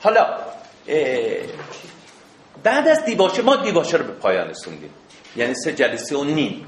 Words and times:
حالا 0.00 0.26
بعد 2.62 2.88
از 2.88 3.04
دیباچه 3.04 3.42
ما 3.42 3.56
دیباچه 3.56 3.98
رو 3.98 4.04
به 4.04 4.12
پایان 4.12 4.48
رسوندیم. 4.48 4.90
یعنی 5.36 5.54
سه 5.54 5.72
جلسه 5.72 6.16
و 6.16 6.24
نیم. 6.24 6.66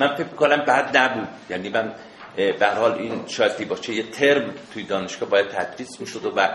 من 0.00 0.14
فکر 0.14 0.28
کنم 0.28 0.64
بعد 0.64 0.96
نبود. 0.96 1.28
یعنی 1.50 1.68
من 1.68 1.94
به 2.36 2.66
حال 2.66 2.92
این 2.92 3.26
شاید 3.26 3.56
دیباچه 3.56 3.92
یه 3.94 4.02
ترم 4.02 4.54
توی 4.72 4.82
دانشگاه 4.82 5.28
باید 5.28 5.48
تدریس 5.48 6.00
می‌شد 6.00 6.24
و 6.36 6.48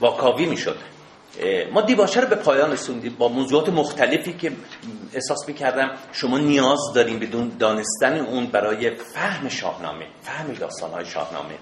واکاوی 0.00 0.46
می‌شد. 0.46 0.78
ما 1.72 1.80
دیباچه 1.80 2.20
رو 2.20 2.28
به 2.28 2.36
پایان 2.36 2.72
رسوندیم 2.72 3.16
با 3.18 3.28
موضوعات 3.28 3.68
مختلفی 3.68 4.32
که 4.32 4.52
احساس 5.14 5.48
می‌کردم 5.48 5.90
شما 6.12 6.38
نیاز 6.38 6.78
داریم 6.94 7.18
بدون 7.18 7.48
دانستن 7.58 8.18
اون 8.18 8.46
برای 8.46 8.90
فهم 8.90 9.48
شاهنامه 9.48 10.06
فهم 10.22 10.52
داستانهای 10.52 11.06
شاهنامه. 11.06 11.54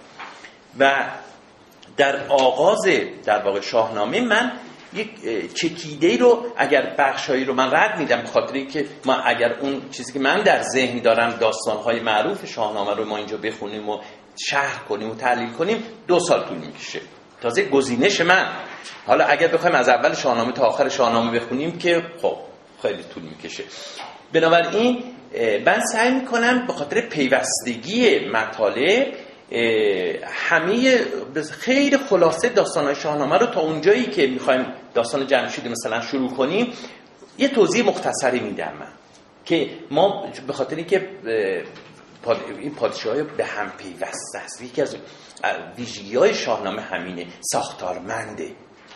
و 0.79 1.11
در 1.97 2.27
آغاز 2.29 2.89
در 3.25 3.43
واقع 3.43 3.61
شاهنامه 3.61 4.21
من 4.21 4.53
یک 4.95 5.09
چکیده 5.55 6.17
رو 6.17 6.47
اگر 6.57 6.95
بخشایی 6.99 7.45
رو 7.45 7.55
من 7.55 7.71
رد 7.73 7.99
میدم 7.99 8.23
به 8.23 8.29
خاطر 8.29 8.65
که 8.65 8.87
ما 9.05 9.15
اگر 9.15 9.53
اون 9.53 9.83
چیزی 9.91 10.13
که 10.13 10.19
من 10.19 10.43
در 10.43 10.63
ذهن 10.63 10.99
دارم 10.99 11.31
داستانهای 11.31 12.01
معروف 12.01 12.47
شاهنامه 12.47 12.95
رو 12.95 13.05
ما 13.05 13.17
اینجا 13.17 13.37
بخونیم 13.37 13.89
و 13.89 14.01
شهر 14.47 14.79
کنیم 14.89 15.11
و 15.11 15.15
تحلیل 15.15 15.51
کنیم 15.51 15.83
دو 16.07 16.21
سال 16.21 16.45
طول 16.49 16.59
می‌کشه. 16.59 17.01
تازه 17.41 17.65
گزینش 17.65 18.21
من. 18.21 18.47
حالا 19.07 19.25
اگر 19.25 19.49
بخوایم 19.49 19.75
از 19.75 19.89
اول 19.89 20.15
شاهنامه 20.15 20.53
تا 20.53 20.67
آخر 20.67 20.89
شاهنامه 20.89 21.41
بخونیم 21.41 21.79
که 21.79 22.03
خب 22.23 22.37
خیلی 22.83 23.03
طول 23.03 23.23
می‌کشه. 23.23 23.65
بنابراین 24.33 25.05
من 25.67 25.81
سعی 25.93 26.11
می‌کنم 26.11 26.67
به 26.67 26.73
خاطر 26.73 27.01
پیوستگی 27.01 28.29
مطالب 28.29 29.07
همه 30.25 31.05
خیلی 31.51 31.97
خلاصه 31.97 32.49
داستان 32.49 32.95
شاهنامه 32.95 33.39
رو 33.39 33.47
تا 33.47 33.61
اونجایی 33.61 34.07
که 34.07 34.27
می‌خوایم 34.27 34.67
داستان 34.95 35.27
جمشید 35.27 35.69
مثلا 35.69 36.01
شروع 36.01 36.31
کنیم 36.31 36.73
یه 37.39 37.49
توضیح 37.49 37.87
مختصری 37.87 38.41
میدم 38.41 38.73
من 38.81 38.93
که 39.45 39.71
ما 39.91 40.27
به 40.47 40.53
خاطر 40.53 40.77
اینکه 40.77 41.09
این 42.61 42.75
پادشاه 42.75 43.23
به 43.23 43.45
هم 43.45 43.73
پیوسته 43.79 44.39
است. 44.45 44.63
یکی 44.63 44.83
از 44.83 44.97
ویژگی 45.79 46.17
های 46.17 46.35
شاهنامه 46.35 46.83
همینه 46.83 47.27
ساختارمنده. 47.41 48.51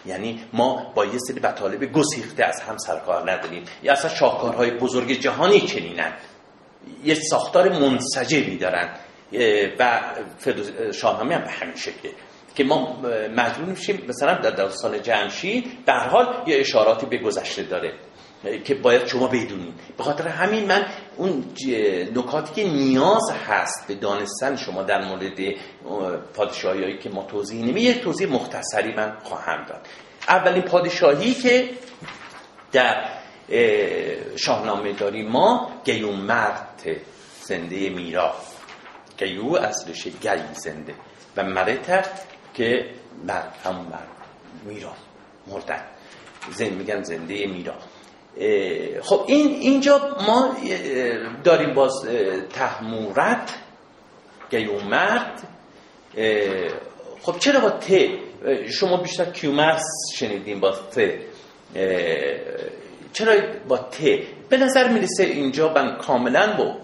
یعنی 0.06 0.44
ما 0.52 0.92
با 0.94 1.04
یه 1.04 1.18
سری 1.18 1.40
مطالب 1.40 1.92
گسیخته 1.92 2.44
از 2.44 2.60
هم 2.60 2.76
سرکار 2.78 3.30
نداریم. 3.30 3.64
یا 3.82 3.92
اصلا 3.92 4.14
شاهکارهای 4.14 4.70
بزرگ 4.70 5.12
جهانی 5.12 5.60
چنینن. 5.60 6.12
یه 7.04 7.14
ساختار 7.14 7.68
منسجمی 7.68 8.56
دارن. 8.56 8.96
و 9.78 10.00
شاهنامه 10.92 11.34
هم 11.34 11.40
به 11.40 11.50
همین 11.50 11.76
شکله 11.76 12.12
که 12.54 12.64
ما 12.64 13.00
مجبور 13.36 13.64
میشیم 13.64 14.04
مثلا 14.08 14.34
در 14.34 14.50
داستان 14.50 15.02
جمشید 15.02 15.84
به 15.86 15.92
حال 15.92 16.42
یه 16.46 16.60
اشاراتی 16.60 17.06
به 17.06 17.18
گذشته 17.18 17.62
داره 17.62 17.92
که 18.64 18.74
باید 18.74 19.06
شما 19.06 19.26
بدونید. 19.26 19.74
به 19.96 20.02
خاطر 20.02 20.28
همین 20.28 20.66
من 20.66 20.86
اون 21.16 21.44
نکاتی 22.16 22.62
که 22.62 22.68
نیاز 22.70 23.30
هست 23.48 23.88
به 23.88 23.94
دانستن 23.94 24.56
شما 24.56 24.82
در 24.82 25.04
مورد 25.04 25.38
پادشاهی 26.34 26.98
که 26.98 27.10
ما 27.10 27.22
توضیح 27.22 27.64
نمی 27.64 27.80
یک 27.80 28.00
توضیح 28.00 28.28
مختصری 28.28 28.94
من 28.94 29.16
خواهم 29.22 29.64
داد. 29.68 29.86
اولین 30.28 30.62
پادشاهی 30.62 31.34
که 31.34 31.70
در 32.72 33.08
شاهنامه 34.36 34.92
داریم 34.92 35.28
ما 35.28 35.70
گیوم 35.84 36.20
مرد 36.20 36.86
زنده 37.42 37.90
میرا. 37.90 38.34
گیو 39.24 39.54
اصلش 39.54 40.06
گی 40.06 40.52
زنده 40.52 40.94
و 41.36 41.44
مرت 41.44 42.04
که 42.54 42.86
مرد 43.26 43.54
همون 43.64 43.86
مرد 43.86 44.08
میرا 44.64 44.92
مردن 45.46 45.82
زن 46.50 46.68
میگن 46.68 47.02
زنده 47.02 47.46
میرا. 47.46 47.74
خب 49.02 49.24
این 49.26 49.46
اینجا 49.48 50.16
ما 50.26 50.56
داریم 51.44 51.74
باز 51.74 51.92
تحمورت 52.52 53.50
گیومرد. 54.50 55.42
خب 57.22 57.38
چرا 57.38 57.60
با 57.60 57.70
ت؟ 57.70 57.92
شما 58.70 58.96
بیشتر 58.96 59.24
کیومرس 59.24 59.82
شنیدیم 60.14 60.60
با 60.60 60.70
ت. 60.70 60.98
چرا 63.12 63.34
با 63.68 63.78
ت؟ 63.78 64.00
به 64.48 64.56
نظر 64.56 64.88
می‌رسه 64.88 65.24
اینجا 65.24 65.72
من 65.72 65.96
کاملا 65.96 66.56
با 66.56 66.76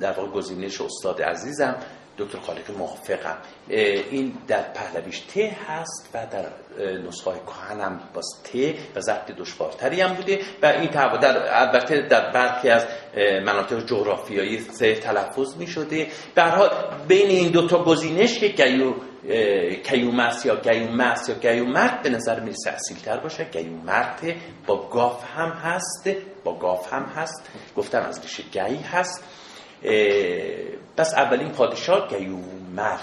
در 0.00 0.12
واقع 0.12 0.28
گزینش 0.30 0.80
استاد 0.80 1.22
عزیزم 1.22 1.76
دکتر 2.18 2.38
خالق 2.38 2.70
موافقم. 2.78 3.36
این 3.68 4.32
در 4.48 4.62
پهلویش 4.62 5.20
ت 5.20 5.36
هست 5.68 6.10
و 6.14 6.26
در 6.26 6.46
نسخه 7.08 7.30
کهن 7.46 8.00
باز 8.14 8.26
ت 8.44 8.56
و 8.96 9.00
ضبط 9.00 9.30
دشوارتری 9.30 10.00
هم 10.00 10.14
بوده 10.14 10.40
و 10.62 10.66
این 10.66 10.90
در 10.90 11.58
البته 11.62 12.02
در 12.02 12.30
برخی 12.30 12.68
از 12.68 12.86
مناطق 13.44 13.86
جغرافیایی 13.86 14.60
سه 14.60 14.94
تلفظ 14.94 15.56
می 15.56 15.66
شده. 15.66 16.06
حال 16.36 16.70
بین 17.08 17.26
این 17.26 17.50
دوتا 17.50 17.84
گزینش 17.84 18.38
که 18.38 18.48
گیو 18.48 18.94
کیومرث 19.82 20.46
یا 20.46 20.56
گیومرث 20.56 21.28
یا 21.28 21.34
گیومرد 21.34 22.02
به 22.02 22.10
نظر 22.10 22.40
می‌رسه 22.40 22.70
اصیل 22.70 22.96
تر 22.96 23.20
باشه. 23.20 23.44
گیومرد 23.44 24.20
با 24.66 24.88
گاف 24.88 25.24
هم 25.24 25.48
هست 25.48 26.10
با 26.44 26.58
گاف 26.58 26.92
هم 26.92 27.02
هست. 27.02 27.50
گفتم 27.76 28.00
از 28.00 28.20
ریشه 28.20 28.42
گی 28.42 28.76
هست. 28.76 29.24
پس 30.96 31.14
اولین 31.14 31.48
پادشاه 31.48 32.08
گیومرت 32.08 33.00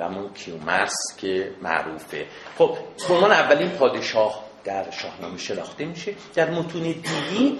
همون 0.00 0.32
کیومرث 0.34 0.94
که 1.18 1.50
معروفه. 1.62 2.26
خب 2.58 2.76
به 3.08 3.14
اولین 3.14 3.70
پادشاه 3.70 4.44
در 4.64 4.90
شاهنامه 4.90 5.38
شناخته 5.38 5.84
میشه. 5.84 6.14
در 6.34 6.50
متون 6.50 6.82
دیگه‌ای 6.82 7.58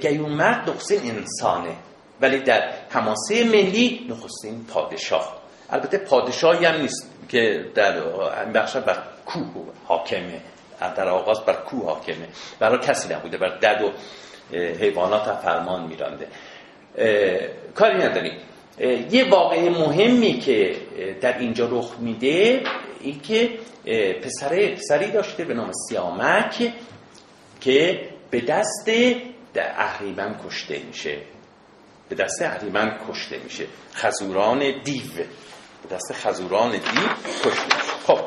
گیومرد 0.00 0.70
نخستین 0.70 1.10
انسانه. 1.10 1.76
ولی 2.20 2.38
در 2.38 2.70
حماسه 2.90 3.44
ملی 3.44 4.06
نخستین 4.10 4.64
پادشاه. 4.64 5.40
البته 5.70 5.98
پادشاهی 5.98 6.64
هم 6.64 6.80
نیست 6.80 7.10
که 7.28 7.64
در 7.74 8.00
بخش 8.54 8.76
بر 8.76 9.02
کوه 9.26 9.44
حاکمه. 9.84 10.40
در 10.80 11.08
آغاز 11.08 11.40
بر 11.40 11.54
کوه 11.54 11.84
حاکمه. 11.84 12.28
برای 12.58 12.78
کسی 12.78 13.14
نبوده. 13.14 13.38
بر 13.38 13.58
دد 13.58 13.82
و 13.82 13.92
حیوانات 14.56 15.38
فرمان 15.42 15.86
میرانده. 15.86 16.28
کاری 17.74 17.98
نداریم. 17.98 18.32
یه 19.10 19.30
واقعه 19.30 19.70
مهمی 19.70 20.38
که 20.38 20.76
در 21.20 21.38
اینجا 21.38 21.68
رخ 21.72 21.98
میده 21.98 22.62
این 23.00 23.20
که 23.20 23.58
پسره 24.22 24.74
پسری 24.74 25.10
داشته 25.10 25.44
به 25.44 25.54
نام 25.54 25.70
سیامک 25.88 26.72
که 27.60 28.08
به 28.30 28.40
دست 28.40 28.90
اهریمن 29.56 30.40
کشته 30.46 30.78
میشه. 30.86 31.18
به 32.08 32.14
دست 32.14 32.42
اهریمن 32.42 32.98
کشته 33.08 33.38
میشه. 33.44 33.66
خزوران 33.94 34.82
دیو. 34.84 35.02
به 35.88 35.94
دست 35.94 36.12
خزوران 36.12 36.70
دیو 36.70 36.80
کشته 37.44 37.64
میشه. 37.64 37.92
خب 38.06 38.20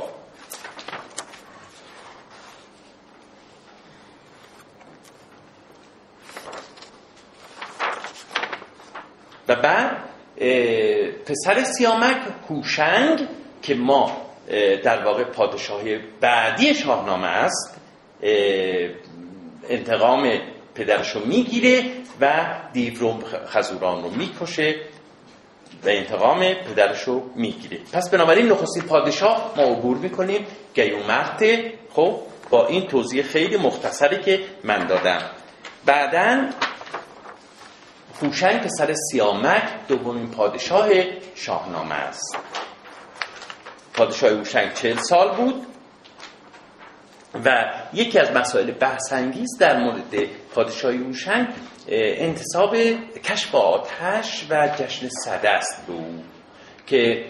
و 9.48 9.56
بعد 9.56 9.98
پسر 11.26 11.64
سیامک 11.64 12.18
هوشنگ 12.50 13.28
که 13.62 13.76
ما 13.76 14.18
در 14.84 15.06
واقع 15.06 15.24
پادشاهی 15.24 16.00
بعدی 16.22 16.74
شاهنامه 16.74 17.28
است 17.28 17.82
انتقام 19.70 20.40
پدرش 20.76 21.10
رو 21.10 21.26
می‌گیره 21.26 21.84
و 22.22 22.46
دیو 22.74 23.14
خزوران 23.48 24.04
رو 24.04 24.10
می‌کشه 24.10 24.76
و 25.86 25.90
انتقام 25.90 26.54
پدرش 26.54 27.02
رو 27.02 27.24
می‌گیره. 27.36 27.80
پس 27.94 28.10
بنابراین 28.10 28.48
نخستین 28.48 28.84
پادشاه 28.84 29.54
ما 29.58 29.64
عبور 29.64 29.98
می‌کنیم 29.98 30.46
گیومرت 30.74 31.44
خب 31.94 32.20
با 32.50 32.68
این 32.68 32.88
توضیح 32.88 33.24
خیلی 33.24 33.58
مختصری 33.58 34.22
که 34.24 34.40
من 34.64 34.88
دادم. 34.88 35.22
بعدا 35.86 36.50
هوشنگ 38.22 38.62
پسر 38.62 38.94
سیامک 39.12 39.64
دومین 39.88 40.28
پادشاه 40.32 40.90
شاهنامه 41.36 41.96
است. 41.96 42.38
پادشاه 43.94 44.30
هوشنگ 44.30 44.74
چهل 44.74 44.98
سال 44.98 45.36
بود 45.36 45.66
و 47.46 47.66
یکی 47.94 48.20
از 48.20 48.32
مسائل 48.32 48.72
بحثانگیز 48.72 49.58
در 49.60 49.80
مورد 49.80 50.26
پادشاه 50.56 50.92
هوشنگ 50.92 51.48
انتصاب 51.88 52.76
کشف 53.24 53.56
آتش 53.56 54.46
و 54.50 54.68
جشن 54.68 55.08
است 55.44 55.86
بود 55.88 56.24
که 56.88 57.26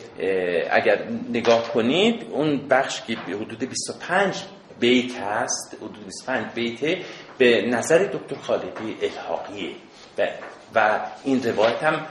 اگر 0.72 1.08
نگاه 1.30 1.72
کنید 1.74 2.24
اون 2.32 2.68
بخش 2.68 3.02
که 3.02 3.14
حدود 3.14 3.70
25 3.70 4.44
بیت 4.80 5.18
هست 5.18 5.78
حدود 5.78 6.06
25 6.06 6.46
بیت 6.56 7.06
به 7.38 7.62
نظر 7.62 7.98
دکتر 7.98 8.36
خالقی 8.36 8.98
الحاقیه. 9.02 9.76
و 10.18 10.28
و 10.75 11.00
این 11.24 11.44
روایت 11.44 11.84
هم 11.84 12.06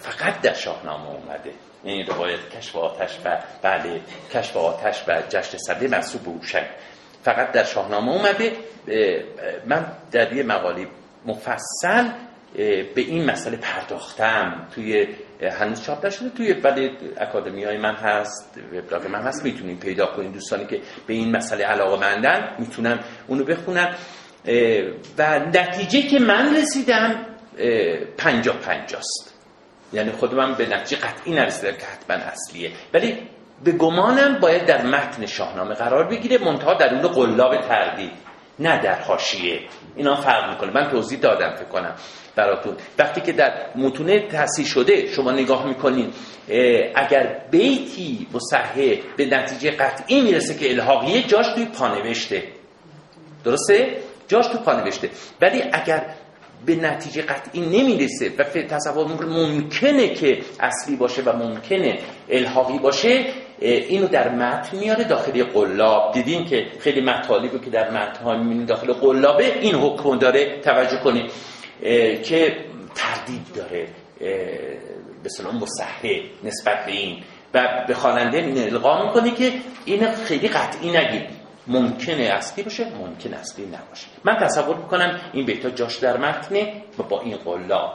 فقط 0.00 0.40
در 0.40 0.54
شاهنامه 0.54 1.10
اومده. 1.10 1.52
این 1.84 2.06
روایت 2.06 2.50
کشف 2.58 2.76
آتش 2.76 3.18
و 3.24 3.38
بله 3.62 4.00
کشف 4.34 4.56
آتش 4.56 5.04
و 5.08 5.22
جشن 5.28 5.86
منصوب 5.90 6.22
به 6.22 6.30
هوشنگ 6.30 6.66
فقط 7.24 7.52
در 7.52 7.64
شاهنامه 7.64 8.12
اومده. 8.12 8.52
من 9.66 9.86
در 10.12 10.32
یه 10.32 10.42
مقالی 10.42 10.88
مفصل 11.26 12.08
به 12.94 13.00
این 13.00 13.30
مسئله 13.30 13.56
پرداختم. 13.56 14.68
توی 14.74 15.08
هنوز 15.60 15.82
چاپ 15.82 16.06
نشده. 16.06 16.28
توی 16.28 16.52
ولی 16.52 16.90
اکادمی 17.16 17.64
های 17.64 17.78
من 17.78 17.94
هست 17.94 18.58
وبلاگ 18.72 19.06
من 19.06 19.22
هست. 19.22 19.44
می‌تونین 19.44 19.78
پیدا 19.78 20.06
کنین 20.06 20.32
دوستانی 20.32 20.66
که 20.66 20.80
به 21.06 21.14
این 21.14 21.36
مسئله 21.36 21.64
علاقه 21.64 22.00
مندن 22.00 22.56
می‌تونن 22.58 23.00
اونو 23.26 23.44
بخونن. 23.44 23.94
و 25.18 25.38
نتیجه 25.38 26.02
که 26.02 26.18
من 26.18 26.56
رسیدم 26.56 27.26
پنجا 28.18 28.52
پنجاست. 28.52 29.34
یعنی 29.92 30.10
خود 30.12 30.34
من 30.34 30.54
به 30.54 30.66
نتیجه 30.66 31.02
قطعی 31.02 31.32
نرسیدم 31.32 31.76
که 31.76 31.86
حتما 31.86 32.16
اصلیه. 32.16 32.70
ولی 32.94 33.18
به 33.64 33.72
گمانم 33.72 34.38
باید 34.40 34.66
در 34.66 34.82
متن 34.82 35.26
شاهنامه 35.26 35.74
قرار 35.74 36.08
بگیره 36.08 36.38
منتها 36.38 36.74
در 36.74 36.94
اون 36.94 37.08
قلاب 37.08 37.56
تردید 37.56 38.12
نه 38.58 38.82
در 38.82 39.00
حاشیه. 39.00 39.60
اینا 39.96 40.16
فرق 40.16 40.50
می‌کنه. 40.50 40.70
من 40.74 40.90
توضیح 40.90 41.20
دادم 41.20 41.56
فکر 41.56 41.64
کنم 41.68 41.94
براتون. 42.36 42.76
وقتی 42.98 43.20
که 43.20 43.32
در 43.32 43.66
متونه 43.74 44.28
تصحیح 44.28 44.66
شده 44.66 45.06
شما 45.06 45.30
نگاه 45.30 45.66
می‌کنین 45.66 46.12
اگر 46.94 47.40
بیتی 47.50 48.26
مصحح 48.34 48.94
به 49.16 49.26
نتیجه 49.26 49.70
قطعی 49.70 50.20
می‌رسه 50.20 50.54
که 50.54 50.70
الحاقیه 50.70 51.22
جاش 51.22 51.46
توی 51.54 51.64
پانوشته. 51.64 52.42
درسته؟ 53.44 53.96
جاش 54.28 54.46
تو 54.46 54.58
پانوشته. 54.58 55.10
ولی 55.40 55.62
اگر 55.72 56.06
به 56.66 56.76
نتیجه 56.76 57.22
قطعی 57.22 57.60
نمی‌رسه 57.60 58.32
و 58.38 58.44
تصور 58.44 59.24
ممکنه 59.24 60.08
که 60.08 60.38
اصلی 60.60 60.96
باشه 60.96 61.22
و 61.22 61.36
ممکنه 61.36 61.98
الحاقی 62.28 62.78
باشه 62.78 63.24
اینو 63.60 64.08
در 64.08 64.28
متن 64.28 64.78
میاره 64.78 65.04
داخل 65.04 65.44
قلاب. 65.44 66.14
دیدین 66.14 66.44
که 66.44 66.66
خیلی 66.80 67.00
مطالبی 67.00 67.58
که 67.58 67.70
در 67.70 67.90
متن 67.90 68.38
می‌بینید 68.38 68.68
داخل 68.68 68.92
قلابه 68.92 69.60
این 69.60 69.74
حکم 69.74 70.18
داره 70.18 70.60
توجه 70.60 70.96
کنید. 70.96 71.30
که 72.24 72.56
تردید 72.94 73.46
داره 73.54 73.88
به 75.22 75.28
سلام 75.28 75.56
مصحه 75.56 76.22
نسبت 76.44 76.86
به 76.86 76.92
این. 76.92 77.22
و 77.54 77.84
به 77.88 77.94
خواننده 77.94 78.62
القا 78.62 79.06
می‌کنه 79.06 79.30
که 79.34 79.52
این 79.84 80.12
خیلی 80.12 80.48
قطعی 80.48 80.90
نگید. 80.90 81.39
ممکنه 81.66 82.22
اصلی 82.22 82.64
باشه 82.64 82.84
ممکن 82.84 83.34
اصلی 83.34 83.66
نباشه. 83.66 84.06
من 84.24 84.36
تصور 84.36 84.76
می‌کنم 84.76 85.20
این 85.32 85.46
بیتا 85.46 85.70
جاش 85.70 85.96
در 85.96 86.16
متنه 86.16 86.82
و 86.98 87.02
با 87.02 87.20
این 87.20 87.36
قلا 87.36 87.92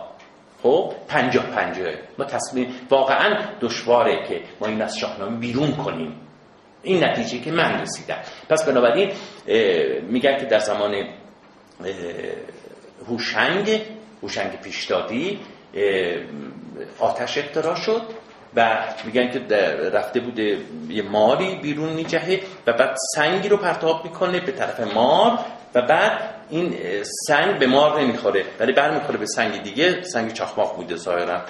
خب 0.63 0.93
پنجاه 1.07 1.45
پنجاه. 1.45 1.93
ما 2.17 2.25
تصمیم 2.25 2.67
واقعا 2.89 3.37
دشواره 3.61 4.27
که 4.27 4.41
ما 4.61 4.67
این 4.67 4.81
از 4.81 4.97
شاهنامه 4.97 5.37
بیرون 5.37 5.71
کنیم. 5.71 6.21
این 6.83 7.03
نتیجه 7.03 7.39
که 7.39 7.51
من 7.51 7.81
رسیدم. 7.81 8.17
پس 8.49 8.65
بنابراین 8.65 9.11
میگن 10.07 10.39
که 10.39 10.45
در 10.45 10.59
زمان 10.59 11.09
هوشنگ 13.07 13.81
هوشنگ 14.23 14.61
پیشدادی 14.61 15.39
آتش 16.99 17.37
اختراع 17.37 17.75
شد. 17.75 18.01
و 18.55 18.83
میگن 19.05 19.31
که 19.31 19.39
رفته 19.93 20.19
بوده 20.19 20.57
یه 20.89 21.03
ماری 21.03 21.55
بیرون 21.55 21.93
میجهه 21.93 22.39
و 22.67 22.73
بعد 22.73 22.95
سنگی 23.15 23.49
رو 23.49 23.57
پرتاب 23.57 24.05
می‌کنه 24.05 24.39
به 24.39 24.51
طرف 24.51 24.79
مار 24.79 25.39
و 25.75 25.81
بعد 25.81 26.35
این 26.49 26.75
سنگ 27.27 27.59
به 27.59 27.67
مار 27.67 28.01
نمی‌خوره. 28.01 28.45
ولی 28.59 28.73
برمیخوره 28.73 29.17
به 29.17 29.25
سنگ 29.25 29.63
دیگه. 29.63 30.01
سنگ 30.01 30.33
چخماق 30.33 30.75
بوده 30.75 30.95
ظاهرا. 30.95 31.41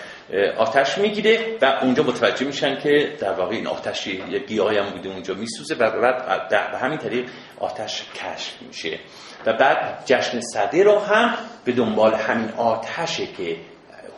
آتش 0.58 0.98
می‌گیره 0.98 1.58
و 1.62 1.66
اونجا 1.82 2.04
متوجه 2.04 2.46
میشن 2.46 2.80
که 2.80 3.16
در 3.20 3.34
واقع 3.34 3.56
این 3.56 3.68
آتشی 3.68 4.24
یه 4.30 4.40
گیاهی 4.40 4.78
هم 4.78 4.90
بوده 4.90 5.10
اونجا 5.10 5.34
میسوزه 5.34 5.76
و 5.76 6.02
بعد 6.02 6.72
به 6.72 6.78
همین 6.78 6.98
طریق 6.98 7.30
آتش 7.60 8.04
کشف 8.04 8.62
میشه. 8.62 9.00
و 9.46 9.54
بعد 9.54 10.04
جشن 10.06 10.40
صده 10.40 10.84
رو 10.84 11.00
هم 11.00 11.36
به 11.66 11.72
دنبال 11.72 12.14
همین 12.14 12.50
آتشه 12.50 13.26
که 13.26 13.58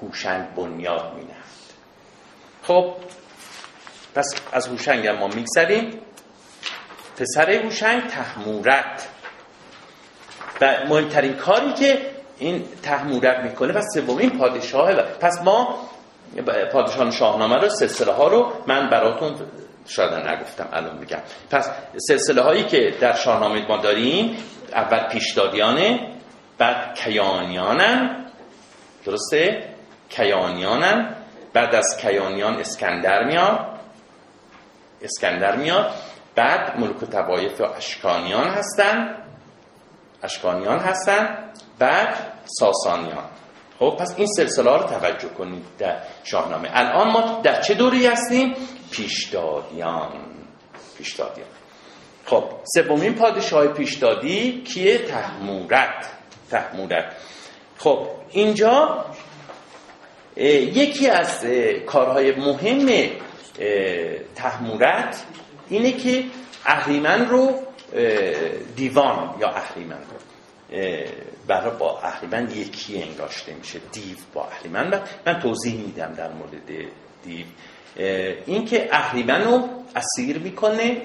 هوشنگ 0.02 0.56
بنیاد 0.56 1.14
مینه 1.16 1.37
خب 2.68 2.94
پس 4.16 4.36
از 4.52 4.68
هوشنگ 4.68 5.08
ما 5.08 5.28
میگذریم. 5.28 6.00
پسر 7.18 7.52
هوشنگ 7.52 8.08
تحمورت. 8.08 9.08
و 10.62 10.78
مهمترین 10.90 11.34
کاری 11.34 11.74
که 11.74 12.02
این 12.38 12.66
تحمورت 12.84 13.44
می‌کنه 13.44 13.74
و 13.74 13.82
سومین 13.94 14.40
پادشاه 14.40 14.94
پس 14.94 15.42
ما 15.44 15.90
پادشاهان 16.72 17.12
شاهنامه 17.12 17.56
رو 17.56 17.70
سلسله 17.70 18.14
ها 18.14 18.28
رو 18.28 18.54
من 18.68 18.90
براتون 18.90 19.36
شاید 19.88 20.14
نگفتم 20.14 20.70
الان 20.74 20.98
میگم. 20.98 21.20
پس 21.52 21.70
سلسله 21.98 22.42
هایی 22.42 22.64
که 22.64 22.94
در 23.02 23.16
شاهنامه 23.16 23.68
ما 23.68 23.78
داریم 23.78 24.38
اول 24.74 25.08
پیشدادیانه 25.10 26.12
بعد 26.58 26.96
کیانیانن. 26.96 28.26
درسته؟ 29.06 29.70
کیانیانن. 30.10 31.17
بعد 31.58 31.76
از 31.76 31.98
کیانیان 32.02 32.60
اسکندر 32.60 33.24
میاد. 33.24 33.60
اسکندر 35.02 35.56
میاد. 35.56 35.92
بعد 36.36 36.80
ملک 36.80 37.04
و 37.60 37.64
اشکانیان 37.64 38.50
هستن. 38.50 39.16
اشکانیان 40.24 40.80
هستن. 40.80 41.52
بعد 41.80 42.16
ساسانیان. 42.46 43.24
خب 43.80 43.98
پس 44.00 44.14
این 44.18 44.28
سلسله 44.28 44.78
رو 44.78 44.84
توجه 44.84 45.30
کنید 45.30 45.64
در 45.78 45.98
شاهنامه. 46.24 46.70
الان 46.72 47.12
ما 47.12 47.42
در 47.44 47.62
چه 47.62 47.74
دوری 47.74 48.08
هستیم؟ 48.08 48.54
پیشدادیان. 48.92 50.12
پیشدادیان. 50.98 51.50
خب 52.26 52.44
سومین 52.76 53.16
پادشاه 53.16 53.68
پیشدادی 53.68 54.62
کیه؟ 54.62 54.98
تحمورت. 54.98 56.10
تحمورت. 56.52 57.16
خب 57.78 58.08
اینجا 58.30 59.06
یکی 60.38 61.10
از 61.10 61.46
کارهای 61.86 62.32
مهم 62.32 63.10
تحمورت 64.36 65.24
اینه 65.70 65.92
که 65.92 66.24
اهریمن 66.66 67.26
رو 67.26 67.60
دیوان 68.76 69.36
یا 69.40 69.50
اهریمن 69.50 69.98
رو 69.98 70.18
برای 71.48 71.78
با 71.80 72.00
اهریمن 72.00 72.52
یکی 72.52 73.04
انگاشته 73.04 73.54
میشه 73.54 73.80
دیو 73.92 74.18
با 74.34 74.48
اهریمن. 74.48 75.02
من 75.26 75.40
توضیح 75.40 75.76
میدم 75.76 76.14
در 76.14 76.32
مورد 76.32 76.52
دیو. 77.24 77.46
اینکه 78.46 78.90
اهریمن 78.92 79.44
رو 79.44 79.70
اسیر 79.96 80.38
می‌کنه 80.38 81.02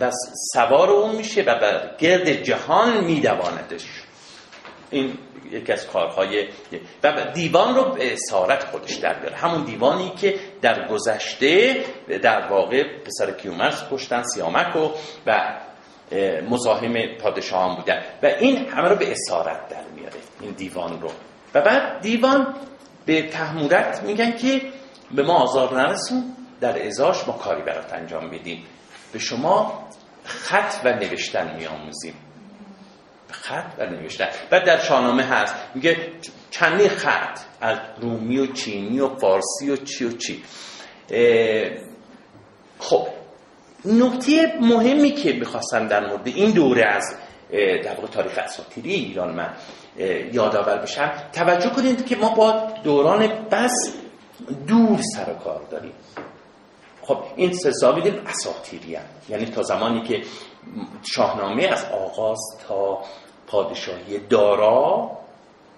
و 0.00 0.10
سوار 0.54 0.90
اون 0.90 1.16
میشه 1.16 1.42
و 1.42 1.44
بر 1.44 1.96
گرد 1.98 2.32
جهان 2.32 3.04
میدواندش. 3.04 3.84
این 4.90 5.18
یکی 5.50 5.72
از 5.72 5.86
کارهای 5.86 6.48
و 7.02 7.12
دیوان 7.34 7.74
رو 7.74 7.92
به 7.94 8.12
اسارت 8.12 8.64
خودش 8.64 8.94
در 8.94 9.18
بیاره. 9.20 9.36
همون 9.36 9.64
دیوانی 9.64 10.12
که 10.20 10.34
در 10.62 10.88
گذشته 10.88 11.84
در 12.22 12.48
واقع 12.48 12.84
پسر 13.04 13.32
کیومرس 13.32 13.82
کشتن 13.92 14.22
سیامک 14.22 14.76
و 14.76 14.90
و 15.26 15.60
مزاحم 16.50 16.94
پادشاهان 17.22 17.76
بودن. 17.76 18.02
و 18.22 18.26
این 18.26 18.68
همه 18.68 18.88
رو 18.88 18.96
به 18.96 19.12
اسارت 19.12 19.68
در 19.68 19.84
میاره 19.94 20.16
این 20.40 20.52
دیوان 20.52 21.00
رو. 21.00 21.10
و 21.54 21.60
بعد 21.60 22.00
دیوان 22.00 22.54
به 23.06 23.22
تحمورت 23.22 24.02
میگن 24.02 24.36
که 24.36 24.62
به 25.10 25.22
ما 25.22 25.34
آزار 25.34 25.80
نرسون 25.80 26.36
در 26.60 26.86
ازاش 26.86 27.28
ما 27.28 27.32
کاری 27.32 27.62
برات 27.62 27.92
انجام 27.92 28.28
میدیم. 28.28 28.64
به 29.12 29.18
شما 29.18 29.88
خط 30.24 30.74
و 30.84 30.92
نوشتن 30.92 31.56
میآموزیم. 31.56 32.14
خط 33.32 33.72
و 33.78 33.86
نوشتن 33.86 34.28
و 34.52 34.60
در 34.60 34.78
شاهنامه 34.78 35.22
هست. 35.22 35.54
میگه 35.74 35.96
چندی 36.50 36.88
خط 36.88 37.38
از 37.60 37.78
رومی 38.00 38.38
و 38.38 38.52
چینی 38.52 39.00
و 39.00 39.16
فارسی 39.16 39.70
و 39.70 39.76
چی 39.76 40.04
و 40.04 40.10
چی. 40.12 40.42
خب 42.78 43.06
نکته 43.84 44.54
مهمی 44.60 45.10
که 45.10 45.32
می‌خواستم 45.32 45.88
در 45.88 46.06
مورد 46.06 46.26
این 46.26 46.50
دوره 46.50 46.84
از 46.84 47.16
در 47.84 47.94
واقع 47.94 48.06
تاریخ 48.06 48.38
اساطیری 48.38 48.94
ایران 48.94 49.34
من 49.34 49.54
یادآور 50.32 50.78
بشم. 50.78 51.12
توجه 51.32 51.70
کنید 51.70 52.06
که 52.06 52.16
ما 52.16 52.34
با 52.34 52.72
دوران 52.84 53.28
بس 53.50 53.96
دور 54.66 54.98
سر 55.16 55.34
کار 55.34 55.62
داریم. 55.70 55.92
خب 57.10 57.18
این 57.36 57.52
سلسله 57.52 57.92
بیدیم 57.92 58.22
اساطیری. 58.26 58.96
یعنی 59.28 59.44
تا 59.44 59.62
زمانی 59.62 60.02
که 60.02 60.22
شاهنامه 61.14 61.66
از 61.66 61.84
آغاز 61.84 62.38
تا 62.68 62.98
پادشاهی 63.46 64.18
دارا 64.18 65.10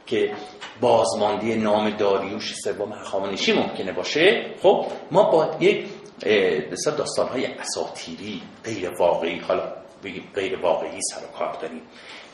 که 0.07 0.33
بازماندی 0.81 1.55
نام 1.55 1.91
داریوش 1.91 2.55
سوم 2.55 2.93
هخامنشی 2.93 3.53
ممکنه 3.53 3.93
باشه 3.93 4.47
خب 4.63 4.87
ما 5.11 5.31
با 5.31 5.57
یک 5.61 5.87
داستان 6.99 7.29
های 7.29 7.47
اساتیری 7.47 8.43
غیر 8.65 8.91
واقعی 8.99 9.39
حالا 9.39 9.82
بگیم 10.05 10.31
غیر 10.35 10.59
واقعی 10.59 11.01
سر 11.03 11.21
و 11.25 11.39
کار 11.39 11.53
داریم. 11.61 11.83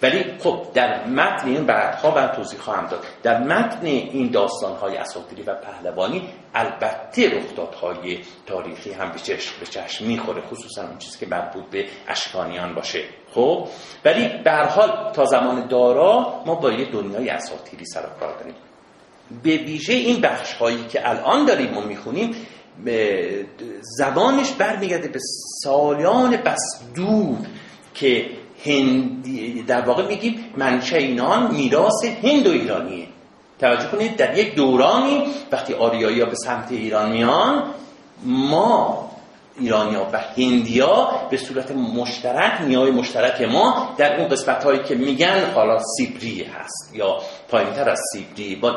ولی 0.02 0.24
خب 0.38 0.66
در 0.74 1.06
متن 1.06 1.48
این 1.48 1.66
بعدها 1.66 2.14
من 2.14 2.26
توضیح 2.26 2.58
خواهم 2.58 2.86
داد. 2.86 3.04
در 3.22 3.42
متن 3.42 3.86
این 3.86 4.30
داستان 4.30 4.76
های 4.76 4.96
اساطیری 4.96 5.42
و 5.42 5.54
پهلوانی 5.54 6.28
البته 6.54 7.38
رخدادهای 7.38 8.18
تاریخی 8.46 8.92
هم 8.92 9.12
به 9.12 9.18
چشم 9.18 9.52
به 9.60 9.66
چشم 9.66 10.04
می‌خوره 10.04 10.42
خصوصا 10.42 10.82
اون 10.82 10.98
چیزی 10.98 11.18
که 11.18 11.26
مربوط 11.26 11.64
به 11.64 11.86
اشکانیان 12.08 12.74
باشه. 12.74 13.04
خب؟ 13.34 13.68
ولی 14.04 14.28
به 14.44 14.52
حال 14.52 15.12
تا 15.12 15.24
زمان 15.24 15.66
دارا 15.66 16.42
ما 16.46 16.54
با 16.54 16.72
یه 16.72 16.90
دنیای 16.90 17.28
اساطیری 17.28 17.84
سر 17.84 18.00
و 18.00 18.20
کار 18.20 18.38
داریم. 18.38 18.54
به 19.42 19.56
ویژه 19.56 19.92
این 19.92 20.20
بخش 20.20 20.52
هایی 20.52 20.84
که 20.86 21.08
الان 21.08 21.46
داریم 21.46 21.78
و 21.78 21.80
می‌خونیم 21.80 22.34
زبانش 23.80 24.52
برمیگرده 24.52 25.08
به 25.08 25.18
سالیان 25.62 26.36
بس 26.36 26.82
دور 26.94 27.38
که 28.00 28.26
هندی 28.64 29.62
در 29.62 29.80
واقع 29.80 30.06
میگیم 30.06 30.44
منشه 30.56 30.96
اینان 30.96 31.54
میراث 31.54 32.04
هند 32.22 32.46
و 32.46 32.50
ایرانیه. 32.50 33.06
توجه 33.58 33.88
کنید 33.88 34.16
در 34.16 34.38
یک 34.38 34.54
دورانی 34.54 35.22
وقتی 35.52 35.74
آریایی 35.74 36.24
به 36.24 36.34
سمت 36.34 36.72
ایران 36.72 37.12
میان 37.12 37.64
ما 38.24 39.10
ایرانیا 39.60 40.06
و 40.12 40.20
هندیا 40.36 41.10
به 41.30 41.36
صورت 41.36 41.70
مشترک 41.70 42.60
نیای 42.60 42.90
مشترک 42.90 43.42
ما 43.42 43.94
در 43.96 44.20
اون 44.20 44.28
قسمت 44.28 44.64
هایی 44.64 44.82
که 44.82 44.94
میگن 44.94 45.50
حالا 45.54 45.78
سیبری 45.96 46.42
هست 46.42 46.90
یا 46.94 47.18
پایین 47.48 47.72
تر 47.72 47.90
از 47.90 48.00
سیبری 48.12 48.56
با 48.56 48.74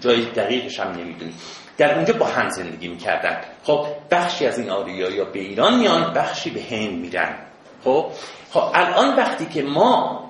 جای 0.00 0.24
دقیقش 0.24 0.80
هم 0.80 0.90
نمی‌دونیم. 0.90 1.34
در 1.78 1.94
اونجا 1.94 2.14
با 2.14 2.26
هم 2.26 2.50
زندگی 2.50 2.88
می‌کردن. 2.88 3.40
خب 3.62 3.86
بخشی 4.10 4.46
از 4.46 4.58
این 4.58 4.70
آریایی 4.70 5.24
به 5.32 5.38
ایران 5.38 5.78
میان 5.78 6.12
بخشی 6.12 6.50
به 6.50 6.62
هند 6.70 7.00
میرن. 7.00 7.53
خب؟ 7.84 8.06
خب 8.50 8.62
الان 8.74 9.16
وقتی 9.16 9.46
که 9.46 9.62
ما 9.62 10.24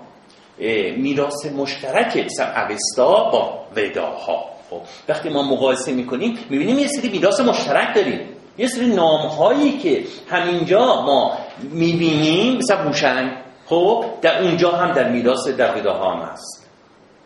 میراث 0.97 1.47
مشترک 1.47 2.27
اوستا 2.69 3.31
با 3.31 3.65
وداها 3.77 4.45
خب؟ 4.71 4.81
وقتی 5.09 5.29
ما 5.29 5.43
مقایسه 5.43 5.93
می‌کنیم 5.93 6.39
می‌بینیم 6.51 6.79
یه 6.79 6.87
سری 6.87 7.09
میراث 7.09 7.41
مشترک 7.41 7.95
داریم. 7.95 8.21
یه 8.59 8.67
سری 8.67 8.87
نام 8.87 9.27
هایی 9.27 9.79
که 9.79 10.05
همینجا 10.31 11.03
ما 11.03 11.39
می‌بینیم 11.63 12.57
مثلا 12.57 12.85
بوشنگ 12.85 13.33
خب؟ 13.67 14.05
در 14.23 14.43
اونجا 14.43 14.71
هم 14.71 14.93
در 14.93 15.11
میراث 15.11 15.49
در 15.49 15.77
وداها 15.79 16.13
هم 16.13 16.23
هست. 16.23 16.71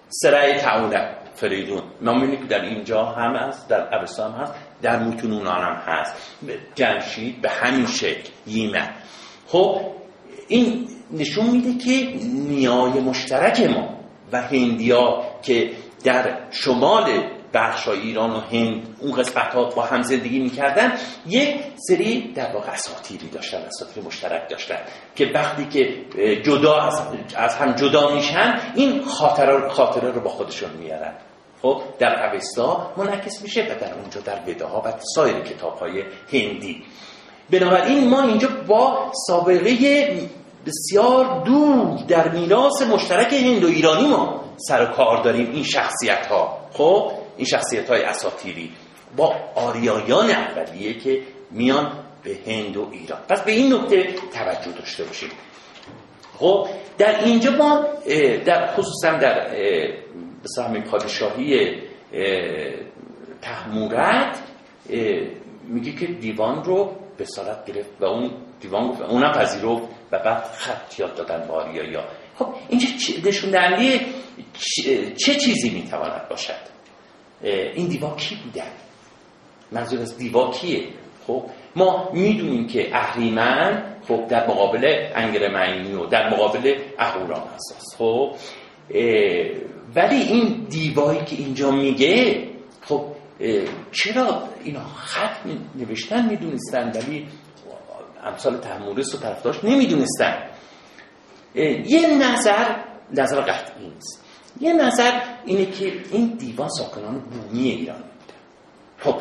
سرای 0.08 0.54
تعونه 0.54 1.14
فریدون 1.35 1.82
نامینی 2.00 2.37
که 2.37 2.44
در 2.44 2.61
اینجا 2.61 3.04
هم 3.04 3.37
هست 3.37 3.68
در 3.68 3.99
اوستا 3.99 4.28
هم 4.28 4.40
هست 4.42 4.54
در 4.82 4.99
متون 4.99 5.47
هم 5.47 5.82
هست. 5.87 6.14
جمشید 6.75 7.42
به 7.42 7.50
همین 7.50 7.87
شکل 7.87 8.30
ییمه 8.47 8.90
خب؟ 9.49 9.80
این 10.49 10.88
نشون 11.11 11.50
میده 11.50 11.75
که 11.85 12.17
نیای 12.49 13.00
مشترک 13.00 13.61
ما 13.61 13.99
و 14.33 14.43
هندیا 14.43 15.23
که 15.43 15.71
در 16.05 16.49
شمال 16.50 17.23
بخش 17.55 17.88
ایران 17.88 18.31
و 18.31 18.40
هند 18.40 18.97
اون 19.00 19.12
قسمت 19.12 19.55
ها 19.55 19.64
با 19.64 19.83
هم 19.83 20.02
زندگی 20.02 20.38
می‌کردن 20.38 20.93
یک 21.26 21.57
سری 21.88 22.33
در 22.33 22.52
واقع 22.52 22.71
اساطیری 22.71 23.28
داشتن 23.28 23.59
اساطیر 23.59 24.05
مشترک 24.05 24.50
داشتن 24.50 24.78
که 25.17 25.31
وقتی 25.35 25.64
که 25.64 26.05
جدا 26.43 26.76
از, 26.76 27.02
از 27.37 27.57
هم 27.57 27.73
جدا 27.73 28.14
میشن 28.14 28.61
این 28.75 29.05
خاطره, 29.05 29.69
خاطره 29.69 30.11
رو 30.11 30.21
با 30.21 30.31
خودشون 30.31 30.71
میارن. 30.71 31.14
خب 31.62 31.83
در 31.99 32.35
اوستا 32.35 32.95
منعکس 32.97 33.43
میشه 33.43 33.62
و 33.62 33.81
در 33.81 33.95
اونجا 33.95 34.21
در 34.21 34.40
وداها 34.47 34.83
و 34.87 34.93
سایر 35.14 35.40
کتاب 35.40 35.78
های 35.78 36.02
هندی. 36.33 36.85
بنابراین 37.50 38.09
ما 38.09 38.23
اینجا 38.23 38.49
با 38.67 39.12
سابقه 39.26 40.28
بسیار 40.67 41.45
دور 41.45 41.99
در 42.09 42.28
میراث 42.28 42.83
مشترک 42.83 43.33
هند 43.33 43.64
و 43.64 43.67
ایرانی 43.67 44.07
ما 44.07 44.45
سر 44.57 44.93
کار 44.93 45.23
داریم 45.23 45.50
این 45.52 45.64
شخصیت 45.64 46.26
ها 46.26 46.59
خب 46.73 47.12
این 47.37 47.47
شخصیت 47.47 47.90
های 47.90 48.02
اساتیری 48.02 48.71
با 49.17 49.35
آریایان 49.55 50.31
اولیه 50.31 50.99
که 50.99 51.23
میان 51.50 51.93
به 52.23 52.38
هند 52.47 52.76
و 52.76 52.88
ایران. 52.93 53.21
پس 53.28 53.43
به 53.43 53.52
این 53.52 53.73
نکته 53.73 54.14
توجه 54.33 54.73
داشته 54.78 55.05
باشیم. 55.05 55.31
خب 56.38 56.69
در 56.99 57.25
اینجا 57.25 57.50
ما 57.50 57.85
در 58.47 58.67
خصوصا 58.67 59.11
در 59.19 59.57
همین 60.67 60.83
پادشاهی 60.83 61.76
تحمورت 63.43 64.38
میگه 65.69 65.93
که 65.93 66.07
دیوان 66.07 66.64
رو 66.64 66.93
به 67.19 67.25
صورت 67.25 67.67
گرفت 67.67 67.91
و 68.01 68.05
اون 68.05 68.31
دیوان 68.61 68.89
گفت 68.89 69.01
اونم 69.01 69.33
پذیرفت 69.33 69.83
و 70.13 70.19
بعد 70.19 70.45
خط 70.45 70.99
یاد 70.99 71.15
دادن 71.15 71.47
با 71.49 71.63
ها 71.63 72.05
خب 72.39 72.55
اینجا 72.69 72.87
نشون 73.25 73.51
دهنده 73.51 74.01
چه 75.17 75.35
چیزی 75.35 75.71
می‌تواند 75.71 76.29
باشد؟ 76.29 76.79
این 77.43 77.87
دیوا 77.89 78.17
کی 78.17 78.39
بودن 78.45 78.71
منظور 79.73 80.01
از 80.01 80.19
دیوا 80.19 80.51
کیه؟ 80.51 80.85
خب 81.27 81.45
ما 81.77 82.11
می‌دونیم 82.13 82.67
که 82.67 82.97
اهریمن 82.97 83.97
خب 84.09 84.27
در 84.29 84.47
مقابل 84.47 85.09
انگر 85.15 85.49
معینی 85.49 85.95
و 85.95 86.07
در 86.07 86.31
مقابل 86.31 86.79
اهورام 86.99 87.49
هست 87.55 87.97
خب 87.99 88.35
ولی 89.95 90.17
این 90.17 90.67
دیوایی 90.71 91.25
که 91.25 91.37
اینجا 91.37 91.71
میگه 91.71 92.45
خب 92.83 93.05
چرا 93.92 94.49
اینا 94.64 94.85
خط 94.85 95.37
نوشتن 95.75 96.28
می‌دونستن 96.28 96.92
ولی 96.95 97.28
امثال 98.25 98.57
تحمورس 98.57 99.14
و 99.14 99.18
طرفدارش 99.18 99.64
نمی‌دونستن. 99.64 100.42
یه 101.85 102.07
نظر 102.07 102.76
نظر 103.12 103.40
قطعی 103.40 103.88
نیست. 103.88 104.25
یه 104.61 104.73
نظر 104.73 105.21
اینه 105.45 105.66
که 105.66 105.92
این 106.12 106.37
دیوان 106.38 106.68
ساکنان 106.68 107.21
بومی 107.21 107.71
ایران 107.71 108.04
خب 108.99 109.21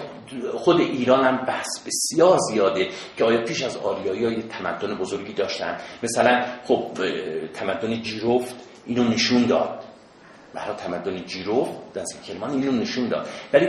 خود 0.54 0.82
ایران 0.82 1.26
هم 1.26 1.46
بحث 1.46 1.68
بسیار 1.86 2.38
زیاده 2.52 2.90
که 3.18 3.26
آیا 3.26 3.44
پیش 3.44 3.64
از 3.64 3.78
آریایی 3.78 4.26
های 4.26 4.44
تمدن 4.44 4.98
بزرگی 4.98 5.34
داشتن؟ 5.34 5.78
مثلا 6.04 6.46
خب 6.64 6.92
تمدن 7.54 8.02
جیروفت 8.02 8.56
اینو 8.86 9.04
نشون 9.04 9.46
داد. 9.46 9.84
برای 10.58 10.76
تمدن 10.78 11.26
جیروف 11.26 11.68
دست 11.96 12.24
کلمان 12.28 12.50
اینو 12.50 12.72
نشون 12.72 13.10
داد. 13.10 13.28
ولی 13.54 13.68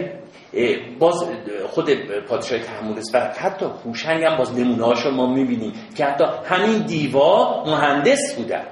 باز 0.99 1.25
خود 1.68 1.90
پادشاه 2.28 2.59
تحمورس 2.59 3.14
و 3.14 3.21
حتی 3.21 3.66
هوشنگ 3.85 4.25
هم 4.25 4.37
باز 4.37 4.59
نمونه 4.59 5.11
ما 5.11 5.35
می‌بینیم 5.35 5.73
که 5.97 6.04
حتی 6.04 6.25
همین 6.45 6.78
دیوا 6.78 7.64
مهندس 7.66 8.35
بودن. 8.37 8.64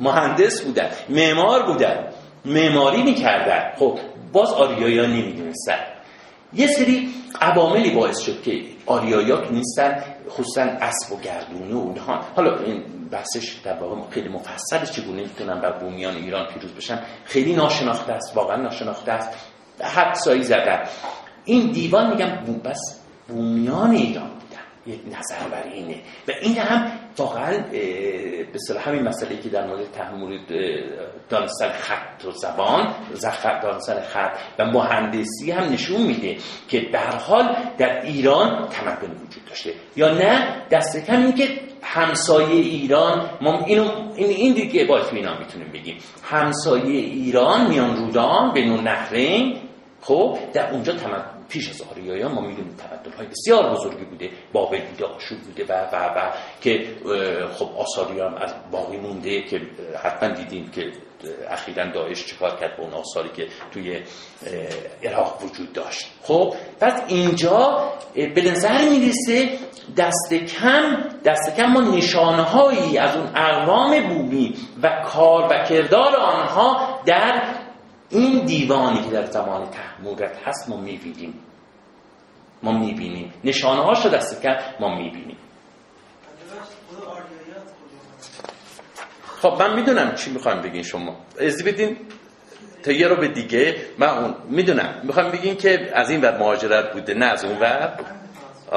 مهندس 0.00 0.62
بودن 0.62 0.90
معمار 1.08 1.62
بودن 1.66 2.08
معماری 2.44 3.02
می‌کردن. 3.02 3.72
خب 3.78 3.98
باز 4.32 4.52
آریایی 4.52 4.98
ها 4.98 5.06
نمی‌دونستن. 5.06 5.78
یه 6.52 6.66
سری 6.66 7.08
عواملی 7.40 7.90
باعث 7.90 8.18
شد 8.18 8.42
که 8.42 8.62
آریایی 8.86 9.30
ها 9.30 9.40
نیستن 9.50 10.04
خصوصا 10.28 10.62
اسب 10.62 11.12
و 11.12 11.20
گردونه 11.20 11.74
اونها. 11.74 12.20
حالا 12.36 12.58
این 12.58 12.84
بحثش 13.12 13.54
در 13.64 13.78
واقع 13.78 14.10
خیلی 14.10 14.28
مفصل 14.28 14.84
چگونه 14.84 15.22
می‌تونن 15.22 15.60
بر 15.60 15.72
بومیان 15.72 16.16
ایران 16.16 16.46
پیروز 16.46 16.72
بشن. 16.72 17.02
خیلی 17.24 17.56
ناشناخته 17.56 18.12
است 18.12 18.36
واقعا 18.36 18.56
ناشناخته 18.56 19.12
است. 19.12 19.30
حد 19.82 20.14
سایی 20.14 20.42
زدن 20.42 20.82
این 21.44 21.70
دیوان 21.70 22.10
میگم 22.10 22.60
بس 22.64 23.00
بومیان 23.28 23.90
ایران 23.90 24.30
یک 24.86 25.00
نظر 25.06 25.48
بر 25.48 25.62
اینه. 25.62 26.00
و 26.28 26.32
این 26.42 26.58
هم 26.58 26.92
واقعا 27.18 27.64
به 28.52 28.58
صلاح 28.68 28.88
همین 28.88 29.02
مسئله 29.02 29.36
که 29.36 29.48
در 29.48 29.66
مورد 29.66 29.92
تحمل 29.92 30.38
دانستن 31.28 31.68
خط 31.68 32.24
و 32.24 32.30
زبان 32.30 32.94
دانستن 33.62 34.00
خط 34.00 34.38
و 34.58 34.64
مهندسی 34.64 35.50
هم 35.50 35.72
نشون 35.72 36.02
میده 36.02 36.36
که 36.68 36.80
در 36.92 37.16
حال 37.16 37.56
در 37.78 38.02
ایران 38.02 38.68
تمدن 38.68 39.10
وجود 39.10 39.44
داشته. 39.48 39.74
یا 39.96 40.14
نه 40.14 40.62
دست 40.70 41.06
کم 41.06 41.22
این 41.22 41.32
که 41.32 41.60
همسایه 41.82 42.60
ایران 42.60 43.30
ما 43.40 43.64
اینو 43.64 43.90
این, 44.14 44.28
این 44.28 44.54
دیگه 44.54 44.84
با 44.84 44.98
اطمینان 44.98 45.38
می‌تونیم 45.38 45.72
بگیم. 45.72 45.98
همسایه 46.22 47.00
ایران 47.00 47.66
میان 47.66 47.96
رودان 47.96 48.52
به 48.54 48.64
نهرین. 48.64 49.56
خب 50.00 50.38
در 50.52 50.70
اونجا 50.72 50.92
تمدن 50.92 51.24
پیش 51.48 51.68
از 51.68 51.82
آریایان 51.92 52.32
ما 52.32 52.40
می‌دونیم 52.40 52.76
تمدن 52.76 53.16
های 53.16 53.26
بسیار 53.26 53.74
بزرگی 53.74 54.04
بوده 54.04 54.30
بابل 54.52 54.80
بوده 54.80 55.04
آشور 55.04 55.38
بوده 55.38 55.64
و 55.64 55.72
و 55.72 56.18
و 56.18 56.32
که 56.60 56.86
خب 57.58 57.68
آثاری 57.78 58.20
هم 58.20 58.34
از 58.34 58.54
باقی 58.72 58.96
مونده 58.96 59.42
که 59.42 59.60
حتما 60.02 60.28
دیدیم 60.28 60.70
که 60.74 60.92
اخیرا 61.50 61.92
داعش 61.92 62.26
چکار 62.26 62.56
کرد 62.56 62.76
با 62.76 62.84
اون 62.84 62.92
آثاری 62.92 63.28
که 63.28 63.48
توی 63.70 64.02
عراق 65.04 65.42
وجود 65.44 65.72
داشت. 65.72 66.06
خب 66.22 66.54
پس 66.80 67.02
اینجا 67.08 67.92
به 68.14 68.42
نظر 68.42 68.88
می‌رسه 68.88 69.58
دست 69.96 70.34
کم 70.34 70.96
دست 71.24 71.56
کم 71.56 71.66
ما 71.66 71.80
نشانه 71.80 72.42
هایی 72.42 72.98
از 72.98 73.16
اون 73.16 73.26
اقوام 73.36 74.08
بومی 74.08 74.54
و 74.82 75.02
کار 75.06 75.44
و 75.44 75.64
کردار 75.64 76.16
آنها 76.16 77.00
در 77.06 77.54
این 78.10 78.44
دیوانی 78.44 79.02
که 79.02 79.10
در 79.10 79.24
زمان 79.24 79.70
تحمورت 79.70 80.36
هست 80.44 80.68
ما 80.70 80.76
می‌بینیم. 80.76 81.34
ما 82.62 82.72
می‌بینیم. 82.72 83.32
نشانه 83.44 83.82
هاش 83.82 84.04
رو 84.04 84.10
دست 84.10 84.42
کرد 84.42 84.76
ما 84.80 84.96
می‌بینیم. 84.96 85.36
خب 89.50 89.62
من 89.62 89.74
می‌دونم 89.74 90.14
چی 90.14 90.30
می‌خوام 90.30 90.60
بگین 90.60 90.82
شما. 90.82 91.16
از 91.40 91.64
بدین 91.64 91.96
تا 92.82 93.08
رو 93.08 93.16
به 93.16 93.28
دیگه 93.28 93.76
من 93.98 94.08
اون 94.08 94.34
می‌دونم. 94.48 95.00
می‌خوام 95.02 95.30
بگین 95.30 95.56
که 95.56 95.90
از 95.94 96.10
این 96.10 96.20
ور 96.20 96.38
مهاجرت 96.38 96.92
بوده 96.92 97.14
نه 97.14 97.26
از 97.26 97.44
اون 97.44 97.58
ور. 97.58 97.98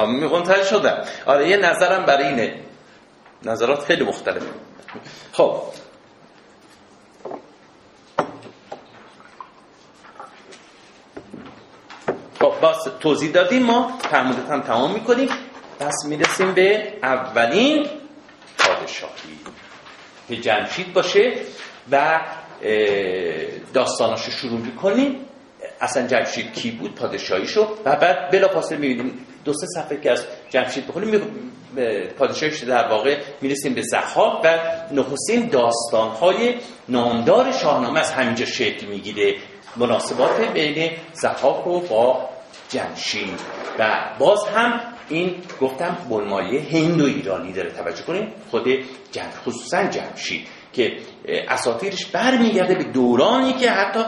منتظر 0.06 0.64
شدم 0.64 1.04
آره 1.26 1.50
یه 1.50 1.58
نظرم 1.58 2.06
برای 2.06 2.28
اینه. 2.28 2.60
نظرات 3.44 3.84
خیلی 3.84 4.04
مختلفه 4.04 4.46
خب. 5.32 5.62
خب 12.40 12.54
باز 12.62 12.78
توضیح 13.00 13.32
دادیم 13.32 13.64
ما. 13.64 13.98
فرمودت 14.12 14.50
هم 14.50 14.62
تمام 14.62 14.92
می‌کنیم. 14.92 15.30
پس 15.80 15.96
می‌رسیم 16.06 16.54
به 16.54 16.94
اولین 17.04 17.88
پادشاهی. 18.58 19.40
که 20.30 20.38
جمشید 20.38 20.94
باشه 20.94 21.34
و 21.92 22.20
داستاناشو 23.74 24.32
شروع 24.32 24.60
می‌کنیم 24.60 25.16
اصلا 25.82 26.08
جمشید 26.08 26.54
کی 26.54 26.72
بود؟ 26.72 26.96
پادشاهیشو. 26.96 27.78
و 27.86 27.96
بعد 27.96 28.32
بلا 28.32 28.48
فاصله 28.48 28.78
می‌بینیم 28.78 29.26
دو 29.46 29.54
سه 29.54 29.68
صفحه 29.76 29.98
که 30.02 30.12
از 30.12 30.26
جمشید 30.50 30.88
بخونیم 30.88 31.22
پادشاهیش 32.18 32.60
در 32.64 32.88
واقع 32.88 33.18
می‌رسیم 33.42 33.74
به 33.74 33.82
زخاب 33.82 34.42
و 34.44 34.60
نخستین 34.92 35.48
داستانهای 35.50 36.56
نامدار 36.90 37.52
شاهنامه 37.52 38.00
از 38.00 38.12
همینجا 38.12 38.46
شکل 38.46 38.86
می‌گیره. 38.88 39.36
مناسبات 39.78 40.42
بین 40.54 40.92
زخاب 41.14 41.68
و 41.68 41.82
با 41.82 42.30
جمشید. 42.70 43.40
و 43.80 43.96
باز 44.20 44.48
هم 44.56 44.82
این 45.10 45.36
گفتم 45.62 45.98
بلمایه 46.10 46.62
هندو 46.62 47.06
ایرانی 47.06 47.54
داره 47.54 47.72
توجه 47.72 48.04
کنیم 48.04 48.28
خود 48.52 48.64
جمشید 49.12 49.34
خصوصا 49.46 49.84
جمشید 49.84 50.48
که 50.74 50.98
اساطیرش 51.28 52.06
برمیگرده 52.06 52.76
به 52.76 52.84
دورانی 52.84 53.54
که 53.54 53.72
حتی 53.72 54.00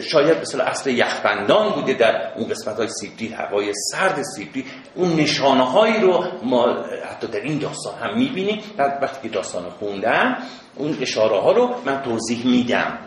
شاید 0.00 0.38
مثل 0.40 0.60
اصل 0.60 0.90
یخبندان 0.90 1.72
بوده 1.72 1.94
در 1.94 2.32
اون 2.36 2.48
قسمت 2.48 2.76
های 2.76 2.88
سیبری 2.88 3.28
هوای 3.28 3.72
سرد 3.92 4.22
سیبری. 4.36 4.64
اون 4.94 5.16
نشانه 5.16 5.70
هایی 5.70 6.00
رو 6.00 6.24
ما 6.42 6.76
حتی 7.10 7.26
در 7.26 7.40
این 7.40 7.58
داستان 7.58 7.98
هم 7.98 8.18
می‌بینیم. 8.18 8.62
و 8.78 8.82
وقتی 8.82 9.28
که 9.28 9.34
داستان 9.34 9.70
خوندم 9.70 10.36
اون 10.76 10.98
اشاره 11.00 11.40
ها 11.40 11.52
رو 11.52 11.74
من 11.86 12.02
توضیح 12.02 12.46
میدم. 12.46 12.98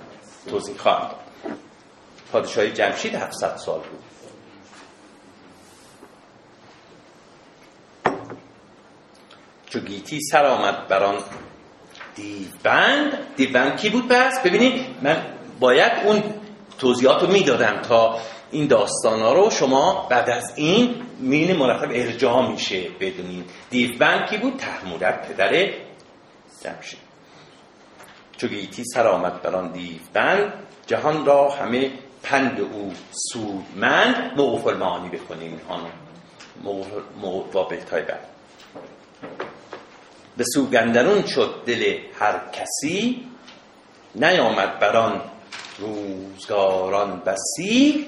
توضیح 0.49 0.77
خواهم 0.77 1.09
پادشاهی 2.31 2.71
جمشید 2.71 3.15
700 3.15 3.55
سال 3.55 3.79
بود. 3.79 3.99
چو 9.69 9.79
گیتی 9.79 10.19
سر 10.21 10.45
آمد 10.45 10.87
بران 10.87 11.23
دیوبند. 12.15 13.35
دیوبند 13.35 13.79
کی 13.79 13.89
بود 13.89 14.07
پس؟ 14.07 14.41
ببینید 14.43 14.85
من 15.01 15.23
باید 15.59 15.91
اون 16.05 16.23
توضیحات 16.79 17.21
رو 17.23 17.31
می‌دادم 17.31 17.81
تا 17.81 18.19
این 18.51 18.67
داستان 18.67 19.21
ها 19.21 19.33
رو 19.33 19.49
شما 19.49 20.07
بعد 20.09 20.29
از 20.29 20.53
این 20.55 20.95
مین 21.19 21.55
مرتب 21.55 21.89
ارجاع 21.91 22.51
میشه 22.51 22.89
بدونید. 22.99 23.45
دیوبند 23.69 24.29
کی 24.29 24.37
بود؟ 24.37 24.57
تحمودت 24.57 25.27
پدر 25.27 25.73
جمشید. 26.63 26.99
چو 28.37 28.47
گیتی 28.47 28.83
سر 28.93 29.07
آمد 29.07 29.41
بران 29.41 29.71
دیوبند 29.71 30.53
جهان 30.87 31.25
را 31.25 31.49
همه 31.49 31.91
پند 32.23 32.59
او 32.59 32.93
سودمند. 33.31 34.33
موقف 34.37 34.67
المعانی 34.67 35.09
اینها 35.41 35.79
موقف 37.21 37.53
با 37.53 37.69
های 37.91 38.01
بعد. 38.01 38.36
به 40.37 40.43
سوگندرون 40.53 41.25
شد 41.25 41.63
دل 41.65 41.97
هر 42.19 42.39
کسی 42.51 43.27
نیامد 44.15 44.79
بران 44.79 45.21
روزگاران 45.77 47.19
بسی. 47.19 48.07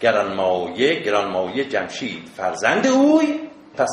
گرانمایه 0.00 1.00
گرانمایه 1.00 1.64
جمشید 1.64 2.28
فرزند 2.36 2.86
اوی. 2.86 3.40
پس 3.76 3.88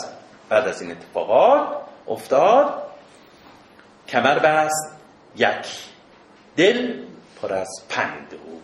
بعد 0.50 0.68
از 0.68 0.82
این 0.82 0.92
اتفاقات 0.92 1.68
افتاد. 2.08 2.84
کمر 4.08 4.40
بست 4.40 4.96
یک 5.36 5.68
دل 6.58 6.94
پر 7.42 7.54
از 7.54 7.70
پند 7.90 8.36
او 8.46 8.62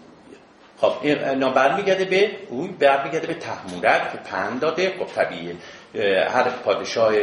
خب 0.81 0.93
اینا 1.01 1.49
برمیگرده 1.49 2.05
به 2.05 2.37
اوی 2.49 2.67
برمیگرده 2.67 3.27
به 3.27 3.33
طهمورث 3.33 4.11
که 4.11 4.17
پند 4.17 4.59
داده. 4.59 4.93
خب 4.99 5.05
طبیعه 5.05 5.55
هر 6.29 6.49
پادشاه 6.49 7.13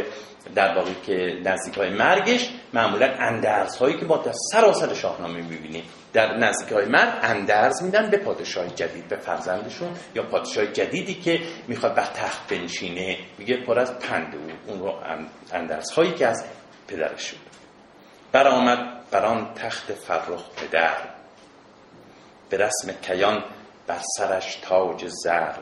در 0.54 0.76
واقع 0.76 0.92
که 1.06 1.40
نزدیک 1.44 1.74
های 1.74 1.90
مرگش 1.90 2.50
معمولا 2.72 3.06
اندرز 3.18 3.76
هایی 3.76 4.00
که 4.00 4.06
ما 4.06 4.16
در 4.16 4.32
سراسر 4.52 4.94
شاهنامه 4.94 5.42
می‌بینیم. 5.42 5.84
در 6.12 6.36
نزدیک 6.36 6.72
های 6.72 6.84
مرگ 6.84 7.12
اندرز 7.22 7.82
میدن 7.82 8.10
به 8.10 8.16
پادشاه 8.16 8.68
جدید 8.68 9.08
به 9.08 9.16
فرزندشون 9.16 9.88
یا 10.14 10.22
پادشاه 10.22 10.66
جدیدی 10.66 11.14
که 11.14 11.40
می‌خواد 11.68 11.94
بر 11.94 12.04
تخت 12.04 12.48
بنشینه. 12.48 13.18
میگه 13.38 13.56
پر 13.56 13.78
از 13.78 13.98
پند 13.98 14.34
اون 14.66 14.80
رو 14.80 14.94
اندرز 15.52 15.90
هایی 15.90 16.12
که 16.12 16.26
از 16.26 16.44
پدرش 16.88 17.22
شد 17.22 17.36
برآمد 18.32 19.10
بر 19.10 19.24
آن 19.24 19.54
تخت 19.54 19.92
فرخ 19.92 20.50
پدر. 20.56 20.96
به 22.50 22.56
رسم 22.56 22.92
کیان 23.02 23.44
بر 23.86 23.98
سرش 24.18 24.54
تاج 24.54 25.06
زر. 25.06 25.52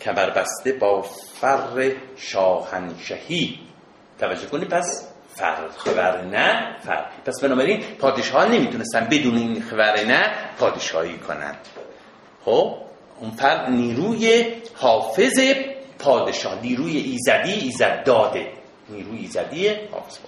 کمر 0.00 0.30
بسته 0.30 0.72
با 0.72 1.02
فر 1.40 1.92
شاهنشهی 2.16 3.58
توجه 4.18 4.46
کنید 4.46 4.68
پس 4.68 5.08
فر 5.34 6.20
نه 6.24 6.76
فر. 6.84 7.04
پس 7.26 7.40
بنابراین 7.42 7.80
پادشاه 7.98 8.48
نمی‌تونستن 8.48 9.08
بدون 9.10 9.36
این 9.36 9.62
نه 10.06 10.34
پادشاهی 10.58 11.18
کنن. 11.18 11.54
خب 12.44 12.76
اون 13.20 13.30
فر 13.30 13.68
نیروی 13.68 14.52
حافظ 14.74 15.40
پادشاه 15.98 16.60
نیروی 16.62 16.96
ایزدی 16.96 17.52
ایزد 17.52 18.04
داده 18.04 18.52
نیروی 18.88 19.18
ایزدی 19.18 19.68
حافظ. 19.68 20.18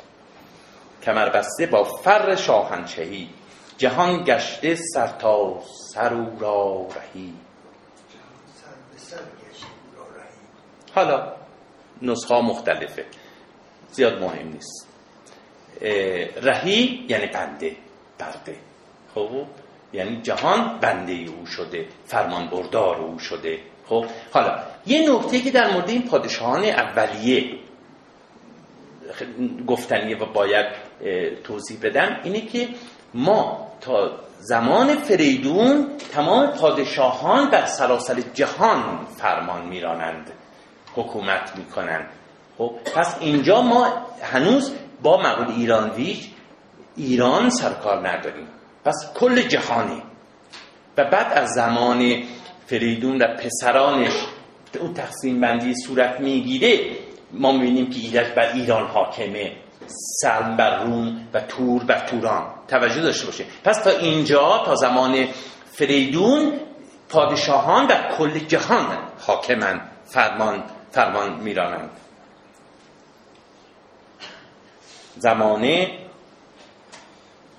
کمر 1.02 1.28
بسته 1.28 1.66
با 1.66 1.84
فر 1.84 2.34
شاهنشهی 2.36 3.28
جهان 3.78 4.24
گشته 4.24 4.74
سر 4.74 5.06
تا 5.06 5.60
سر 5.94 6.14
او 6.14 6.38
را 6.40 6.86
رهی. 6.96 7.32
حالا 10.94 11.32
نسخه 12.02 12.40
مختلفه. 12.40 13.04
زیاد 13.90 14.22
مهم 14.22 14.48
نیست. 14.48 14.88
رهی 16.42 17.06
یعنی 17.08 17.26
بنده 17.26 17.76
برده. 18.18 18.56
خب؟ 19.14 19.30
یعنی 19.92 20.22
جهان 20.22 20.78
بنده 20.80 21.12
او 21.12 21.46
شده 21.46 21.86
فرمان 22.06 22.48
بردار 22.48 22.96
او 22.96 23.18
شده. 23.18 23.58
خب؟ 23.86 24.06
حالا 24.32 24.58
یه 24.86 25.10
نکته 25.10 25.40
که 25.40 25.50
در 25.50 25.72
مورد 25.72 25.88
این 25.88 26.02
پادشاهان 26.02 26.64
اولیه 26.64 27.58
گفتنیه 29.66 30.18
و 30.18 30.26
باید 30.32 30.66
توضیح 31.44 31.78
بدم 31.82 32.20
اینه 32.24 32.40
که 32.40 32.68
ما 33.14 33.68
تا 33.80 34.10
زمان 34.38 34.96
فریدون 34.96 35.86
تمام 36.12 36.46
پادشاهان 36.46 37.50
بر 37.50 37.66
سراسر 37.66 38.20
جهان 38.34 39.06
فرمان 39.16 39.66
میرانند. 39.66 40.32
حکومت 40.98 41.56
می‌کنن. 41.56 42.06
خب 42.58 42.72
پس 42.94 43.16
اینجا 43.20 43.62
ما 43.62 44.06
هنوز 44.22 44.74
با 45.02 45.16
مقول 45.16 45.50
ایران 45.50 45.90
ویش 45.90 46.28
ایران 46.96 47.50
سرکار 47.50 48.08
نداریم. 48.08 48.46
پس 48.84 49.12
کل 49.14 49.42
جهانی 49.42 50.02
و 50.96 51.04
بعد 51.04 51.32
از 51.32 51.48
زمان 51.50 52.22
فریدون 52.66 53.22
و 53.22 53.26
پسرانش 53.36 54.12
اون 54.80 54.94
تقسیم 54.94 55.40
بندی 55.40 55.74
صورت 55.86 56.20
می‌گیره 56.20 56.78
ما 57.32 57.52
می‌بینیم 57.52 57.90
که 57.90 57.98
ایرج 57.98 58.26
بر 58.36 58.52
ایران 58.52 58.86
حاکمه. 58.86 59.52
سلم 60.22 60.56
بر 60.56 60.84
روم 60.84 61.28
و 61.34 61.40
تور 61.40 61.84
بر 61.84 62.06
توران. 62.06 62.46
توجه 62.68 63.00
داشته 63.00 63.26
باشه 63.26 63.44
پس 63.64 63.82
تا 63.82 63.90
اینجا 63.90 64.62
تا 64.66 64.74
زمان 64.74 65.28
فریدون 65.72 66.52
پادشاهان 67.08 67.86
بر 67.86 68.14
کل 68.18 68.38
جهان 68.38 68.98
حاکمن. 69.26 69.80
فرمان 70.04 70.64
فرمان 70.92 71.40
میرانند. 71.40 71.90
زمانه 75.16 75.98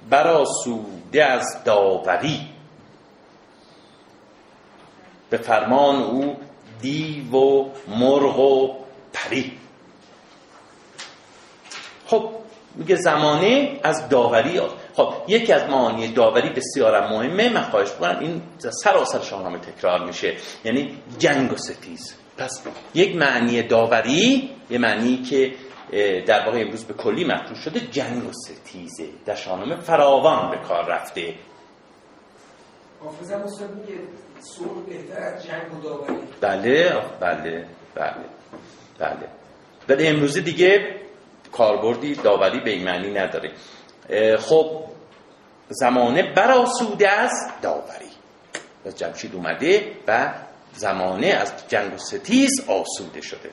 براسوده 0.09 1.25
از 1.25 1.63
داوری. 1.65 2.47
به 5.29 5.37
فرمان 5.37 5.95
او 6.03 6.37
دیو 6.81 7.35
و 7.35 7.69
مرغ 7.87 8.39
و 8.39 8.75
پری. 9.13 9.57
خب 12.07 12.29
میگه 12.75 12.95
زمانه 12.95 13.79
از 13.83 14.09
داوری. 14.09 14.61
خب 14.95 15.13
یکی 15.27 15.53
از 15.53 15.69
معانی 15.69 16.07
داوری 16.07 16.49
بسیار 16.49 17.07
مهمه. 17.07 17.49
من 17.49 17.63
خواهش 17.63 17.91
بکنم 17.91 18.19
این 18.19 18.41
سراسر 18.83 19.21
شاهنامه 19.21 19.59
تکرار 19.59 20.05
میشه. 20.05 20.37
یعنی 20.63 20.97
جنگ 21.17 21.53
و 21.53 21.57
ستیز. 21.57 22.15
پس 22.39 22.63
یک 22.93 23.15
معنی 23.15 23.63
داوری 23.63 24.49
یه 24.69 24.77
معنی 24.77 25.17
که 25.17 25.53
در 26.25 26.45
واقع 26.45 26.61
امروز 26.61 26.85
به 26.85 26.93
کلی 26.93 27.23
مطروح 27.25 27.59
شده 27.61 27.79
جنگ 27.79 28.25
و 28.29 28.31
ستیزه. 28.31 29.09
در 29.25 29.35
شاهنامه 29.35 29.75
فراوان 29.75 30.51
به 30.51 30.57
کار 30.57 30.85
رفته. 30.85 31.35
حافظم 33.03 33.41
استاد 33.41 33.75
میگه 33.75 33.99
سور 34.39 34.83
بهتر 34.87 35.19
از 35.19 35.45
جنگ 35.45 35.73
و 35.73 35.81
داوری. 35.81 36.17
بله 36.41 37.01
بله 37.19 37.65
بله 37.95 38.25
بله. 38.99 39.27
ولی 39.89 40.07
امروز 40.07 40.37
دیگه 40.37 40.95
کاربردی 41.51 42.15
داوری 42.15 42.59
به 42.59 42.69
این 42.69 42.83
معنی 42.83 43.11
نداره. 43.11 43.51
خب 44.37 44.83
زمانه 45.69 46.33
براسوده 46.33 47.09
از 47.09 47.31
داوری. 47.61 48.09
و 48.85 48.91
جمشید 48.91 49.35
اومده 49.35 49.91
و 50.07 50.33
زمانه 50.73 51.27
از 51.27 51.53
جنگ 51.67 51.93
و 51.93 51.97
ستیز 51.97 52.49
آسوده 52.67 53.21
شده. 53.21 53.49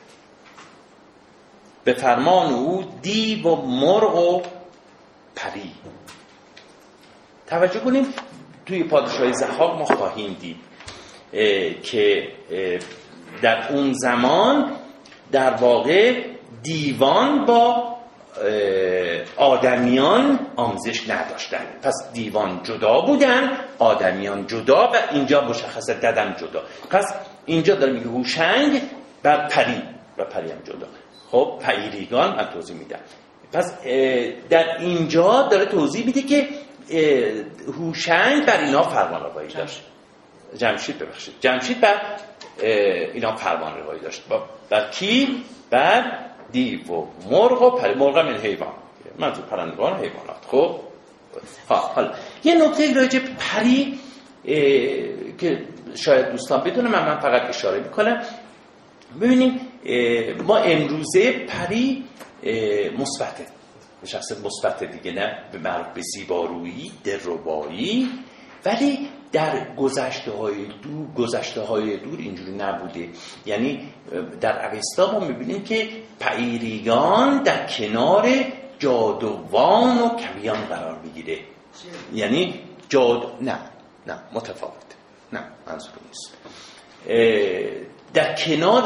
به 1.85 1.93
فرمان 1.93 2.53
او 2.53 2.85
دیو 3.03 3.49
و 3.49 3.67
مرغ 3.67 4.17
و 4.17 4.43
پری. 5.37 5.73
توجه 7.47 7.81
کنیم 7.81 8.15
توی 8.67 8.85
پادشاهی 8.85 9.33
زحاق 9.33 9.79
ما 9.79 9.85
خواهیم 9.85 10.37
دید 10.41 10.57
که 11.83 12.29
در 13.43 13.73
اون 13.73 13.93
زمان 13.93 14.73
در 15.33 15.55
واقع 15.55 16.25
دیوان 16.63 17.45
با 17.45 17.96
آدمیان 19.37 20.39
آموزش 20.57 21.11
نداشتن. 21.11 21.67
پس 21.83 21.95
دیوان 22.13 22.61
جدا 22.63 23.01
بودن 23.01 23.51
آدمیان 23.79 24.47
جدا 24.47 24.91
و 24.93 24.97
اینجا 25.13 25.41
مشخصه 25.41 25.95
ددم 25.95 26.37
جدا. 26.41 26.63
پس 26.91 27.15
اینجا 27.47 27.75
داره 27.75 27.93
میگه 27.93 28.07
هوشنگ 28.07 28.83
بر 29.23 29.49
پری 29.49 29.83
و 30.19 30.25
پری 30.25 30.51
هم 30.51 30.59
جدا. 30.65 30.87
خب 31.31 31.63
پیریگان 31.67 32.37
من 32.37 32.49
توضیح 32.53 32.77
میدم. 32.77 33.01
پس 33.53 33.83
در 34.51 34.77
اینجا 34.79 35.43
داره 35.51 35.65
توضیح 35.65 36.07
میده 36.07 36.23
که 36.23 36.49
هوشنگ 37.79 38.47
بر 38.47 38.61
اینا 38.61 38.83
فرمان 38.83 39.23
روایی 39.23 39.49
داشت. 39.49 39.83
جمشید. 40.57 40.99
ببخشید. 40.99 41.35
جمشید 41.41 41.81
بر 41.81 42.01
اینا 43.15 43.37
فرمان 43.37 43.79
روایی 43.79 44.01
داشت. 44.01 44.23
بر 44.71 44.91
کی؟ 44.91 45.45
بر 45.71 46.19
دیو 46.53 46.93
و 46.93 47.07
مرغ 47.31 47.63
و 47.63 47.71
پری 47.71 47.95
مرغ 47.95 48.19
من 48.19 48.37
حیوان. 48.37 48.73
منظور 49.19 49.45
پرندگان 49.45 49.93
حیوانات. 49.93 50.45
خب؟ 50.51 50.81
حالا 51.69 52.13
یه 52.45 52.55
نکته 52.55 52.95
راجع 52.95 53.19
پری 53.39 53.99
که 55.39 55.63
شاید 55.95 56.31
دوستان 56.31 56.61
بدونم 56.61 56.91
من, 56.91 57.09
من 57.09 57.21
فقط 57.21 57.49
اشاره 57.49 57.81
می‌کنم. 57.81 58.23
ببینیم 59.21 59.61
ما 60.47 60.57
امروزه 60.57 61.33
پری 61.33 62.05
مثبته. 62.99 63.47
به 64.01 64.07
شخص 64.07 64.33
مثبت 64.33 64.85
دیگه 64.85 65.13
نه؟ 65.13 65.39
به 65.53 65.59
معروف 65.59 65.87
به 65.95 66.01
زیبارویی 66.03 66.93
دروبایی 67.05 68.11
ولی 68.65 69.09
در 69.33 69.75
گذشته 69.75 70.31
های 70.31 70.55
دور 70.83 71.07
گذشته 71.17 71.61
های 71.61 71.97
دور 71.97 72.19
اینجوری 72.19 72.53
نبوده. 72.53 73.09
یعنی 73.47 73.89
در 74.41 74.75
اوستا 74.75 75.13
ما 75.13 75.21
می‌بینیم 75.27 75.65
که 75.65 75.89
پیریگان 76.21 77.43
در 77.43 77.67
کنار 77.67 78.29
جادوان 78.79 79.99
و 79.99 80.09
کویان 80.09 80.65
قرار 80.65 80.99
می‌گیره. 81.05 81.39
یعنی 82.15 82.61
جاد 82.89 83.27
نه 83.41 83.59
نه 84.07 84.19
متفاوت. 84.33 84.73
نه 85.33 85.45
منظور 85.67 85.93
نیست. 86.09 86.37
در 88.15 88.35
کنار 88.35 88.83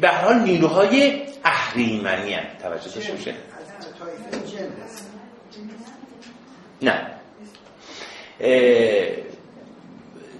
به 0.00 0.08
حال 0.08 0.38
نیروهای 0.38 1.22
اهریمنی 1.44 2.34
هم 2.34 2.44
توجه 2.62 2.90
داشته 2.94 3.12
باشه 3.12 3.34
نه. 6.82 7.10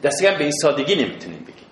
دستی 0.02 0.26
هم 0.26 0.38
به 0.38 0.42
این 0.42 0.52
سادگی 0.62 0.94
نمی‌تونیم 0.94 1.46
بگیم. 1.46 1.68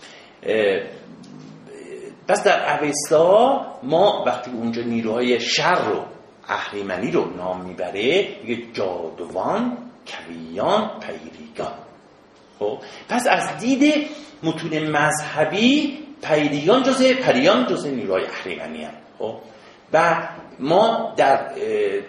پس 2.28 2.44
در 2.44 2.84
اوستا 2.84 3.66
ما 3.82 4.24
وقتی 4.26 4.50
اونجا 4.50 4.82
نیروهای 4.82 5.40
شر 5.40 5.74
رو 5.74 6.04
اهریمنی 6.48 7.10
رو 7.10 7.36
نام 7.36 7.60
می‌بره 7.60 8.04
یه 8.46 8.72
جادوان 8.72 9.78
کویان 10.06 10.90
پیریگان. 11.00 11.78
خب 12.58 12.78
پس 13.08 13.26
از 13.30 13.56
دید 13.60 14.06
متون 14.42 14.90
مذهبی 14.90 15.98
پیریان 16.22 16.82
جزء 16.82 17.14
پریان 17.14 17.66
جزء 17.66 17.90
نیروهای 17.90 18.26
اهریمنی 18.26 18.84
هم 18.84 18.94
خب 19.18 19.34
و 19.92 20.28
ما 20.60 21.14
در 21.16 21.50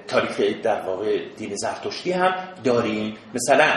تاریخ 0.08 0.42
در 0.64 0.82
واقع 0.82 1.20
دین 1.38 1.56
زرتشتی 1.56 2.12
هم 2.12 2.36
داریم. 2.64 3.18
مثلا 3.34 3.70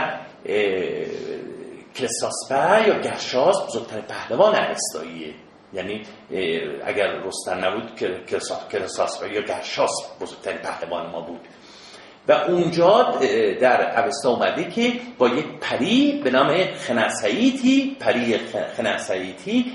کلساسپه 1.96 2.88
یا 2.88 2.98
گرشاس 2.98 3.56
بزرگتر 3.68 4.00
پهلوان 4.00 4.54
ارستاییه 4.54 5.34
یعنی 5.72 6.02
اگر 6.84 7.06
رستن 7.06 7.64
نبود 7.64 7.90
کلساسپه 8.70 9.32
یا 9.32 9.40
گرشاس 9.40 9.90
بزرگترین 10.20 10.58
پهلوان 10.58 11.10
ما 11.10 11.20
بود. 11.20 11.40
و 12.28 12.32
اونجا 12.32 13.18
در 13.60 14.04
اوستا 14.04 14.30
اومده 14.30 14.70
که 14.70 14.92
با 15.18 15.28
یک 15.28 15.46
پری 15.60 16.20
به 16.24 16.30
نام 16.30 16.64
خنسعیتی 16.74 17.96
پری 18.00 18.38
خنسعیتی 18.76 19.72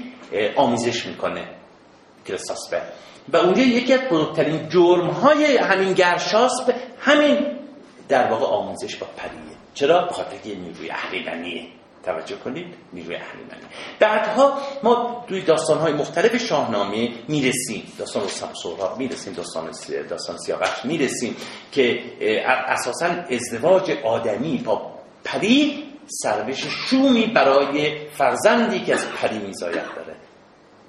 آمیزش 0.56 1.06
می‌کنه 1.06 1.48
کلساسپه 2.28 2.82
و 3.34 3.38
اونجا 3.38 3.62
یکی 3.62 3.94
از 3.94 4.02
بزرگترین 4.12 4.70
جرم 4.70 5.08
های 5.08 5.58
همین 5.58 5.94
گرشاسب 5.94 6.74
همین 7.00 7.46
در 8.10 8.32
واقع 8.32 8.46
آموزش 8.46 8.96
با 8.96 9.08
پریه. 9.18 9.58
چرا؟ 9.74 10.06
بخاطر 10.06 10.38
که 10.38 10.56
نیروی 10.56 10.90
اهریمنیه. 10.90 11.68
توجه 12.08 12.36
کنید 12.36 12.66
نیروی 12.94 13.16
اهریمنی. 13.16 13.68
بعدها 14.00 14.58
ما 14.84 15.26
توی 15.30 15.42
داستان 15.42 15.78
های 15.78 15.94
مختلف 15.94 16.38
شاهنامه 16.38 17.10
می‌رسیم. 17.28 17.84
داستان 18.00 18.24
رستم 18.24 18.50
سهراب 18.64 18.98
می‌رسیم 18.98 19.34
داستان 19.34 19.72
داستان 20.10 20.38
سیاوش 20.38 20.86
می‌رسیم 20.86 21.36
که 21.72 22.00
اساسا 22.68 23.06
ازدواج 23.06 23.92
آدمی 24.04 24.58
با 24.58 24.92
پری 25.24 25.84
سروش 26.06 26.66
شومی 26.90 27.28
برای 27.36 28.08
فرزندی 28.10 28.80
که 28.80 28.94
از 28.94 29.10
پری 29.10 29.40
میزاید 29.40 29.76
داره. 29.96 30.16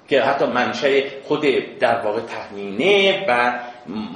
که 0.07 0.21
حتی 0.21 0.45
منشه 0.45 1.11
خود 1.23 1.41
در 1.79 2.01
واقع 2.05 2.21
تهمینه 2.21 3.25
و 3.29 3.59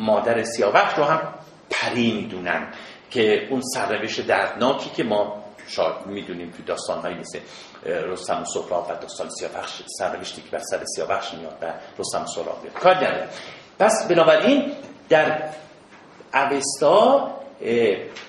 مادر 0.01 0.43
سیاوش 0.43 0.93
رو 0.97 1.03
هم 1.03 1.33
پری 1.69 2.11
می‌دونن 2.11 2.73
که 3.11 3.47
اون 3.49 3.61
سرنوشت 3.73 4.27
دردناکی 4.27 4.89
که 4.89 5.03
ما 5.03 5.42
شاید 5.67 6.05
می‌دونیم 6.05 6.51
تو 6.51 6.63
داستان 6.63 7.01
هایی 7.01 7.15
مثل 7.15 7.39
رستم 7.85 8.41
و 8.41 8.45
سهراب 8.45 8.87
و 8.89 8.95
داستان 8.95 9.29
سیاوش 9.29 9.83
سرنوشتی 9.97 10.41
که 10.41 10.49
بر 10.49 10.59
سر 10.59 10.83
سیاوش 10.95 11.33
میاد 11.33 11.57
و 11.61 11.73
رستم 11.99 12.21
و 12.21 12.25
سهراب 12.25 12.67
کار 12.73 12.95
نداره 12.95 13.29
پس 13.79 14.07
بنابراین 14.09 14.71
در 15.09 15.49
اوستا 16.33 17.31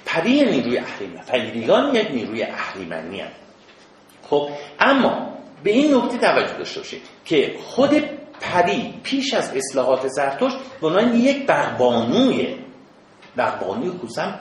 پری 0.06 0.44
نیروی 0.44 0.78
اهریمن 0.78 1.20
پریگان 1.20 1.94
یک 1.94 2.10
نیروی 2.10 2.42
اهریمنی 2.42 3.20
هم. 3.20 3.30
خب 4.30 4.48
اما 4.80 5.34
به 5.64 5.70
این 5.70 5.94
نکته 5.94 6.18
توجه 6.18 6.58
داشته 6.58 6.80
باشید 6.80 7.02
که 7.24 7.54
خود 7.64 7.90
پری 8.40 8.94
پیش 9.02 9.34
از 9.34 9.56
اصلاحات 9.56 10.08
زرتشت 10.08 10.56
به 10.80 10.86
عنوان 10.86 11.14
یک 11.14 11.46
بربانوی 11.46 12.58
بربانوی 13.36 13.90
کوسم 13.90 14.40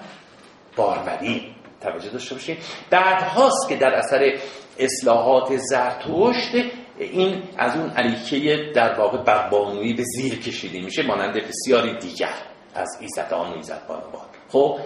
باروری. 0.75 1.52
توجه 1.83 2.09
داشته 2.09 2.35
باشید 2.35 2.57
بعد 2.89 3.23
هاست 3.23 3.69
که 3.69 3.75
در 3.75 3.93
اثر 3.93 4.33
اصلاحات 4.79 5.57
زرتشت 5.57 6.65
این 6.99 7.43
از 7.57 7.75
اون 7.77 7.89
علیکه 7.89 8.71
در 8.75 8.99
واقع 8.99 9.23
بربانوی 9.23 9.93
به 9.93 10.03
زیر 10.03 10.39
کشیده 10.39 10.81
میشه 10.81 11.03
مانند 11.03 11.33
بسیاری 11.35 11.97
دیگر 11.97 12.33
از 12.75 12.97
ایزدان 13.01 13.51
و 13.51 13.55
ایزدبانوان 13.55 14.25
خب 14.49 14.79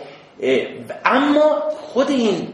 اما 1.05 1.69
خود 1.69 2.09
این 2.09 2.53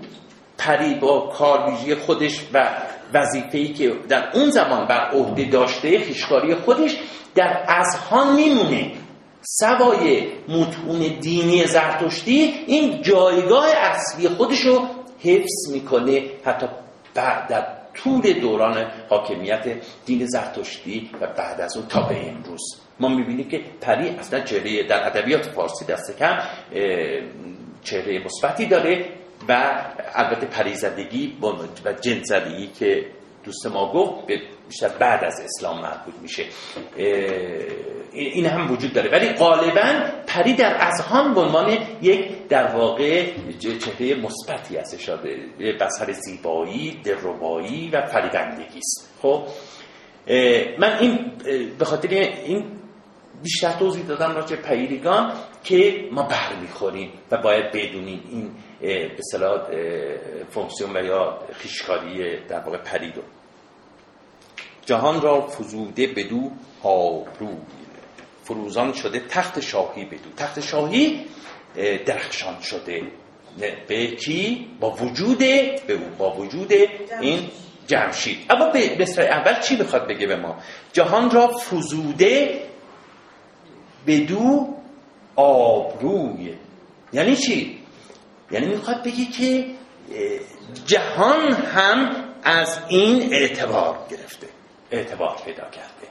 پری 0.58 0.96
با 0.96 1.20
کارویژی 1.20 1.96
خودش 1.96 2.40
و 2.54 2.70
وظیفه‌ای 3.14 3.74
که 3.74 3.94
در 4.10 4.30
اون 4.34 4.50
زمان 4.50 4.88
بر 4.88 5.12
عهده 5.12 5.46
داشته 5.46 6.00
خیشکاری 6.00 6.56
خودش 6.56 6.98
در 7.36 7.66
اذهان 7.68 8.36
میمونه. 8.36 8.92
سوای 9.46 10.28
متون 10.48 11.20
دینی 11.22 11.68
زرتشتی 11.68 12.54
این 12.68 13.02
جایگاه 13.02 13.66
اصلی 13.78 14.30
خودش 14.30 14.60
رو 14.60 14.88
حفظ 15.20 15.72
می‌کنه 15.74 16.24
حتی 16.44 16.68
بعد 17.14 17.48
در 17.48 17.68
طول 17.94 18.34
دوران 18.34 18.92
حاکمیت 19.10 19.82
دین 20.06 20.26
زرتشتی 20.26 21.10
و 21.22 21.28
بعد 21.28 21.62
از 21.62 21.78
اون 21.78 21.88
تا 21.88 22.02
به 22.02 22.30
امروز. 22.30 22.62
ما 23.00 23.08
می‌بینیم 23.08 23.50
که 23.50 23.62
پری 23.82 24.10
اصلا 24.10 24.40
چهره 24.40 24.88
در 24.88 25.08
ادبیات 25.08 25.46
فارسی 25.46 25.86
دست 25.86 26.18
کم 26.20 26.38
چهره 27.84 28.26
مثبتی 28.26 28.66
داره 28.66 29.06
و 29.50 29.82
البته 30.16 30.46
پریزدگی 30.46 31.38
و 31.86 31.94
جنزدگی 32.02 32.68
که 32.68 33.06
دوست 33.44 33.68
ما 33.68 33.94
گفت 33.94 34.28
به 34.28 34.42
بیشتر 34.68 34.90
بعد 34.90 35.24
از 35.24 35.40
اسلام 35.40 35.82
مربوط 35.82 36.14
میشه. 36.22 36.46
این 38.14 38.46
هم 38.46 38.72
وجود 38.72 38.94
داره. 38.94 39.12
ولی 39.12 39.34
غالبا 39.34 40.12
پری 40.28 40.54
در 40.54 40.78
اذهان 40.80 41.34
به 41.34 41.42
عنوان 41.42 41.78
یک 42.02 42.48
در 42.48 42.76
واقع 42.76 43.26
چهره 43.62 44.16
مثبتی 44.16 44.78
ازش 44.78 45.10
بسر 45.82 46.12
زیبایی 46.12 47.02
دلربایی 47.04 47.90
و 47.90 48.02
فریبندگی 48.02 48.78
است 48.78 49.20
خب 49.22 49.44
من 50.80 50.98
این 51.00 51.32
به 51.80 51.86
خاطر 51.86 52.10
این 52.10 52.66
بیشتر 53.44 53.72
توضیح 53.72 54.06
دادم 54.06 54.36
راجع 54.36 54.56
پیریگان 54.56 55.34
که 55.64 56.10
ما 56.12 56.24
بر 56.24 56.56
می‌خوریم 56.62 57.12
و 57.32 57.38
باید 57.38 57.72
بدونیم 57.72 58.24
این 58.32 58.52
به 59.10 59.22
صلاح 59.32 59.62
فونکسیون 60.50 60.98
و 60.98 61.06
یا 61.06 61.40
خیشکاری 61.54 62.40
در 62.48 62.60
واقع 62.60 62.78
پری 62.78 63.12
جهان 64.86 65.22
را 65.22 65.48
فزوده 65.48 66.08
بدو 66.08 66.52
آبرو 66.84 67.58
فروزان 68.44 68.94
شده 68.94 69.20
تخت 69.30 69.60
شاهی 69.60 70.06
بدو. 70.06 70.30
تخت 70.38 70.60
شاهی 70.60 71.26
درخشان 72.06 72.62
شده. 72.62 73.02
به 73.88 74.08
کی؟ 74.08 74.68
با 74.80 74.90
وجود 74.92 75.38
به 75.38 75.94
او 75.94 76.10
با 76.18 76.34
وجود 76.34 76.74
این 77.22 77.50
جمشید. 77.88 78.38
اما 78.50 78.70
به 78.70 78.98
مصر 79.00 79.22
اول 79.22 79.60
چی 79.60 79.76
بخواد 79.76 80.08
بگه 80.08 80.28
به 80.28 80.36
ما؟ 80.36 80.56
جهان 80.94 81.32
را 81.32 81.48
فزوده 81.48 82.62
بدو 84.08 84.76
آبروی. 85.36 86.54
یعنی 87.14 87.36
چی؟ 87.36 87.80
یعنی 88.52 88.68
می‌خواد 88.68 89.04
بگه 89.04 89.26
که 89.26 89.66
جهان 90.86 91.54
هم 91.54 92.26
از 92.44 92.80
این 92.88 93.34
اعتبار 93.34 93.98
گرفته. 94.12 94.48
اعتبار 94.94 95.36
پیدا 95.46 95.64
کرده. 95.64 96.08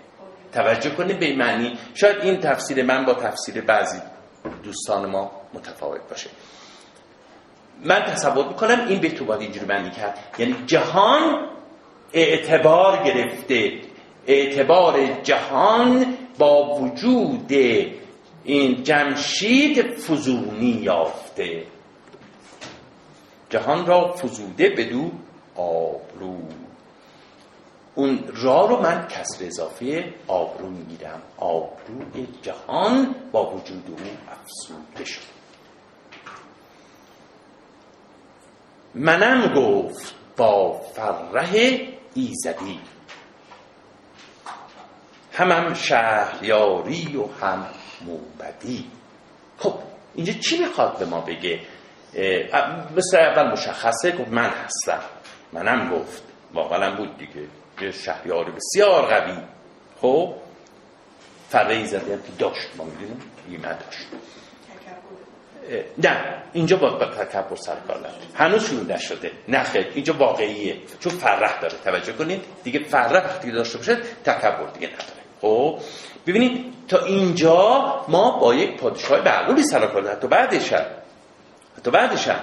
توجه 0.52 0.90
کنید 0.90 1.18
به 1.18 1.36
معنی. 1.36 1.78
شاید 1.94 2.16
این 2.16 2.40
تفسیر 2.40 2.82
من 2.82 3.04
با 3.04 3.14
تفسیر 3.14 3.60
بعضی 3.60 3.98
دوستان 4.64 5.10
ما 5.10 5.30
متفاوت 5.54 6.00
باشه. 6.08 6.30
من 7.84 8.02
تصور 8.02 8.48
می‌کنم 8.48 8.86
این 8.88 9.00
به 9.00 9.10
تو 9.10 9.24
باید 9.24 9.40
اینجوری 9.40 9.66
معنی 9.66 9.90
کرد. 9.90 10.18
یعنی 10.38 10.56
جهان 10.66 11.48
اعتبار 12.12 13.04
گرفته. 13.04 13.80
اعتبار 14.26 15.20
جهان 15.22 16.16
با 16.38 16.74
وجود 16.74 17.52
این 18.44 18.82
جمشید 18.82 19.98
فزونی 19.98 20.70
یافته. 20.82 21.62
جهان 23.50 23.86
را 23.86 24.12
فزوده 24.12 24.68
بدو 24.68 25.10
آبرو. 25.56 26.38
اون 27.94 28.24
را 28.34 28.66
رو 28.66 28.82
من 28.82 29.06
کسر 29.08 29.44
اضافه 29.46 30.14
آبرو 30.26 30.70
می‌گیرم. 30.70 31.22
آبروی 31.36 32.28
جهان 32.42 33.14
با 33.32 33.50
وجود 33.50 33.84
او 33.88 33.96
افزوده 34.32 35.04
شد. 35.04 35.32
منم 38.94 39.54
گفت 39.54 40.14
با 40.36 40.72
فرح 40.72 41.54
ایزدی. 42.14 42.80
هم 45.32 45.52
هم 45.52 45.74
شهریاری 45.74 47.16
و 47.16 47.26
هم 47.26 47.66
موبدی. 48.06 48.90
خب 49.58 49.74
اینجا 50.14 50.32
چی 50.32 50.58
می‌خواد 50.58 50.98
به 50.98 51.04
ما 51.04 51.20
بگه؟ 51.20 51.60
مثل 52.96 53.16
اول 53.18 53.52
مشخصه 53.52 54.12
گفت 54.12 54.28
من 54.28 54.50
هستم. 54.50 55.00
منم 55.52 55.90
گفت. 55.90 56.22
واقعا 56.54 56.96
بود 56.96 57.18
دیگه. 57.18 57.48
یه 57.80 57.90
شهریار 57.90 58.50
بسیار 58.50 59.06
قوی. 59.06 59.36
خب؟ 60.00 60.34
زده 61.84 62.12
هم 62.12 62.22
که 62.22 62.32
داشت. 62.38 62.68
ما 62.76 62.84
می‌دونیم 62.84 63.66
نداشت. 63.66 64.06
نه 65.98 66.42
اینجا 66.52 66.76
با 66.76 66.90
تکبر 66.90 67.56
سرکار 67.56 68.06
هنوز 68.34 68.64
شروع 68.64 68.92
نشده. 68.92 69.32
نه 69.48 69.62
خیلی 69.62 69.88
اینجا 69.94 70.12
واقعیه. 70.12 70.76
چون 71.00 71.12
فرح 71.12 71.60
داره. 71.60 71.74
توجه 71.84 72.12
کنید. 72.12 72.44
دیگه 72.64 72.84
فرح 72.84 73.12
وقتی 73.12 73.50
داشته 73.50 73.78
باشه 73.78 73.94
تکبر 74.24 74.66
دیگه 74.74 74.88
نداره. 74.88 75.22
خب؟ 75.40 75.78
ببینید 76.26 76.72
تا 76.88 77.04
اینجا 77.04 78.04
ما 78.08 78.38
با 78.38 78.54
یک 78.54 78.76
پادشاه 78.76 79.20
معقولی 79.20 79.62
سر 79.62 79.86
کار 79.86 80.10
حتی 80.10 80.28
بعدش 80.28 80.72
هم. 80.72 80.84
حتی 81.78 81.90
بعدش 81.90 82.28
هم. 82.28 82.40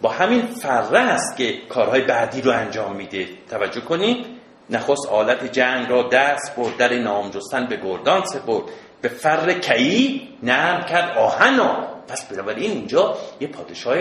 با 0.00 0.10
همین 0.10 0.46
فره 0.46 0.98
است 0.98 1.36
که 1.36 1.58
کارهای 1.68 2.02
بعدی 2.02 2.42
رو 2.42 2.50
انجام 2.50 2.96
میده. 2.96 3.28
توجه 3.50 3.80
کنید. 3.80 4.26
نخست 4.70 5.08
آلت 5.10 5.52
جنگ 5.52 5.90
را 5.90 6.02
دست 6.02 6.56
برد 6.56 6.76
در 6.76 6.98
نام 6.98 7.30
جستن 7.30 7.66
به 7.66 7.76
گردان 7.76 8.24
سپرد. 8.24 8.64
به 9.00 9.08
فر 9.08 9.52
کی 9.52 10.28
نرم 10.42 10.84
کرد 10.84 11.18
آهنا 11.18 11.86
پس 12.08 12.24
بنابراین 12.24 12.70
اینجا 12.70 13.16
یه 13.40 13.48
پادشاه 13.48 13.96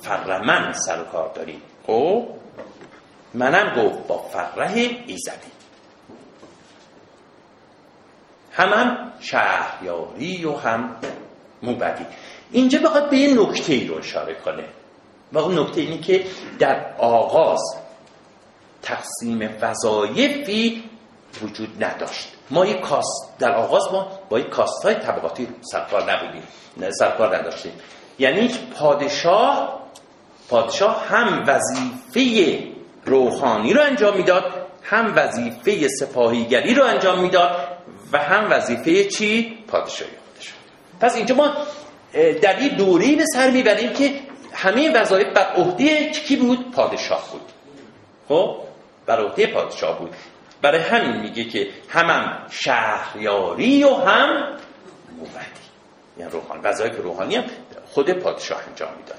فرمن 0.00 0.72
سر 0.72 1.00
و 1.00 1.04
کار 1.04 1.32
داریم. 1.34 1.62
خب؟ 1.86 2.28
منم 3.34 3.82
گفت 3.82 4.06
با 4.06 4.18
فره 4.18 4.72
ایزدی. 5.06 5.52
هم 8.52 8.68
هم 8.68 9.12
شهریاری 9.20 10.44
و 10.44 10.52
هم 10.52 10.96
موبدی. 11.62 12.06
اینجا 12.52 12.78
بخواد 12.78 13.10
به 13.10 13.16
یه 13.16 13.42
نکته 13.42 13.72
ای 13.72 13.86
رو 13.86 13.98
اشاره 13.98 14.34
کنه. 14.34 14.64
و 15.32 15.38
اون 15.38 15.58
نکته 15.58 15.80
اینی 15.80 15.98
که 15.98 16.24
در 16.58 16.94
آغاز 16.98 17.60
تقسیم 18.82 19.50
وظایفی 19.60 20.84
وجود 21.42 21.84
نداشت. 21.84 22.28
ما 22.50 22.66
یک 22.66 22.80
کاست 22.80 23.38
در 23.38 23.54
آغاز 23.54 23.82
ما 23.92 24.18
با 24.28 24.38
یک 24.38 24.48
کاست 24.48 24.84
های 24.84 24.94
طبقاتی 24.94 25.48
سرکار 25.72 26.12
نبودیم 26.12 26.42
سرکار 26.90 27.36
نداشتیم. 27.36 27.72
یعنی 28.18 28.50
پادشاه 28.78 29.82
پادشاه 30.48 31.06
هم 31.08 31.44
وظیفه 31.46 32.58
روحانی 33.04 33.72
رو 33.72 33.82
انجام 33.82 34.16
می‌داد 34.16 34.44
هم 34.82 35.12
وظیفه 35.16 35.88
سپاهیگری 35.88 36.74
رو 36.74 36.84
انجام 36.84 37.20
می‌داد 37.20 37.68
و 38.12 38.18
هم 38.18 38.50
وظیفه 38.50 39.04
چی؟ 39.04 39.58
پادشاهی. 39.68 40.10
خودش 40.34 40.52
پس 41.00 41.16
اینجا 41.16 41.34
ما 41.34 41.52
در 42.42 42.56
این 42.58 42.76
دوره 42.76 43.16
به 43.16 43.24
سر 43.34 43.50
می‌بریم 43.50 43.92
که 43.92 44.20
همه 44.52 45.00
وظایف 45.00 45.28
بر 45.34 45.52
عهده 45.52 46.10
کی 46.10 46.36
بود؟ 46.36 46.72
پادشاه 46.72 47.28
بود. 47.32 47.52
خب؟ 48.28 48.56
بر 49.06 49.20
عهده 49.20 49.46
پادشاه 49.46 49.98
بود. 49.98 50.14
برای 50.62 50.80
همین 50.80 51.20
میگه 51.20 51.44
که 51.44 51.70
هم 51.88 52.46
شهریاری 52.50 53.84
و 53.84 53.94
هم 53.94 54.58
موبدی 55.18 55.62
یعنی 56.18 56.32
روحانی 56.32 56.60
وظایف 56.60 56.96
روحانی 56.96 57.36
هم 57.36 57.44
خود 57.86 58.10
پادشاه 58.10 58.62
انجام 58.68 58.94
می‌داد. 58.96 59.18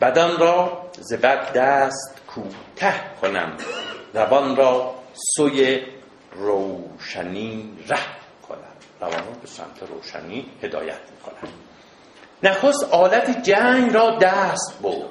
بدن 0.00 0.36
را 0.36 0.86
زبد 0.92 1.52
دست 1.52 2.20
کوته 2.26 2.94
کنم. 3.20 3.56
روان 4.14 4.56
را 4.56 4.94
سوی 5.36 5.86
روشنی 6.32 7.78
ره 7.88 7.98
کنم. 8.48 8.58
روان 9.00 9.26
را 9.26 9.32
به 9.40 9.46
سمت 9.46 9.82
روشنی 9.82 10.50
هدایت 10.62 11.00
می‌کنم. 11.10 11.52
نخست 12.42 12.84
آلت 12.90 13.42
جنگ 13.42 13.94
را 13.94 14.18
دست 14.18 14.78
بود 14.82 15.10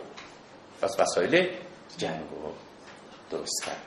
پس 0.82 1.00
وسایل 1.00 1.50
جنگ 1.98 2.22
رو 2.32 2.52
درست 3.30 3.66
کرد. 3.66 3.78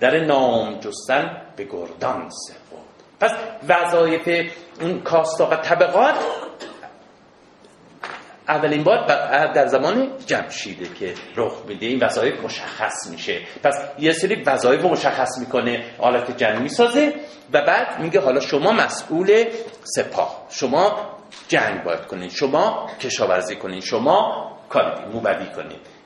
در 0.00 0.24
نام 0.24 0.80
جستن 0.80 1.42
به 1.56 1.64
گردان 1.64 2.30
سپرد. 2.30 2.88
پس 3.20 3.30
وظایف 3.68 4.52
اون 4.80 5.00
کاستاق 5.02 5.62
طبقات 5.62 6.14
اولین 8.48 8.84
بار 8.84 9.06
در 9.52 9.66
زمان 9.66 10.12
جمشیده 10.26 10.88
که 10.94 11.14
رخ 11.36 11.52
میده. 11.68 11.86
این 11.86 12.04
وظایف 12.04 12.40
مشخص 12.44 13.06
میشه. 13.10 13.40
پس 13.62 13.74
یه 13.98 14.12
سری 14.12 14.42
وظایف 14.42 14.84
مشخص 14.84 15.38
می‌کنه. 15.38 15.84
آلت 15.98 16.36
جنگ 16.36 16.62
می‌سازه 16.62 17.14
و 17.52 17.62
بعد 17.62 18.00
میگه 18.00 18.20
حالا 18.20 18.40
شما 18.40 18.72
مسئول 18.72 19.44
سپاه. 19.82 20.46
شما 20.50 21.17
جنگ 21.48 21.82
باید 21.82 22.06
کنید 22.06 22.30
شما 22.30 22.90
کشاورزی 23.00 23.56
کنید 23.56 23.82
شما 23.82 24.50
کار 24.68 25.04
موبدی 25.12 25.46
کنید 25.56 25.98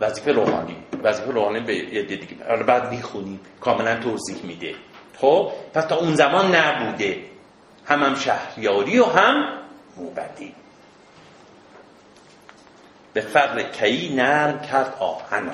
وظیفه 0.00 0.32
روحانی. 0.32 0.76
وظیفه 1.02 1.32
روحانی 1.32 1.60
به 1.60 1.74
یه 1.74 2.02
دیگه. 2.02 2.34
بعد 2.66 2.90
می‌خونید 2.90 3.40
کاملا 3.60 4.00
توضیح 4.00 4.44
میده. 4.44 4.74
خب؟ 5.18 5.52
پس 5.74 5.84
تا 5.84 5.96
اون 5.96 6.14
زمان 6.14 6.54
نبوده. 6.54 7.24
هم 7.86 8.02
هم 8.02 8.14
شهریاری 8.14 8.98
و 8.98 9.04
هم 9.04 9.58
موبدی. 9.96 10.54
به 13.12 13.20
فر 13.20 13.62
کی 13.62 14.14
نرم 14.14 14.60
کرد 14.60 14.96
آهنا. 15.00 15.52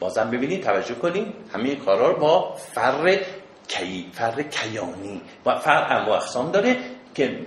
بازم 0.00 0.30
ببینید 0.30 0.62
توجه 0.62 0.94
کنید 0.94 1.34
همه 1.54 1.76
کارا 1.76 2.10
رو 2.10 2.20
با 2.20 2.54
فر 2.54 3.20
کی 3.68 4.10
فر 4.12 4.42
کیانی. 4.42 5.22
با 5.44 5.58
فر 5.58 5.86
انواع 5.90 6.16
اقسام 6.16 6.50
داره 6.50 6.76
که 7.14 7.46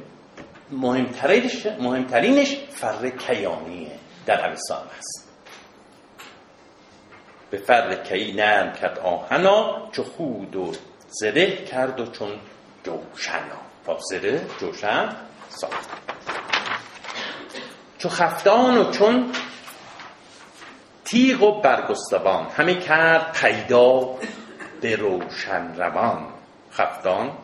مهمترینش 0.71 1.65
مهمترینش 1.65 2.57
فر 2.69 3.09
کیانیه 3.09 3.91
در 4.25 4.41
عربستان 4.41 4.87
هست 4.97 5.29
به 7.49 7.57
فر 7.57 7.95
کی 7.95 8.33
نرم 8.33 8.73
کرد 8.73 8.99
آهنا 8.99 9.89
چو 9.91 10.03
خود 10.03 10.55
و 10.55 10.71
زره 11.09 11.65
کرد 11.65 11.99
و 11.99 12.05
چون 12.05 12.39
جوشنا 12.83 13.59
خب 13.85 13.97
زره 14.09 14.41
جوشن 14.59 15.15
ساخت. 15.49 15.89
چو 17.97 18.09
خفتان 18.09 18.77
و 18.77 18.91
چون 18.91 19.31
تیغ 21.05 21.43
و 21.43 21.61
برگستوان 21.61 22.47
همه 22.49 22.75
کرد 22.75 23.37
پیدا 23.41 24.15
به 24.81 24.95
روشن 24.95 25.75
روان. 25.75 26.27
خفتان 26.71 27.37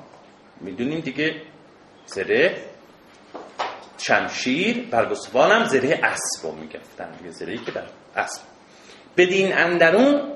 می‌دونیم 0.62 1.00
دیگه؟ 1.00 1.42
زره 2.06 2.75
شمشیر 3.98 4.88
برگستوان 4.92 5.52
هم 5.52 5.64
زره 5.64 6.00
اسب 6.04 6.46
رو 6.46 6.52
می‌گفتن 6.52 7.12
دیگه 7.18 7.32
زره 7.32 7.58
که 7.58 7.72
بر 7.72 7.84
اسب. 8.16 8.42
بدین 9.18 9.58
اندرون 9.58 10.32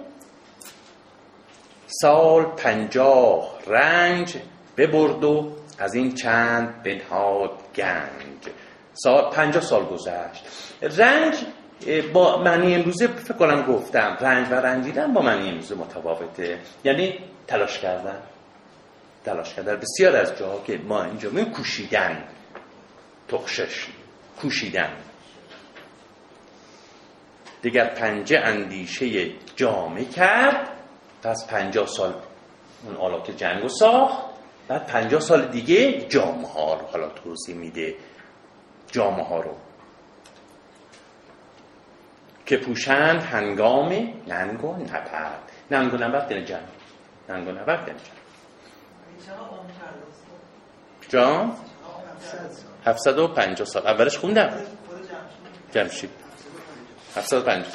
سال 1.88 2.46
پنجاه 2.46 3.60
رنج 3.68 4.36
ببرد 4.78 5.24
و 5.24 5.56
از 5.80 5.94
این 5.94 6.16
چند 6.16 6.84
بنهاد 6.84 7.52
گنج. 7.76 8.54
سال 8.94 9.32
پنجاه 9.32 9.64
سال 9.64 9.86
گذشت. 9.86 10.46
رنج 10.82 11.36
با 12.14 12.38
معنی 12.44 12.76
امروزه 12.76 13.08
فکر 13.08 13.34
کنم 13.34 13.62
گفتم 13.62 14.18
رنج 14.22 14.48
و 14.52 14.54
رنجیدن 14.54 15.14
با 15.14 15.22
معنی 15.22 15.50
امروزه 15.50 15.76
متفاوته. 15.76 16.60
یعنی 16.84 17.20
تلاش 17.48 17.80
کردن. 17.80 18.20
تلاش 19.26 19.54
کردن. 19.54 19.76
بسیار 19.76 20.16
از 20.16 20.38
جاها 20.38 20.64
که 20.64 20.78
ما 20.78 21.04
اینجا 21.04 21.30
میگیم 21.30 21.54
کوشیدن 21.54 22.24
تخشش 23.30 23.88
کوشیدن. 24.42 24.94
دیگر 27.62 27.94
پنجه 27.94 28.40
اندیشه 28.40 29.32
جامعه 29.56 30.06
کرد 30.06 30.70
پس 31.24 31.48
پنجاه 31.48 31.88
سال 31.88 32.14
اون 32.86 32.96
آلات 32.96 33.32
جنگ 33.32 33.62
رو 33.62 33.70
ساخت 33.70 34.30
بعد 34.68 34.88
پنجاه 34.88 35.22
سال 35.22 35.46
دیگه 35.48 36.08
جامعه 36.08 36.48
ها 36.48 36.74
رو 36.74 36.86
حالا 36.88 37.10
توضیح 37.10 37.56
میده 37.56 37.96
جامعه 38.92 39.24
ها 39.24 39.40
رو. 39.42 39.56
که 42.46 42.58
پوشند 42.58 43.22
هنگام 43.22 43.90
ننگ 44.28 44.64
و 44.64 44.76
نبرد. 44.76 45.52
ننگ 45.72 45.94
و 45.94 45.98
نبرد 45.98 46.32
یعنی 46.32 46.46
جنگ. 46.46 46.68
ننگ 47.30 47.48
و 47.48 47.52
نبرد 47.52 47.88
یعنی 47.88 48.00
جنگ. 48.00 48.20
جان؟ 51.10 51.56
750 52.86 53.66
سال. 53.66 53.88
اولش 53.88 54.18
خوندم. 54.18 54.62
جمشید. 55.72 56.10
750 57.16 57.68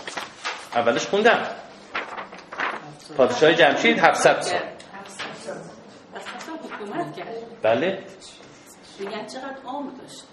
اولش 0.74 1.06
خوندم. 1.06 1.46
پادشاه 3.16 3.54
جمشید 3.54 3.98
700 3.98 4.40
سال. 4.40 4.60
بله. 7.62 7.98
میگن 8.98 9.26
چقدر 9.26 9.56
عمر 9.66 9.90
داشت. 9.90 10.24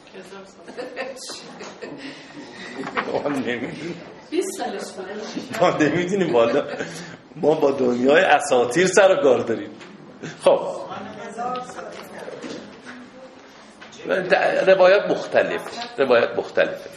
ما 3.13 3.29
نمی‌دونیم 3.29 4.01
20 4.29 4.47
سالش 4.57 4.91
بود 4.91 5.61
ما 5.61 5.69
نمی‌دونیم 5.77 6.33
بالا 6.33 6.67
ما 7.35 7.53
با 7.55 7.71
دنیای 7.71 8.23
اساطیر 8.23 8.87
سر 8.87 9.11
و 9.11 9.23
کار 9.23 9.39
داریم. 9.39 9.69
خب. 10.43 10.61
روایت 14.67 15.09
مختلف 15.09 15.61
روایت 15.97 16.29
مختلفه 16.37 16.89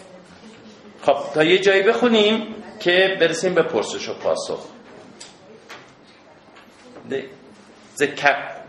خب 1.03 1.17
تا 1.35 1.45
یه 1.45 1.59
جایی 1.59 1.83
بخونیم 1.83 2.55
که 2.81 3.17
برسیم 3.21 3.55
به 3.55 3.63
پرسش 3.63 4.09
و 4.09 4.15
پاسخ. 4.15 4.67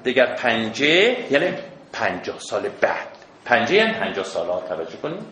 دیگر 0.04 0.36
پنجه 0.36 1.18
یعنی 1.32 1.54
پنجاه 1.94 2.40
سال 2.40 2.70
بعد. 2.82 3.08
پنجه 3.46 3.76
یعنی 3.76 3.94
پنجاه 3.94 4.26
سال 4.26 4.48
ها 4.48 4.64
توجه 4.70 4.98
کنیم. 4.98 5.26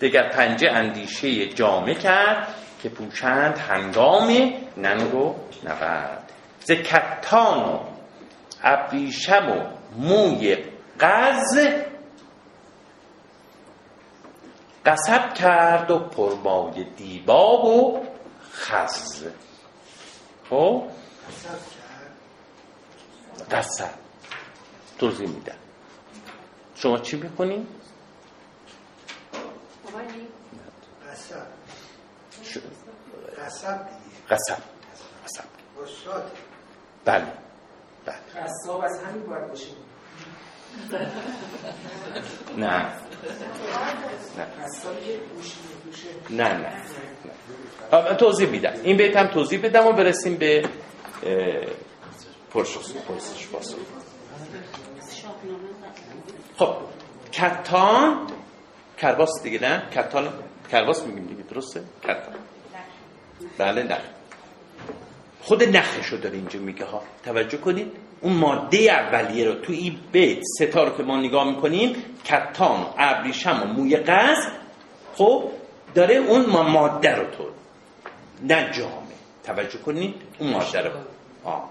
دیگر 0.00 0.28
پنجه 0.28 0.70
اندیشه 0.70 1.46
جامعه 1.46 1.94
کرد 1.94 2.48
که 2.82 2.88
پوشند 2.88 3.58
هنگام 3.58 4.52
ننگ 4.76 5.14
و 5.14 5.34
نبرد. 5.64 6.32
ز 6.60 6.72
کتان 6.72 7.58
و 7.58 7.78
ابریشم 8.62 9.50
و 9.50 9.62
موی 9.96 10.56
قز 11.00 11.68
قصب 14.86 15.34
کرد 15.34 15.90
و 15.90 15.98
پرمای 15.98 16.84
دیباب 16.84 17.64
و 17.64 18.06
خز. 18.52 19.24
خب؟ 20.50 20.84
قصب. 23.50 23.90
توضیح 24.98 25.28
میدم. 25.28 25.54
شما 26.74 26.98
چی 26.98 27.16
می‌کنین؟ 27.16 27.66
قصب. 31.12 31.46
قصب 33.40 33.80
قصب. 34.30 34.58
قصب. 35.24 35.44
بله. 37.04 37.32
بله. 38.06 38.16
قصاب 38.42 38.80
از 38.84 39.00
همین 39.02 39.26
باید 39.26 39.48
باشه. 39.48 39.66
نه. 42.56 43.03
نه. 46.30 46.58
نه. 46.58 46.72
نه. 47.92 48.14
توضیح 48.14 48.48
میدم. 48.48 48.72
این 48.82 48.96
بیت 48.96 49.16
هم 49.16 49.26
توضیح 49.26 49.60
بدم 49.62 49.86
و 49.86 49.92
برسیم 49.92 50.36
به 50.36 50.68
پرسش 52.50 53.46
پاسخ. 53.52 53.76
خب 56.56 56.76
کتان 57.32 58.26
کرباس 58.98 59.42
دیگه 59.42 59.60
نه؟ 59.62 59.82
کتان 59.90 60.32
کرباس 60.70 61.02
میگیم 61.02 61.26
دیگه 61.26 61.42
درسته؟ 61.42 61.82
کتان. 62.02 62.34
بله 63.58 63.82
نه. 63.82 63.98
خود 65.44 65.76
نخشو 65.76 66.16
داره 66.16 66.36
اینجا 66.36 66.58
میگه 66.58 66.84
ها. 66.84 67.02
توجه 67.24 67.58
کنید. 67.58 67.92
اون 68.20 68.32
ماده 68.32 68.78
اولیه 68.78 69.44
رو 69.44 69.54
تو 69.54 69.72
این 69.72 69.98
بیت 70.12 70.38
ستا 70.58 70.84
رو 70.84 70.96
که 70.96 71.02
ما 71.02 71.20
نگاه 71.20 71.50
می‌کنیم 71.50 71.96
کتان 72.24 72.80
و 72.82 72.84
ابریشم 72.98 73.62
و 73.62 73.66
موی 73.66 73.96
قز 73.96 74.46
خب 75.14 75.50
داره 75.94 76.14
اون 76.14 76.46
ما 76.46 76.62
ماده 76.62 77.14
رو 77.14 77.24
تو. 77.24 77.44
نه 78.42 78.70
جامعه 78.72 79.14
توجه 79.44 79.78
کنید. 79.78 80.14
اون 80.38 80.50
ماده 80.50 80.80
رو. 80.80 80.90
آه. 81.44 81.70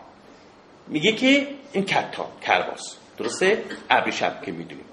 میگه 0.88 1.12
که 1.12 1.48
این 1.74 1.86
کتان 1.86 2.28
کرباس. 2.42 2.98
درسته؟ 3.18 3.64
ابریشم 3.90 4.34
که 4.46 4.52
می‌دونیم. 4.52 4.86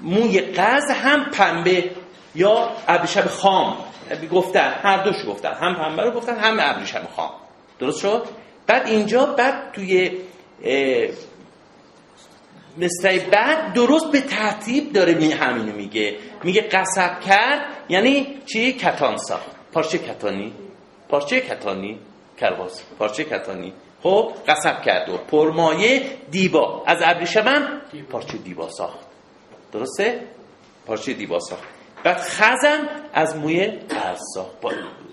موی 0.00 0.40
قز 0.40 0.90
هم 0.90 1.30
پنبه 1.30 1.90
یا 2.34 2.70
ابریشم 2.88 3.28
خام. 3.28 3.76
گفتن 4.32 4.72
هر 4.82 5.04
دوش 5.04 5.26
گفتن. 5.28 5.52
هم 5.52 5.74
پنبه 5.74 6.02
رو 6.02 6.10
گفتن 6.10 6.36
هم 6.36 6.56
ابریشم 6.60 7.08
خام. 7.16 7.30
درست 7.78 8.00
شد؟ 8.00 8.26
بعد 8.66 8.86
اینجا 8.86 9.26
بعد 9.26 9.72
توی 9.72 10.10
مصرع 12.78 13.18
بعد 13.18 13.72
درست 13.72 14.12
به 14.12 14.20
ترتیب 14.20 14.92
داره 14.92 15.14
می 15.14 15.32
همینو 15.32 15.72
میگه. 15.72 16.16
میگه 16.44 16.60
قصب 16.60 17.20
کرد 17.20 17.60
یعنی 17.88 18.38
چی؟ 18.52 18.72
کتان 18.72 19.16
ساخت 19.16 19.46
پارچه 19.72 19.98
کتانی. 19.98 20.52
پارچه 21.08 21.40
کتانی. 21.40 21.98
کرواس. 22.36 22.82
پارچه 22.98 23.24
کتانی. 23.24 23.72
خب 24.02 24.32
قصب 24.48 24.82
کرد 24.82 25.08
و 25.08 25.16
پرمایه 25.16 26.02
دیبا. 26.30 26.84
از 26.86 26.98
ابریشم 27.04 27.48
هم 27.48 27.80
پارچه 28.10 28.38
دیبا 28.38 28.70
ساخت. 28.70 28.98
درسته؟ 29.72 30.20
پارچه 30.86 31.12
دیبا 31.12 31.38
ساخت. 31.40 31.62
بعد 32.04 32.18
خزم 32.18 32.88
از 33.12 33.36
موی 33.36 33.66
قرض 33.66 34.20
ساخت. 34.34 34.56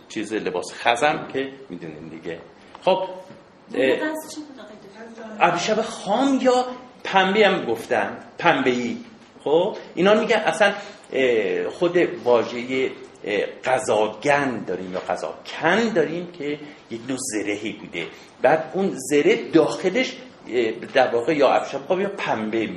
چیز 0.09 0.33
لباس 0.33 0.73
خزم 0.73 1.27
که 1.33 1.51
می‌دونین 1.69 2.07
دیگه. 2.07 2.39
خب؟ 2.85 3.09
ابریشم 5.39 5.81
خام 5.81 6.39
یا 6.41 6.65
پنبه 7.03 7.47
هم 7.47 7.65
گفتن 7.65 8.17
پنبه 8.37 8.69
ای 8.69 8.97
خب 9.43 9.77
اینا 9.95 10.13
میگن 10.13 10.37
اصلا 10.37 10.73
خود 11.71 11.97
واژه 12.23 12.91
اه، 13.23 13.45
قضاگن 13.65 14.63
داریم 14.63 14.93
یا 14.93 14.99
قضاکن 14.99 15.93
داریم 15.93 16.31
که 16.31 16.59
یک 16.91 17.01
نوع 17.07 17.17
زرهی 17.19 17.73
بوده. 17.73 18.07
بعد 18.41 18.71
اون 18.73 18.93
زره 18.95 19.51
داخلش 19.51 20.15
در 20.93 21.15
واقع 21.15 21.35
یا 21.35 21.53
ابریشم 21.53 21.81
خام 21.87 22.01
یا 22.01 22.09
پنبه 22.09 22.69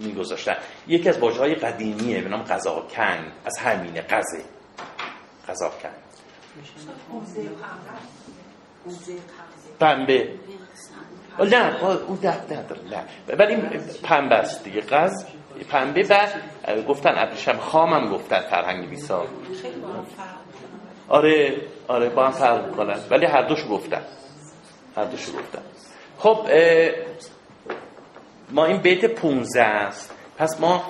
میگذاشتن. 0.00 0.56
یکی 0.88 1.08
از 1.08 1.18
واژه 1.18 1.38
های 1.38 1.54
قدیمیه 1.54 2.20
به 2.20 2.28
نام 2.28 2.42
قضاکن 2.42 3.32
از 3.44 3.58
همینه 3.58 4.00
قضه 4.00 4.42
قضاکن 5.48 5.90
پنبه. 9.80 10.28
نه 11.38 11.84
اون 11.84 12.18
درد 12.22 12.52
نداره 12.52 12.80
نه. 12.82 13.04
ولی 13.38 13.56
پنبه 14.02 14.34
است 14.34 14.64
دیگه 14.64 14.80
قز. 14.80 15.24
پنبه 15.68 16.06
و 16.10 16.82
گفتن 16.82 17.12
ابریشم 17.16 17.58
خام 17.58 17.92
هم 17.92 18.12
گفتن 18.12 18.40
فرهنگ 18.40 18.84
نویسا 18.84 19.26
آره 21.08 21.56
آره 21.88 22.08
با 22.08 22.24
هم 22.26 22.32
فرق 22.32 22.66
می‌کنن. 22.66 22.98
ولی 23.10 23.26
هر 23.26 23.42
دوش 23.42 23.66
گفتن. 23.70 24.02
هر 24.96 25.04
دوش 25.04 25.26
گفتن. 25.26 25.62
خب 26.18 26.46
ما 28.50 28.64
این 28.66 28.76
بیت 28.76 29.04
15 29.04 29.62
است. 29.62 30.14
پس 30.38 30.60
ما 30.60 30.84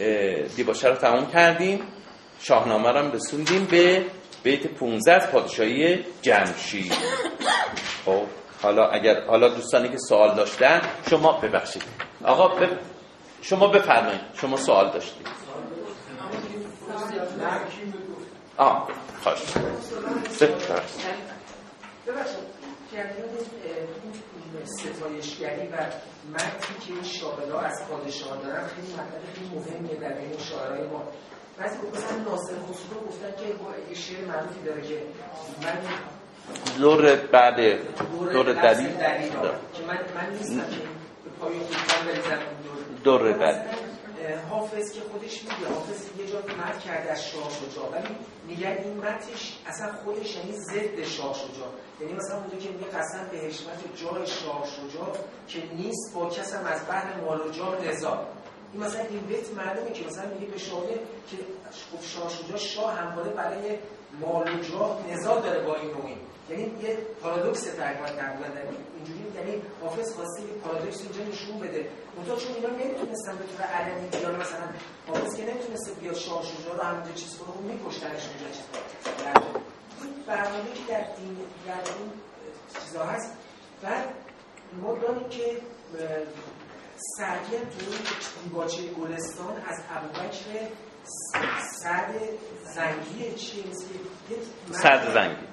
اه، 0.00 0.42
دیباچه 0.42 0.88
رو 0.88 0.94
تمام 0.94 1.26
کردیم. 1.26 1.80
شاهنامه 2.40 2.92
رو 2.92 2.98
هم 2.98 3.12
رسوندیم 3.12 3.64
به 3.64 4.04
بیت 4.42 4.66
15 4.66 5.12
از 5.12 5.30
پادشاهی 5.30 6.04
جمشید. 6.22 6.92
خب 8.04 8.22
حالا 8.62 8.88
اگر 8.88 9.26
حالا 9.26 9.48
دوستانی 9.48 9.88
که 9.88 9.98
سوال 9.98 10.34
داشتن 10.34 10.80
شما 11.10 11.32
ببخشید. 11.32 11.84
آقا 12.24 12.48
ب... 12.48 12.68
شما 13.42 13.68
بفرمایید 13.68 14.20
شما 14.34 14.56
سوال 14.56 14.90
داشتید. 14.90 15.26
آه 18.56 18.88
این 24.54 24.64
ستایشگری 24.64 25.68
و 25.68 25.76
متنی 26.34 26.78
که 26.86 26.92
این 26.92 27.02
شاعرها 27.02 27.60
از 27.60 27.82
پادشاه 27.90 28.42
دارن 28.42 28.66
خیلی 28.66 28.92
مطلب 28.92 29.22
خیلی 29.34 29.48
مهمیه 29.54 30.00
در 30.00 30.18
این 30.18 30.38
شاعرهای 30.38 30.86
ما 30.86 31.02
بعضی 31.58 31.76
مثلا 31.94 32.18
ناصر 32.18 32.52
خسرو 32.52 33.00
گفتن 33.08 33.30
که 33.44 33.52
با 33.52 33.70
یه 33.90 33.94
شعر 33.94 34.24
معروفی 34.24 34.60
داره 34.66 34.82
که 34.82 35.02
من 35.62 35.78
دور 36.78 37.16
بعد 37.16 37.56
دور 37.56 38.32
را 38.32 38.54
که 39.74 39.82
من 39.88 39.98
من 40.14 40.30
نیستم 40.32 40.64
دور. 43.04 43.38
اه، 44.24 44.40
حافظ 44.50 44.92
که 44.92 45.00
خودش 45.12 45.42
میگه 45.42 45.74
حافظ 45.74 46.04
یه 46.18 46.26
جا 46.26 46.38
مد 46.38 46.78
کرده 46.80 47.10
از 47.12 47.28
شاه 47.28 47.50
شجاع. 47.50 47.88
ولی 47.92 48.14
میگن 48.46 48.76
این 48.84 48.96
متش 48.98 49.58
اصلا 49.66 49.92
خودش 49.92 50.36
یعنی 50.36 50.52
ضد 50.52 51.02
شاه 51.04 51.34
شجاع. 51.34 51.68
یعنی 52.00 52.12
مثلا 52.12 52.36
اونجا 52.38 52.56
که 52.56 52.68
میگه 52.68 52.86
قسم 52.86 53.28
به 53.32 53.38
حشمت 53.38 53.80
جای 53.96 54.26
شاه 54.26 54.64
شجاع 54.66 55.16
که 55.48 55.62
نیست 55.74 56.14
با 56.14 56.28
کسم 56.30 56.64
از 56.66 56.80
بحر 56.88 57.20
مال 57.20 57.40
و 57.40 57.50
جان 57.50 57.88
نزا 57.88 58.26
این 58.72 58.82
مثلا 58.84 59.00
این 59.00 59.20
بیت 59.20 59.54
معلومه 59.54 59.92
که 59.92 60.06
مثلا 60.06 60.24
میگه 60.34 60.46
به 60.46 60.58
شاعر 60.58 60.98
که 61.30 61.36
خب 61.92 62.02
شاه 62.02 62.30
شجاع 62.30 62.58
شاه 62.58 62.94
همواره 62.94 63.30
برای 63.30 63.78
مال 64.20 64.56
و 64.56 64.62
جاه 64.62 65.00
نزا 65.12 65.40
داره 65.40 65.66
با 65.66 65.76
این 65.76 65.90
نوعی 65.90 66.16
یعنی 66.50 66.62
یه 66.82 66.96
پارادوکس 67.22 67.62
تقریبا 67.62 68.06
در 68.06 68.32
اینجوری 68.96 69.24
یعنی 69.34 69.62
حافظ 69.82 70.14
خواسته 70.14 70.42
یه 70.42 70.48
پارادوکس 70.64 71.00
اینجا 71.02 71.32
نشون 71.32 71.58
بده. 71.58 71.88
منتها 72.16 72.36
چون 72.36 72.54
اینا 72.54 72.68
نمی‌تونستن 72.68 73.36
به 73.36 73.44
طور 73.44 73.66
علنی 73.66 74.08
بیان 74.08 74.36
مثلا 74.36 74.68
حافظ 75.06 75.36
که 75.36 75.42
نمی‌تونسته 75.42 75.92
بیاد 75.92 76.14
شاه 76.14 76.42
شجاع 76.44 76.76
رو 76.76 76.82
همونجا 76.82 77.12
چیز 77.12 77.38
کنه 77.38 77.56
اون 77.56 77.64
میکشتنش 77.64 78.22
اونجا 78.28 78.48
چیز 78.56 78.64
کنه. 78.72 79.44
این 80.02 80.12
برنامه 80.26 80.72
که 80.74 80.92
در 80.92 81.00
دین 81.16 81.36
در 81.66 81.72
این 81.72 82.10
چیزا 82.84 83.04
هست. 83.04 83.32
بعد 83.82 84.04
ما 84.82 84.94
داریم 84.94 85.28
که 85.28 85.60
سعدی 86.98 87.56
تو 87.58 88.42
دیباچه 88.42 88.82
گلستان 88.82 89.62
از 89.66 89.82
ابوبکر 89.96 90.68
سعد 91.82 92.10
زنگیه 92.74 93.34
چیه؟ 93.34 93.64
سرد 94.70 95.14
زنگی. 95.14 95.46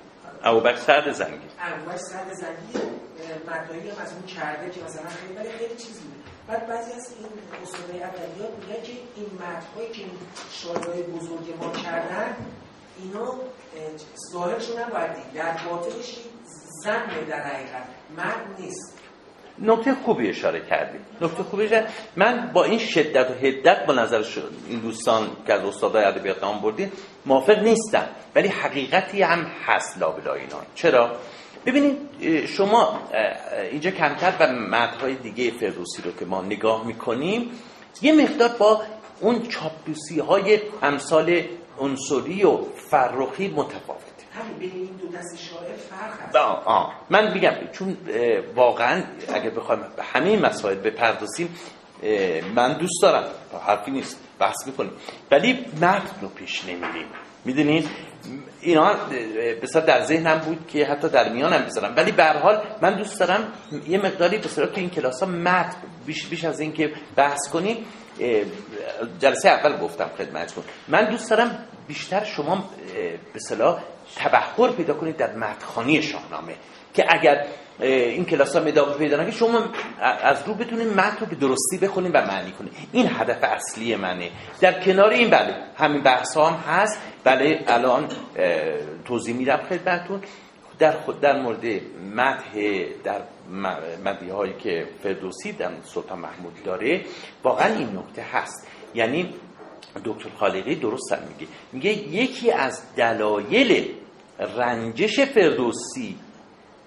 ابوبکر 0.43 0.75
سرد 0.75 1.11
زنگی. 1.11 1.47
انواع 1.59 1.97
سرد 1.97 2.33
زنگی 2.33 2.85
مدایی 3.47 3.89
هم 3.89 3.97
از 4.01 4.13
اون 4.13 4.21
کرده 4.23 4.69
که 4.69 4.83
مثلا 4.83 5.09
خیلی 5.09 5.33
ولی 5.33 5.49
خیلی 5.49 5.75
چیزی 5.75 6.01
بعد 6.47 6.67
بعضی 6.67 6.91
از 6.91 7.13
این 7.19 7.29
اصولای 7.63 8.03
ادبیات 8.03 8.49
میگن 8.59 8.83
که 8.83 8.91
این 9.15 9.25
متن‌هایی 9.33 9.91
که 9.93 10.01
این 10.01 10.11
شاعرای 10.51 11.03
بزرگ 11.03 11.53
ما 11.59 11.71
کردن 11.71 12.35
اینا 12.97 13.31
اه، 13.31 13.39
ظاهرشون 14.31 14.77
هم 14.77 14.89
باید 14.89 15.15
دید. 15.15 15.33
در 15.33 15.57
باطنش 15.69 16.17
زنه 16.83 17.25
در 17.25 17.43
حقیقت. 17.43 17.83
متن 18.17 18.61
نیست. 18.61 18.93
نکته 19.59 19.93
خوبی 19.93 20.29
اشاره 20.29 20.61
کردی. 20.69 20.97
نکته 21.21 21.43
خوبی 21.43 21.63
اشاره 21.65 21.87
من 22.15 22.51
با 22.53 22.63
این 22.63 22.79
شدت 22.79 23.31
و 23.31 23.33
حدت 23.33 23.85
با 23.85 23.93
نظر 23.93 24.23
این 24.69 24.79
دوستان 24.79 25.27
که 25.47 25.53
از 25.53 25.63
استادای 25.63 26.03
ادبیات 26.03 26.43
نام 26.43 26.61
بردین 26.61 26.91
موافق 27.25 27.59
نیستم. 27.59 28.07
ولی 28.35 28.47
حقیقتی 28.47 29.21
هم 29.21 29.51
هست 29.65 29.97
لابلا 29.97 30.33
اینا. 30.33 30.57
چرا؟ 30.75 31.15
ببینید 31.65 31.97
شما 32.45 32.99
اینجا 33.71 33.91
کمتر 33.91 34.33
و 34.39 34.47
متن‌های 34.47 35.15
دیگه 35.15 35.51
فردوسی 35.51 36.01
رو 36.01 36.11
که 36.11 36.25
ما 36.25 36.41
نگاه 36.41 36.87
می‌کنیم 36.87 37.51
یه 38.01 38.13
مقدار 38.13 38.49
با 38.59 38.81
اون 39.21 39.47
چاپلوسی 39.47 40.19
های 40.19 40.59
امثال 40.81 41.41
عنصری 41.79 42.43
و 42.43 42.57
فرخی 42.75 43.47
متفاوته 43.47 44.14
همین 44.35 44.57
بین 44.59 44.71
این 44.73 44.95
دو 45.01 45.17
دست 45.17 45.37
شاعر 45.37 45.75
فرق 45.75 46.27
هست 46.27 46.35
آه, 46.35 46.65
آه. 46.65 46.93
من 47.09 47.33
میگم 47.33 47.53
چون 47.71 47.97
واقعا 48.55 49.03
اگر 49.33 49.49
بخوایم 49.49 49.81
به 49.97 50.03
همه 50.03 50.39
مسائل 50.39 50.77
بپردازیم 50.77 51.55
من 52.55 52.77
دوست 52.77 53.01
دارم 53.01 53.23
حرفی 53.67 53.91
نیست 53.91 54.19
بحث 54.39 54.67
می‌کنیم. 54.67 54.91
ولی 55.31 55.65
متن 55.75 56.21
رو 56.21 56.27
پیش 56.27 56.65
نمیریم. 56.65 57.07
می‌دونید؟ 57.45 57.89
اینا 58.61 58.95
بسیار 59.61 59.85
در 59.85 60.01
ذهنم 60.01 60.37
بود 60.37 60.67
که 60.67 60.85
حتی 60.85 61.09
در 61.09 61.29
میانم 61.29 61.65
بذارم. 61.65 61.93
ولی 61.95 62.11
به 62.11 62.25
حال 62.25 62.63
من 62.81 62.95
دوست 62.95 63.19
دارم 63.19 63.53
یه 63.87 63.97
مقداری 63.97 64.37
بسیار 64.37 64.67
تو 64.67 64.79
این 64.79 64.89
کلاس 64.89 65.23
ها 65.23 65.29
متن 65.29 65.77
بیش, 66.05 66.27
بیش 66.27 66.45
از 66.45 66.59
اینکه 66.59 66.93
بحث 67.15 67.49
کنیم 67.53 67.85
جلسه 69.19 69.49
اول 69.49 69.77
گفتم 69.77 70.09
خدمتتون. 70.17 70.63
من 70.87 71.09
دوست 71.09 71.29
دارم 71.29 71.65
بیشتر 71.87 72.23
شما 72.23 72.69
به 73.33 73.39
صلاح 73.39 73.81
تبحر 74.15 74.71
پیدا 74.71 74.93
کنید 74.93 75.17
در 75.17 75.35
متخانی 75.35 76.01
شاهنامه 76.01 76.55
که 76.93 77.05
اگر 77.09 77.45
این 77.79 78.25
کلاس 78.25 78.55
ها 78.55 78.61
ادامه 78.61 78.93
پیدا 78.93 79.17
نکنه 79.17 79.31
شما 79.31 79.61
از 79.99 80.43
رو 80.47 80.53
بتونید 80.53 80.87
متن 80.87 81.17
رو 81.19 81.25
به 81.25 81.35
درستی 81.35 81.77
بخونید 81.81 82.11
و 82.15 82.21
معنی 82.21 82.51
کنید. 82.51 82.73
این 82.91 83.09
هدف 83.09 83.43
اصلی 83.43 83.95
منه. 83.95 84.31
در 84.61 84.83
کنار 84.83 85.09
این 85.09 85.29
بله 85.29 85.55
همین 85.77 86.03
بحث 86.03 86.37
ها 86.37 86.49
هم 86.49 86.73
هست. 86.73 87.01
بله 87.23 87.63
الان 87.67 88.07
توضیح 89.05 89.35
میدم 89.35 89.57
خدمتتون. 89.69 90.21
در 90.79 90.91
خود 90.91 91.21
در 91.21 91.41
مورد 91.41 91.65
مدح 92.15 92.83
در 93.03 93.21
مدیه 94.05 94.33
هایی 94.33 94.53
که 94.53 94.87
فردوسی 95.03 95.51
در 95.51 95.69
سلطان 95.83 96.19
محمود 96.19 96.63
داره 96.63 97.01
واقعا 97.43 97.75
این 97.75 97.97
نکته 97.97 98.21
هست. 98.21 98.67
یعنی 98.93 99.33
دکتر 100.05 100.29
خالقی 100.39 100.75
درست 100.75 101.11
هم 101.11 101.19
میگه 101.27 101.51
میگه 101.73 101.91
یکی 101.91 102.51
از 102.51 102.95
دلایل 102.95 103.89
رنجش 104.39 105.19
فردوسی 105.19 106.15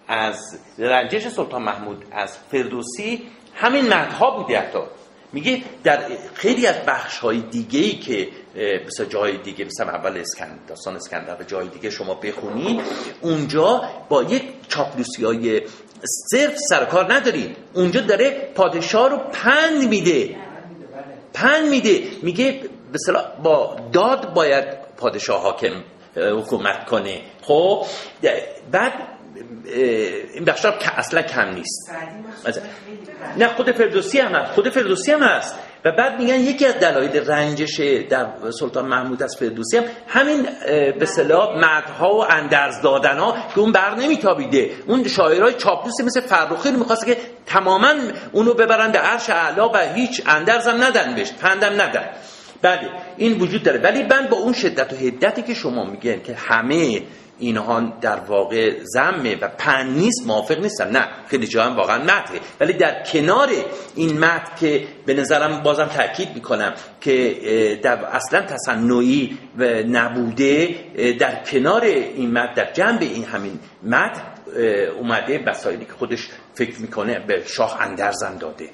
از 0.08 0.58
رنجش 0.78 1.28
سلطان 1.28 1.62
محمود 1.62 2.04
از 2.12 2.38
فردوسی 2.38 3.22
همین 3.54 3.86
مدها 3.86 4.30
بوده 4.30 4.58
حتی. 4.58 4.78
میگه 5.32 5.62
در 5.84 6.00
خیلی 6.34 6.66
از 6.66 6.76
بخش 6.86 7.18
های 7.18 7.40
دیگه 7.40 7.80
ای 7.80 7.92
که 7.92 8.28
اه، 8.56 8.86
مثلا 8.86 9.06
جای 9.06 9.36
دیگه 9.36 9.64
مثلا 9.64 9.90
اول 9.90 10.18
اسکندر 10.18 10.58
داستان 10.68 10.96
اسکندر 10.96 11.36
و 11.40 11.42
جای 11.42 11.68
دیگه 11.68 11.90
شما 11.90 12.14
بخونید 12.14 12.80
اونجا 13.20 13.82
با 14.08 14.22
یک 14.22 14.42
چاپلوسی 14.68 15.24
های 15.24 15.62
صرف 16.04 16.56
سرکار 16.68 17.12
ندارید 17.12 17.56
اونجا 17.74 18.00
داره 18.00 18.52
پادشاه 18.54 19.08
رو 19.08 19.18
پند 19.32 19.88
میده. 19.88 20.36
پند 21.34 21.68
میده. 21.68 22.02
میگه 22.22 22.60
مثلا 22.94 23.24
با 23.42 23.76
داد 23.92 24.34
باید 24.34 24.64
پادشاه 24.96 25.42
حاکم 25.42 25.82
حکومت 26.16 26.84
کنه. 26.84 27.20
خب 27.48 27.86
بعد 28.72 28.92
این 30.34 30.44
بخشا 30.44 30.70
که 30.70 30.98
اصلا 30.98 31.22
کم 31.22 31.54
نیست. 31.54 31.92
پرد. 32.44 32.62
نه 33.38 33.48
خود 33.48 33.72
فردوسی 33.72 34.18
هم 34.18 34.34
هست 34.34 34.52
خود 34.52 34.68
فردوسی 34.68 35.12
هم 35.12 35.22
هست. 35.22 35.54
و 35.84 35.92
بعد 35.92 36.18
میگن 36.20 36.40
یکی 36.40 36.66
از 36.66 36.74
دلایل 36.74 37.30
رنجش 37.30 37.80
در 38.10 38.26
سلطان 38.60 38.86
محمود 38.88 39.22
از 39.22 39.36
فردوسی 39.36 39.76
هم 39.76 39.84
همین 40.08 40.46
به 40.98 41.06
صلاح 41.06 41.56
مدها 41.56 42.14
و 42.14 42.24
اندرز 42.30 42.82
دادن 42.82 43.18
ها 43.18 43.36
که 43.54 43.60
اون 43.60 43.72
بر 43.72 43.94
نمیتابیده. 43.94 44.70
اون 44.86 45.08
شاعرای 45.08 45.54
چاپلوسی 45.54 46.02
مثل 46.02 46.20
فرخی 46.20 46.70
رو 46.70 46.78
می‌خواست 46.78 47.06
که 47.06 47.16
تماما 47.46 47.94
اونو 48.32 48.54
ببرن 48.54 48.92
به 48.92 48.98
عرش 48.98 49.30
اعلا 49.30 49.68
و 49.68 49.76
هیچ 49.76 50.22
اندرزم 50.26 50.82
ندن 50.82 51.14
بهش 51.14 51.32
پندم 51.32 51.80
ندن. 51.80 52.08
بله 52.62 52.90
این 53.16 53.40
وجود 53.40 53.62
داره. 53.62 53.80
ولی 53.80 54.02
من 54.02 54.26
با 54.30 54.36
اون 54.36 54.52
شدت 54.52 54.92
و 54.92 54.96
حدتی 54.96 55.42
که 55.42 55.54
شما 55.54 55.84
میگن 55.84 56.22
که 56.22 56.34
همه 56.34 57.02
اینها 57.38 57.80
در 58.00 58.16
واقع 58.16 58.78
زمه 58.82 59.36
و 59.40 59.48
پن 59.48 59.86
نیست 59.86 60.26
موافق 60.26 60.60
نیستم 60.60 60.84
نه 60.84 61.08
خیلی 61.26 61.46
جا 61.46 61.64
هم 61.64 61.76
واقعا 61.76 61.98
متحه 61.98 62.40
ولی 62.60 62.72
در 62.72 63.02
کنار 63.02 63.48
این 63.94 64.18
متن 64.18 64.56
که 64.60 64.86
به 65.06 65.14
نظرم 65.14 65.62
بازم 65.62 65.86
تاکید 65.86 66.34
می‌کنم 66.34 66.74
که 67.00 67.80
در 67.82 68.04
اصلا 68.04 68.40
تصنعی 68.40 69.38
نبوده 69.88 70.74
در 71.18 71.44
کنار 71.44 71.82
این 71.84 72.30
متن 72.30 72.54
در 72.54 72.72
جنب 72.72 73.02
این 73.02 73.24
همین 73.24 73.58
اه، 74.56 74.64
اومده 74.98 75.38
بسایلی 75.38 75.84
که 75.84 75.92
خودش 75.92 76.28
فکر 76.54 76.80
می‌کنه 76.80 77.18
به 77.18 77.42
شاه 77.46 77.80
اندرزم 77.80 78.36
داده. 78.40 78.70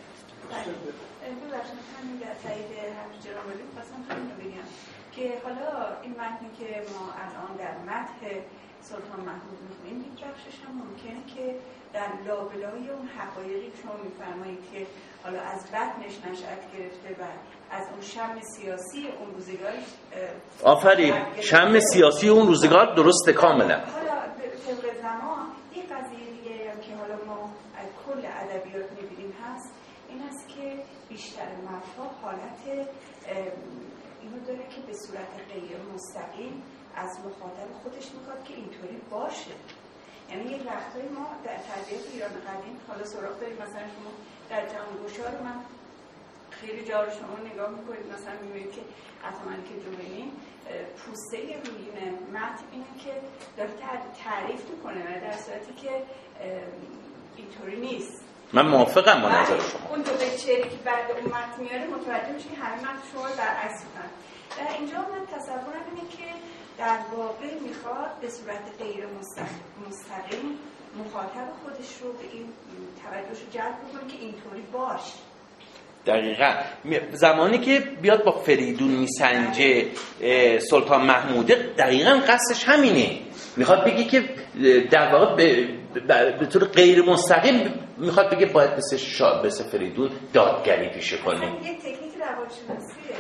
که 5.17 5.33
حالا 5.45 6.03
این 6.03 6.13
متنی 6.13 6.51
که 6.59 6.83
ما 6.93 7.13
الان 7.23 7.57
در 7.57 7.75
متن 7.87 8.45
سلطان 8.95 9.21
محمود 9.21 9.59
می‌خونیم 9.69 10.01
یک 10.01 10.25
بخشش 10.25 10.57
هم 10.65 10.73
ممکنه 10.83 11.35
که 11.35 11.57
در 11.93 12.09
لابلای 12.27 12.91
اون 12.91 13.07
حقایقی 13.07 13.71
که 13.71 13.77
شما 13.83 13.97
میفرمایید 14.05 14.59
که 14.73 14.87
حالا 15.25 15.41
از 15.41 15.67
بطنش 15.67 16.15
نشأت 16.31 16.73
گرفته 16.73 17.23
و 17.23 17.25
از 17.71 17.89
اون 17.93 18.01
شم 18.01 18.41
سیاسی 18.41 19.09
اون 19.19 19.35
روزگاری 19.35 19.79
آفرین. 20.65 21.15
شم 21.41 21.81
سیاسی 21.81 22.29
اون 22.29 22.47
روزگار 22.47 22.95
درسته 22.95 23.33
کاملا. 23.33 23.79
حالا 23.79 24.15
طبق 24.67 25.01
زمان 25.03 25.47
یه 25.77 25.83
قضیه 25.83 26.27
دیگه 26.31 26.59
که 26.81 26.97
حالا 26.97 27.17
ما 27.27 27.51
از 27.77 27.89
کل 28.07 28.27
ادبیات 28.27 28.93
می‌بینیم 28.93 29.35
هست 29.45 29.75
این 30.09 30.23
است 30.23 30.49
که 30.49 30.83
بیشتر 31.09 31.49
مردها 31.65 32.11
حالت 32.23 32.89
اینو 34.23 34.39
داره 34.47 34.69
که 34.69 34.81
به 34.87 34.93
صورت 34.93 35.29
غیر 35.53 35.77
مستقیم 35.95 36.63
از 36.97 37.19
مخاطب 37.27 37.69
خودش 37.83 38.07
می‌خواد 38.15 38.45
که 38.45 38.55
اینطوری 38.55 38.99
باشه. 39.11 39.55
یعنی 40.31 40.45
یک 40.51 40.63
وقتایی 40.67 41.09
ما 41.09 41.27
در 41.45 41.57
تربیت 41.69 42.05
ایران 42.13 42.31
قدیم 42.31 42.81
حالا 42.89 43.05
سراغ 43.05 43.41
داریم 43.41 43.57
مثلا 43.57 43.85
شما 43.95 44.11
در 44.51 44.63
جهان 44.73 44.95
گشار 45.07 45.31
من 45.45 45.59
خیلی 46.51 46.85
جا 46.85 47.03
رو 47.05 47.11
شما 47.11 47.37
نگاه 47.53 47.71
می‌کنید 47.71 48.07
مثلا 48.15 48.35
می‌بینید 48.43 48.73
که 48.73 48.81
اتمن 49.29 49.59
که 49.69 49.75
جمعیم 49.85 50.29
پوسته 50.99 51.37
رویین 51.39 52.19
متن 52.33 52.65
اینه 52.73 52.93
که 53.05 53.13
داره 53.57 53.71
تع- 53.71 54.25
تعریف 54.25 54.71
می‌کنه 54.71 55.01
و 55.01 55.21
در 55.21 55.37
صورتی 55.37 55.75
که 55.83 55.91
اینطوری 57.37 57.77
نیست. 57.81 58.25
من 58.53 58.69
موافقم 58.69 59.23
با 59.23 59.29
نظر. 59.29 59.61
شما. 59.61 59.89
اون 59.91 60.03
دو 60.03 60.13
چهره 60.19 60.63
که 60.63 60.77
بعد 60.85 61.11
اون 61.11 61.25
متن 61.25 61.63
میاره 61.63 61.87
متوجه 61.87 62.33
میشه 62.33 62.49
که 62.49 62.57
همه 62.57 62.81
متن 62.83 63.03
شما 63.13 63.27
رو 63.27 63.35
برعکس 63.35 63.85
می‌کنن. 63.85 64.11
در 64.59 64.73
اینجا 64.79 64.99
من 64.99 65.27
تصورم 65.37 65.85
اینه 65.91 66.09
که 66.11 66.27
در 66.79 66.99
واقع 67.17 67.55
می‌خواد 67.69 68.21
به 68.21 68.29
صورت 68.29 68.63
غیر 68.79 69.05
مستق- 69.07 69.89
مستقیم 69.89 70.59
مخاطب 70.99 71.49
خودش 71.65 71.89
رو 72.03 72.13
به 72.13 72.25
این 72.33 72.47
توجهش 73.03 73.41
رو 73.43 73.51
جلب 73.51 73.75
بکنه 73.89 74.13
که 74.13 74.19
اینطوری 74.19 74.63
باش 74.73 75.01
دقیقا. 76.07 76.55
زمانی 77.13 77.59
که 77.59 77.81
بیاد 78.03 78.25
با 78.25 78.33
فریدون 78.33 78.89
میسنجه 78.91 79.85
سلطان 80.59 81.07
محموده 81.07 81.55
دقیقا 81.79 82.21
قصدش 82.29 82.65
همینه. 82.69 83.21
می‌خواد 83.57 83.85
بگه 83.85 84.05
که 84.05 84.25
در 84.91 85.13
واقع 85.13 85.35
به, 85.37 86.47
طور 86.47 86.65
غیر 86.65 87.03
مستقیم 87.03 87.75
می‌خواد 87.99 88.37
بگه 88.37 88.47
باید 88.47 88.71
مثل, 88.71 88.97
شا... 88.97 89.43
مثل 89.43 89.65
فریدون 89.65 90.11
دادگری 90.33 90.89
پیشه 90.89 91.17
کنیم 91.19 91.43
یه 91.43 91.79
تکنیک 91.79 92.15
روانشناسیه 92.21 93.17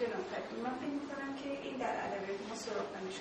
جناب 0.00 0.22
خطیب 0.32 0.58
من 0.64 0.70
فکر 0.80 0.90
می‌کنم 0.90 1.34
که 1.42 1.68
این 1.68 1.76
در 1.76 1.94
ادبیات 2.04 2.40
ما 2.48 2.54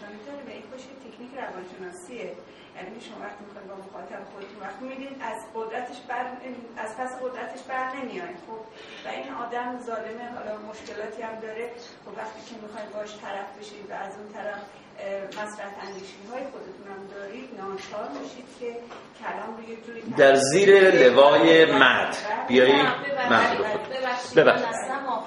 نشانی 0.07 0.19
داره 0.27 0.43
و 0.47 0.49
این 0.49 0.63
خوش 0.71 0.83
تکنیک 1.03 1.31
روانشناسیه. 1.41 2.31
یعنی 2.75 3.01
شما 3.07 3.17
وقتی 3.25 3.41
می‌خواید 3.47 3.67
با 3.71 3.75
مخاطب 3.75 4.21
خودتون 4.31 4.59
وقتی 4.65 4.83
میدین 4.91 5.13
از 5.31 5.39
قدرتش 5.55 5.99
بر 6.09 6.25
از 6.77 6.91
پس 6.97 7.11
قدرتش 7.21 7.61
بر 7.69 7.85
نمیاین 7.95 8.37
خب 8.47 8.61
و 9.05 9.07
این 9.17 9.29
آدم 9.43 9.79
ظالمه. 9.89 10.25
حالا 10.37 10.53
مشکلاتی 10.69 11.21
هم 11.21 11.35
داره. 11.45 11.65
خب 12.05 12.13
وقتی 12.17 12.39
که 12.47 12.55
می‌خواید 12.63 12.89
باش 12.93 13.11
طرف 13.23 13.49
بشید 13.57 13.85
و 13.91 13.93
از 13.93 14.13
اون 14.17 14.29
طرف 14.33 14.61
مسرح 15.37 15.73
اندیشی 15.85 16.17
های 16.31 16.43
خودتون 16.51 16.87
هم 16.93 17.07
دارید 17.15 17.49
ناچار 17.57 18.09
میشید 18.21 18.47
که 18.59 18.69
کلام 19.21 19.57
رو 19.57 19.63
یه 19.69 19.75
جوری 19.85 20.01
در 20.01 20.35
زیر 20.35 20.69
لوای 20.91 21.65
مد 21.65 22.15
بیایی. 22.47 22.81
منظور 23.29 23.57
بله. 23.57 23.69
خود. 23.69 23.81
ببخشید. 24.35 24.67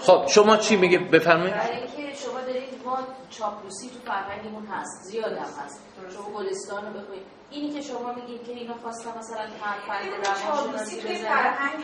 خب 0.00 0.26
شما 0.28 0.56
چی 0.56 0.76
میگه 0.76 0.98
بفرمایید. 0.98 1.54
برای 1.54 1.76
اینکه 1.76 2.16
شما 2.16 2.40
دارید 2.40 2.79
ما 2.90 2.98
چاپلوسی 3.30 3.88
تو 3.90 3.98
فرهنگمون 4.10 4.66
هست 4.66 5.02
زیاد 5.10 5.32
هم 5.32 5.38
هست 5.64 5.80
شما 6.14 6.38
گلستان 6.38 6.86
رو 6.86 7.00
بخونید. 7.00 7.22
اینی 7.50 7.70
که 7.74 7.80
شما 7.80 8.12
میگید 8.12 8.46
که 8.46 8.52
اینو 8.52 8.74
خواستم 8.74 9.10
مثلا 9.18 9.40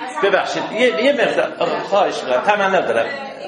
اصلا- 0.08 0.30
ببخشید 0.30 0.72
یه, 0.72 1.04
یه 1.04 1.12
مقدار 1.12 1.78
خواهش 1.78 2.24
می‌کنم 2.24 2.40
تمنا 2.40 2.80
دارم. 2.80 3.06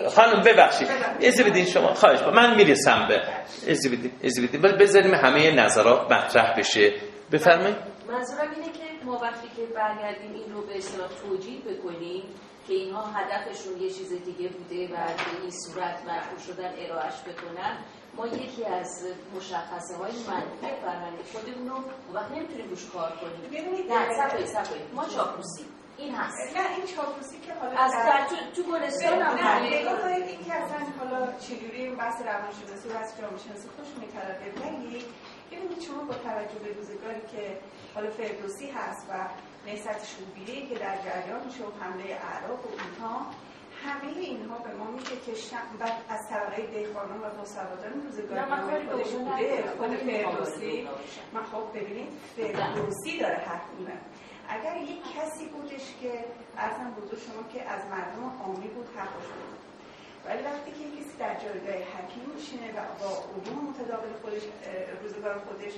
خانم 0.09 0.43
ببخشید. 0.43 0.89
اجازه 1.21 1.45
بدین 1.51 1.65
شما 1.67 1.95
خواهش 1.95 2.19
می‌کنم. 2.19 2.35
من 2.35 2.57
می‌رسم 2.57 3.07
به 3.09 3.23
اجازه 3.67 3.89
بدین 3.89 4.13
اجازه 4.23 4.43
بدین 4.47 4.63
ولی 4.63 4.73
بذاریم 4.77 5.15
همه 5.15 5.51
نظرات 5.51 6.13
مطرح 6.13 6.59
بشه. 6.59 6.93
بفرمایید. 7.33 7.77
منظورم 8.09 8.51
اینه 8.51 8.73
که 8.73 9.05
ما 9.05 9.19
وقتی 9.19 9.49
که 9.57 9.63
برگردیم 9.75 10.33
این 10.35 10.55
رو 10.55 10.67
به 10.67 10.79
اصطلاح 10.79 11.09
توجیه 11.09 11.61
بکنیم 11.61 12.23
که 12.69 12.75
اینها 12.75 13.03
هدفشون 13.03 13.81
یه 13.81 13.91
چیز 13.91 14.12
دیگه 14.12 14.49
بوده 14.49 14.87
و 14.87 14.97
به 14.97 15.41
این 15.43 15.51
صورت 15.51 15.97
مجبور 16.09 16.39
شدن 16.47 16.73
ارائهش 16.77 17.21
بکنن. 17.21 17.79
ما 18.16 18.27
یکی 18.27 18.64
از 18.64 19.07
مشخصه 19.37 19.97
های 19.97 20.12
منفی 20.12 20.77
فرهنگ 20.83 21.19
خودمون 21.33 21.69
رو 21.69 21.85
وقت 22.14 22.31
نمی‌تونیم 22.31 22.69
روش 22.71 22.87
کار 22.91 23.11
کنیم. 23.11 23.51
ببینید، 23.51 23.93
نه 23.93 24.14
صفحه 24.16 24.47
صفحه 24.47 24.81
ما 24.95 25.05
چاپلوسی 25.05 25.64
این 25.99 26.14
هست. 26.14 26.57
نه 26.57 26.77
این 26.77 26.87
چاپلوسی 26.87 27.39
که 27.41 27.55
حالا 27.55 27.79
از 27.79 27.93
در 27.93 28.27
تو, 28.29 28.62
تو 28.62 28.71
گلستان 28.73 29.23
هم 29.23 29.35
نه 29.35 29.81
نگاه 29.81 30.03
کنید 30.03 30.23
این 30.23 30.45
که 30.45 30.55
اصلا 30.55 30.79
حالا 30.99 31.33
چجوری 31.39 31.83
این 31.83 31.97
بحث 31.97 32.23
روانشناسی 32.23 32.89
و 32.89 32.93
بحث 32.93 33.21
جامعه 33.21 33.39
شناسی 33.39 33.69
خوش 33.77 33.89
میترقه 34.01 34.53
ولی 34.61 35.05
ببینید 35.51 35.81
شما 35.87 36.05
با 36.05 36.14
توجه 36.14 36.59
به 36.64 36.73
روزگاری 36.73 37.21
که 37.33 37.59
حالا 37.95 38.11
فردوسی 38.11 38.71
هست 38.71 39.07
و 39.11 39.12
نهضت 39.67 40.07
شوبیه‌ای 40.07 40.67
که 40.67 40.75
در 40.75 40.97
جریان 40.97 41.45
میشه 41.45 41.65
و 41.65 41.71
حمله 41.81 42.05
اعراب 42.05 42.67
و 42.67 42.69
اینها. 42.71 43.27
همه 43.85 44.19
اینها 44.19 44.59
به 44.59 44.75
ما 44.75 44.91
میگه 44.91 45.17
که 45.27 45.33
و 45.81 45.85
از 46.09 46.29
طبقه 46.31 46.63
دیخانان 46.67 47.19
و 47.19 47.31
باسوادان 47.39 47.93
روزگار 48.03 48.39
خودش 48.91 49.11
بوده. 49.11 49.65
خود 49.79 49.97
فردوسی. 49.97 50.89
من 51.33 51.43
خب 51.43 51.65
ببینید 51.75 52.09
فردوسی 52.37 53.19
داره 53.19 53.37
حرف 53.37 53.63
می‌زنه. 53.79 54.01
اگر 54.49 54.77
یک 54.77 55.03
کسی 55.17 55.47
بودش 55.47 55.95
که 56.01 56.25
ارزم 56.57 56.91
بزرگ 56.91 57.19
شما 57.19 57.43
که 57.53 57.71
از 57.71 57.87
مردم 57.87 58.43
عامی 58.45 58.69
بود 58.69 58.89
حقش 58.97 59.27
بود 59.27 59.59
ولی 60.25 60.43
وقتی 60.43 60.71
که 60.71 60.85
کسی 61.01 61.19
در 61.19 61.35
جایگاه 61.35 61.75
حکیم 61.75 62.25
میشینه 62.35 62.71
و 62.71 62.81
با 63.01 63.07
علوم 63.07 63.65
متداول 63.69 64.13
خودش 64.23 64.43
روزگار 65.03 65.39
خودش 65.39 65.73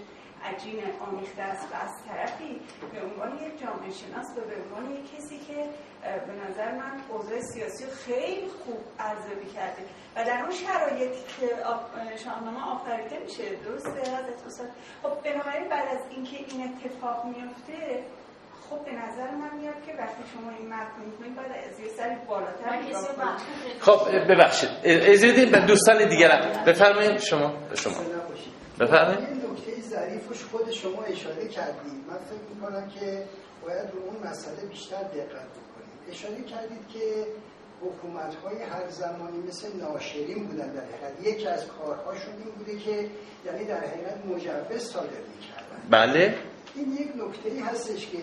عجین 0.45 0.80
آمیخته 1.09 1.43
است 1.43 1.68
و 1.72 1.74
از 1.76 1.91
طرفی 2.09 2.61
به 2.93 3.03
عنوان 3.03 3.32
یک 3.47 3.61
جامعه 3.62 3.91
شناس 3.91 4.26
و 4.36 4.41
به 4.41 4.57
عنوان 4.62 4.91
یک 4.97 5.16
کسی 5.16 5.38
که 5.38 5.55
به 6.26 6.32
نظر 6.51 6.70
من 6.74 7.01
اوضاع 7.09 7.41
سیاسی 7.41 7.84
رو 7.84 7.91
خیلی 7.91 8.49
خوب 8.64 8.78
ارزیابی 8.99 9.47
کرده 9.55 9.82
و 10.16 10.24
در 10.24 10.41
اون 10.43 10.51
شرایطی 10.51 11.22
که 11.41 11.64
آف- 11.64 11.95
اه، 11.99 12.16
شاهنامه 12.16 12.61
آفریده 12.72 13.18
میشه. 13.18 13.45
درسته؟ 13.64 13.91
حضرت 14.01 14.47
استاد. 14.47 14.68
خب 15.03 15.09
بنابراین 15.24 15.68
بعد 15.68 15.88
از 15.88 16.03
اینکه 16.11 16.36
این 16.36 16.61
اتفاق 16.74 17.24
میفته 17.24 18.05
خب 18.70 18.84
به 18.84 18.93
نظر 18.93 19.30
من 19.30 19.57
میاد 19.57 19.74
که 19.86 19.93
وقتی 19.99 20.22
شما 20.34 20.51
این 20.59 20.68
متن 20.68 21.01
می‌کنید 21.11 21.36
باید 21.36 21.53
از 21.70 21.80
یه 21.80 21.88
سری 21.88 22.14
بالاتر 22.28 22.82
خب 23.80 24.01
ببخشید. 24.28 24.70
اجازه 24.84 25.47
به 25.47 25.61
دوستان 25.66 26.09
دیگرم. 26.09 26.64
بفرمایید 26.66 27.18
شما. 27.18 27.53
به 27.70 27.76
شما. 27.76 27.95
بفرمایید. 28.80 29.41
ظریفش 29.91 30.45
خود 30.45 30.70
شما 30.70 31.03
اشاره 31.03 31.49
کردید. 31.49 32.01
من 32.09 32.20
فکر 32.30 32.47
می‌کنم 32.55 32.88
که 32.88 33.24
باید 33.62 33.91
رو 33.93 33.99
اون 34.07 34.30
مسئله 34.30 34.62
بیشتر 34.70 35.03
دقت 35.03 35.51
بکنید. 35.59 36.01
اشاره 36.11 36.43
کردید 36.43 36.88
که 36.95 37.26
حکومت 37.84 38.34
های 38.34 38.62
هر 38.62 38.91
زمانی 38.91 39.38
مثل 39.49 39.68
ناشرین 39.76 40.47
بودن 40.47 40.72
در 40.72 40.84
حقیقت. 40.84 41.26
یکی 41.26 41.47
از 41.47 41.66
کارهاشون 41.66 42.34
این 42.34 42.51
بوده 42.59 42.78
که 42.78 43.11
یعنی 43.47 43.64
در 43.64 43.80
حقیقت 43.80 44.26
مجوز 44.26 44.82
صادر 44.82 45.22
می‌کردن. 45.34 45.80
بله. 45.91 46.34
این 46.74 46.93
یک 46.93 47.09
نکته 47.16 47.49
ای 47.51 47.61
هستش 47.61 48.07
که 48.07 48.18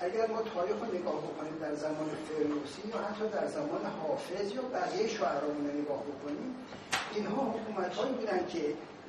اگر 0.00 0.26
ما 0.26 0.42
تاریخ 0.42 0.76
رو 0.80 0.98
نگاه 0.98 1.18
بکنیم 1.28 1.56
در 1.60 1.74
زمان 1.74 2.10
فردوسی 2.28 2.82
یا 2.88 2.98
حتی 2.98 3.28
در 3.36 3.46
زمان 3.46 3.82
حافظ 4.02 4.52
یا 4.52 4.62
بقیه 4.62 5.08
شاعران 5.08 5.56
رو 5.56 5.80
نگاه 5.80 6.02
بکنیم 6.10 6.54
اینها 7.14 7.42
حکومت 7.54 7.94
هایی 7.94 8.12
بودن 8.12 8.46
که 8.46 8.62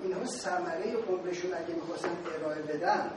اینها 0.04 0.26
ثمره 0.26 0.92
قومشون 1.08 1.54
اگه 1.54 1.76
می‌خواستن 1.76 2.10
ارائه 2.40 2.62
بدن 2.62 3.12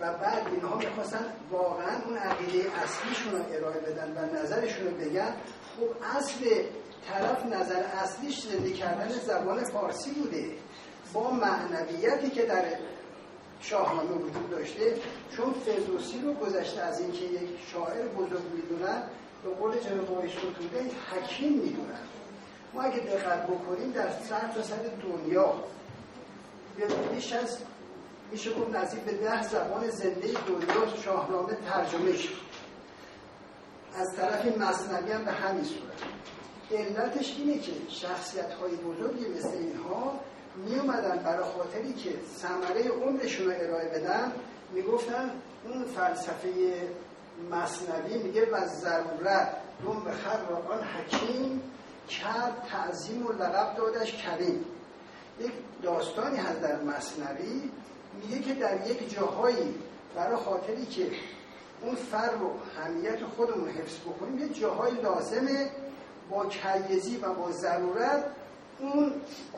و 0.00 0.12
بعد 0.12 0.46
اینها 0.52 0.76
می‌خواستن 0.76 1.24
واقعا 1.50 2.02
اون 2.06 2.16
عقیده 2.16 2.70
اصلیشون 2.82 3.32
رو 3.32 3.38
ارائه 3.52 3.80
بدن 3.80 4.12
و 4.16 4.42
نظرشون 4.42 4.86
رو 4.86 4.96
بگن 4.96 5.34
خب 5.76 6.16
اصل 6.16 6.44
طرف 7.08 7.46
نظر 7.46 7.82
اصلیش 7.82 8.42
زنده 8.42 8.72
کردن 8.72 9.08
زبان 9.08 9.64
فارسی 9.64 10.10
بوده. 10.10 10.50
با 11.12 11.30
معنویتی 11.30 12.30
که 12.30 12.42
در 12.42 12.64
شاهنامه 13.60 14.10
وجود 14.10 14.50
داشته 14.50 14.96
چون 15.36 15.52
فردوسی 15.52 16.20
رو 16.20 16.34
گذشته 16.34 16.80
از 16.80 17.00
اینکه 17.00 17.24
یک 17.24 17.48
شاعر 17.72 18.08
بزرگ 18.08 18.42
می‌دونن 18.54 19.02
به 19.44 19.50
قول 19.50 19.78
جناب 19.78 20.12
آقای 20.12 20.30
حکیم 21.10 21.52
می‌دونن. 21.52 22.00
ما 22.74 22.82
اگه 22.82 22.98
دقت 22.98 23.46
بکنیم 23.46 23.90
در 23.90 24.08
سر 24.28 24.48
تا 24.54 24.62
سر 24.62 24.76
دنیا 25.02 25.54
بیش 27.14 27.32
از 27.32 27.58
میشه 28.32 28.54
گفت 28.54 28.76
نزدیک 28.76 29.00
به 29.00 29.12
ده 29.12 29.48
زبان 29.48 29.90
زنده 29.90 30.28
دنیا 30.48 30.96
شاهنامه 31.04 31.56
ترجمه 31.68 32.16
شد. 32.16 32.34
از 33.98 34.16
طرف 34.16 34.58
مصنوی 34.58 35.12
هم 35.12 35.24
به 35.24 35.32
همین 35.32 35.64
صورت. 35.64 35.92
علتش 36.70 37.34
اینه 37.38 37.58
که 37.58 37.72
شخصیت 37.88 38.52
های 38.52 38.76
بزرگی 38.76 39.28
مثل 39.28 39.48
اینها 39.48 40.20
می 40.56 40.78
اومدن 40.78 41.22
برای 41.24 41.44
خاطری 41.44 41.92
که 41.92 42.10
ثمره 42.38 42.88
عمرشون 42.88 43.46
رو 43.46 43.52
ارائه 43.56 43.88
بدن 43.88 44.32
می‌گفتن 44.72 45.30
اون 45.64 45.84
فلسفه 45.84 46.48
مصنوی 47.50 48.18
میگه 48.22 48.50
و 48.50 48.66
ضرورت 48.66 49.56
دوم 49.82 50.04
به 50.04 50.12
خر 50.12 50.38
آن 50.70 50.82
حکیم 50.82 51.62
کرد 52.08 52.66
تعظیم 52.70 53.26
و 53.26 53.32
لقب 53.32 53.76
دادش 53.76 54.12
کریم. 54.12 54.64
یک 55.40 55.52
داستانی 55.82 56.36
هست 56.36 56.60
در 56.60 56.82
مصنوی 56.82 57.70
میگه 58.22 58.42
که 58.42 58.54
در 58.54 58.86
یک 58.86 59.14
جاهایی 59.14 59.74
برای 60.16 60.36
خاطری 60.36 60.86
که 60.86 61.10
اون 61.82 61.94
فر 61.94 62.30
رو 62.30 62.50
همیت 62.78 63.24
خودمون 63.36 63.68
حفظ 63.68 63.96
بکنیم 63.98 64.38
یه 64.38 64.48
جاهای 64.48 64.92
لازمه 64.92 65.70
با 66.30 66.46
کیزی 66.46 67.16
و 67.16 67.32
با 67.32 67.50
ضرورت 67.50 68.24
اون 68.78 69.12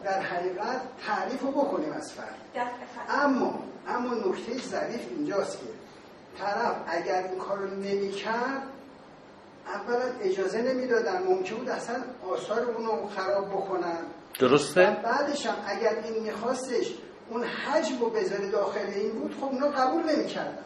در 0.05 0.20
حقیقت 0.20 0.81
تعریف 1.07 1.41
رو 1.41 1.51
بکنیم 1.51 1.93
از 1.93 2.12
فرد. 2.12 2.39
اما 3.09 3.62
اما 3.89 4.14
نکته 4.14 4.59
ظریف 4.59 5.07
اینجاست 5.11 5.59
که 5.59 5.66
طرف 6.39 6.77
اگر 6.87 7.22
این 7.22 7.39
کار 7.39 7.59
رو 7.59 7.75
نمی 7.75 8.11
کرد 8.11 8.62
اولا 9.66 10.05
اجازه 10.20 10.62
نمی‌دادن 10.62 11.22
ممکن 11.22 11.57
بود 11.57 11.68
اصلا 11.68 11.97
آثار 12.31 12.62
اون 12.62 12.87
رو 12.87 13.09
خراب 13.09 13.49
بکنن. 13.49 13.99
درسته؟ 14.39 14.97
بعدش 15.05 15.47
هم 15.47 15.55
اگر 15.66 15.93
این 16.05 16.22
میخواستش 16.22 16.95
اون 17.30 17.45
حجم 17.45 17.99
رو 18.01 18.11
بذاره 18.11 18.49
داخل 18.49 18.87
این 18.95 19.12
بود 19.12 19.35
خب 19.41 19.45
اونا 19.45 19.68
قبول 19.68 20.03
نمی‌کردن. 20.03 20.59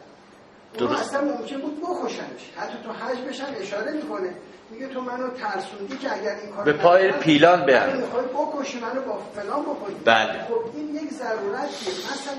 اونا 0.79 0.97
اصلا 0.97 1.21
ممکن 1.21 1.57
بود 1.61 1.81
بکشنش. 1.81 2.53
حتی 2.57 2.77
تو 2.83 2.91
حجمش 2.91 3.41
هم 3.41 3.53
اشاره 3.61 3.91
می‌کنه. 3.91 4.33
میگه 4.71 4.87
تو 4.87 5.01
منو 5.01 5.29
ترسوندی 5.29 5.97
که 5.97 6.13
اگر 6.13 6.35
این 6.35 6.51
کار 6.51 6.65
به 6.65 6.73
پای 6.73 7.11
پیلان 7.11 7.65
به 7.65 7.97
می‌خوای 7.97 8.25
بکشی 8.25 8.79
منو 8.79 9.01
با 9.01 9.19
فلان 9.35 9.61
بکنی 9.61 9.95
بله. 10.05 10.43
خب 10.43 10.61
این 10.75 10.95
یک 10.95 11.13
ضرورتیه. 11.13 11.93
مثلا 11.93 12.33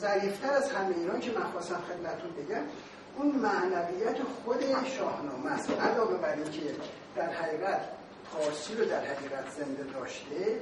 ظریفتر 0.00 0.52
از 0.52 0.72
همه 0.72 0.94
اینا 0.96 1.18
که 1.18 1.30
من 1.30 1.52
خواستم 1.52 1.80
خدمتتون 1.88 2.30
بگم 2.30 2.62
اون 3.16 3.26
معنویت 3.26 4.16
خود 4.44 4.60
شاهنامه 4.98 5.50
است. 5.52 5.70
علاوه 5.70 6.16
بر 6.16 6.34
اینکه 6.34 6.60
در 7.16 7.30
حقیقت 7.30 7.80
فارسی 8.32 8.74
رو 8.74 8.84
در 8.84 9.04
حقیقت 9.04 9.50
زنده 9.58 9.82
داشته 9.94 10.60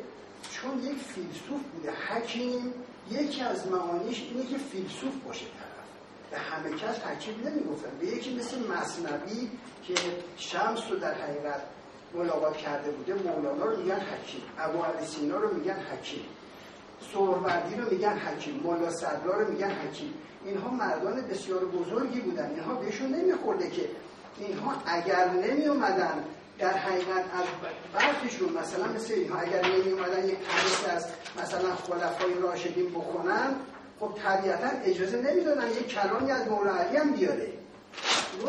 چون 0.51 0.79
یک 0.79 0.99
فیلسوف 0.99 1.61
بوده 1.73 1.93
حکیم 2.09 2.75
یکی 3.11 3.43
از 3.43 3.66
معانیش 3.66 4.23
اینه 4.23 4.47
که 4.47 4.59
فیلسوف 4.59 5.14
باشه 5.27 5.45
طرف. 5.45 5.79
به 6.31 6.39
همه 6.39 6.71
کس 6.77 6.99
حکیم 6.99 7.35
نمی‌گفتن. 7.45 7.91
به 8.01 8.07
یکی 8.07 8.35
مثل 8.35 8.57
مصنوی 8.59 9.51
که 9.83 9.95
شمس 10.37 10.81
رو 10.91 10.99
در 10.99 11.14
حقیقت 11.14 11.61
ملاقات 12.14 12.57
کرده 12.57 12.91
بوده 12.91 13.14
مولانا 13.14 13.64
رو 13.64 13.77
میگن 13.77 14.01
حکیم. 14.01 14.43
ابو 14.59 14.83
علی 14.83 15.07
سینا 15.07 15.37
رو 15.37 15.55
میگن 15.55 15.77
حکیم. 15.93 16.25
سهروردی 17.12 17.77
رو 17.77 17.91
میگن 17.91 18.19
حکیم. 18.19 18.61
مولا 18.64 18.91
صدرا 18.91 19.41
رو 19.41 19.53
میگن 19.53 19.71
حکیم. 19.71 20.14
اینها 20.45 20.71
مردان 20.71 21.21
بسیار 21.21 21.64
بزرگی 21.64 22.21
بودن. 22.21 22.51
اینها 22.51 22.75
بهشون 22.75 23.14
نمیخورده 23.14 23.71
که 23.71 23.91
اینها 24.39 24.75
اگر 24.87 25.31
نمی 25.31 25.64
اومدن 25.64 26.25
در 26.59 26.77
حقیقت 26.77 27.25
از 27.35 27.45
برخیشون 27.95 28.53
مثلا 28.53 28.87
مثل 28.87 29.15
اینها 29.15 29.39
اگر 29.39 29.67
نمی 29.67 29.93
اومدن 29.93 30.29
یک 30.29 30.39
تمیز 30.39 30.85
از 30.97 31.07
مثلا 31.43 31.75
خلفای 31.75 32.35
راشدین 32.35 32.91
بکنن 32.91 33.55
خب 34.01 34.15
طبیعتا 34.25 34.69
اجازه 34.85 35.17
نمی‌دادن 35.23 35.71
یک 35.71 35.89
کلامی 35.89 36.31
از 36.31 36.49
مولا 36.49 36.75
علی 36.75 36.97
هم 36.97 37.13
بیاره. 37.13 37.53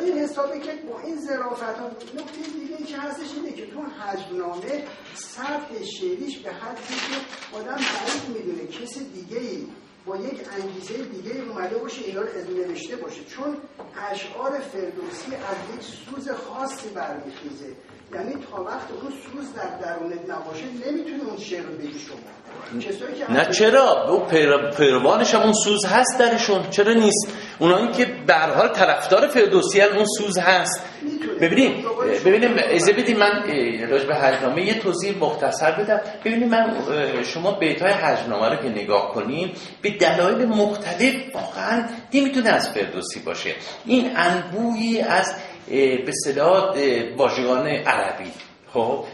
این 0.01 0.18
حسابه 0.18 0.60
که 0.60 0.72
با 0.72 0.99
این 0.99 1.22
ظرافت 1.22 1.64
ها 1.64 1.88
نکته 1.88 2.41
دیگه 2.60 2.76
ای 2.78 2.84
که 2.84 2.97
هستش 2.97 3.28
اینه 3.36 3.51
که 3.51 3.66
تو 3.66 3.82
حجمنامه 3.82 4.84
سطح 5.14 5.84
شعریش 5.84 6.38
به 6.38 6.51
حدی 6.51 6.93
که 6.93 7.57
آدم 7.57 7.76
بعید 7.76 8.38
می‌دونه 8.38 8.68
کسی 8.68 9.05
دیگه 9.10 9.38
ای 9.39 9.68
با 10.05 10.18
یک 10.18 10.41
انگیزه 10.60 10.93
دیگه 10.93 11.41
اومده 11.49 11.78
باشه 11.78 12.05
اینا 12.05 12.22
رو 12.22 12.28
نوشته 12.57 12.95
باشه. 12.95 13.24
چون 13.24 13.57
اشعار 14.12 14.60
فردوسی 14.60 15.36
از 15.36 15.76
یک 15.76 15.82
سوز 15.84 16.30
خاصی 16.30 16.89
برمیخیزه. 16.89 17.76
یعنی 18.14 18.34
تا 18.51 18.64
وقت 18.64 18.88
اون 19.01 19.12
سوز 19.12 19.53
در 19.53 19.78
درونت 19.82 20.30
نباشه 20.30 20.64
نمی‌تونه 20.88 21.24
اون 21.30 21.38
شعر 21.38 21.62
رو 21.62 21.78
بگی 21.78 21.99
شما. 21.99 22.18
نه. 23.30 23.45
چرا؟ 23.45 24.10
او 24.10 24.26
پیروانش 24.78 25.34
هم 25.34 25.41
اون 25.41 25.53
سوز 25.53 25.86
هست 25.86 26.20
درشون. 26.20 26.70
چرا 26.70 26.93
نیست؟ 26.93 27.28
اونایی 27.60 27.91
که 27.91 28.05
به 28.28 28.34
حال 28.34 28.68
طرفدار 28.68 29.28
فردوسی 29.28 29.82
اون 29.82 30.05
سوز 30.18 30.38
هست. 30.38 30.82
ببینیم 31.41 31.86
ببینیم 32.26 32.51
اجازه 32.57 32.93
بدیم 32.93 33.18
من 33.18 33.32
راجع 33.89 34.07
به 34.07 34.16
حجنامه 34.16 34.66
یه 34.66 34.80
توضیح 34.80 35.18
مختصر 35.18 35.72
بدم. 35.72 36.01
ببینیم 36.26 36.49
من 36.49 36.84
شما 37.24 37.51
بیت 37.51 37.82
های 37.82 37.91
حجنامه 37.91 38.49
رو 38.49 38.55
که 38.55 38.70
نگاه 38.70 39.14
کنیم 39.14 39.53
به 39.82 39.89
دلایل 39.97 40.45
مختلف 40.45 41.16
واقعا 41.36 41.89
نمی‌تونه 42.14 42.49
از 42.49 42.70
فردوسی 42.70 43.20
باشه. 43.20 43.55
این 43.86 44.12
انبویی 44.16 45.01
از 45.01 45.36
به 46.05 46.11
صلاح 46.26 46.76
واژگان 47.17 47.67
عربی. 47.67 48.32
خب 48.74 49.05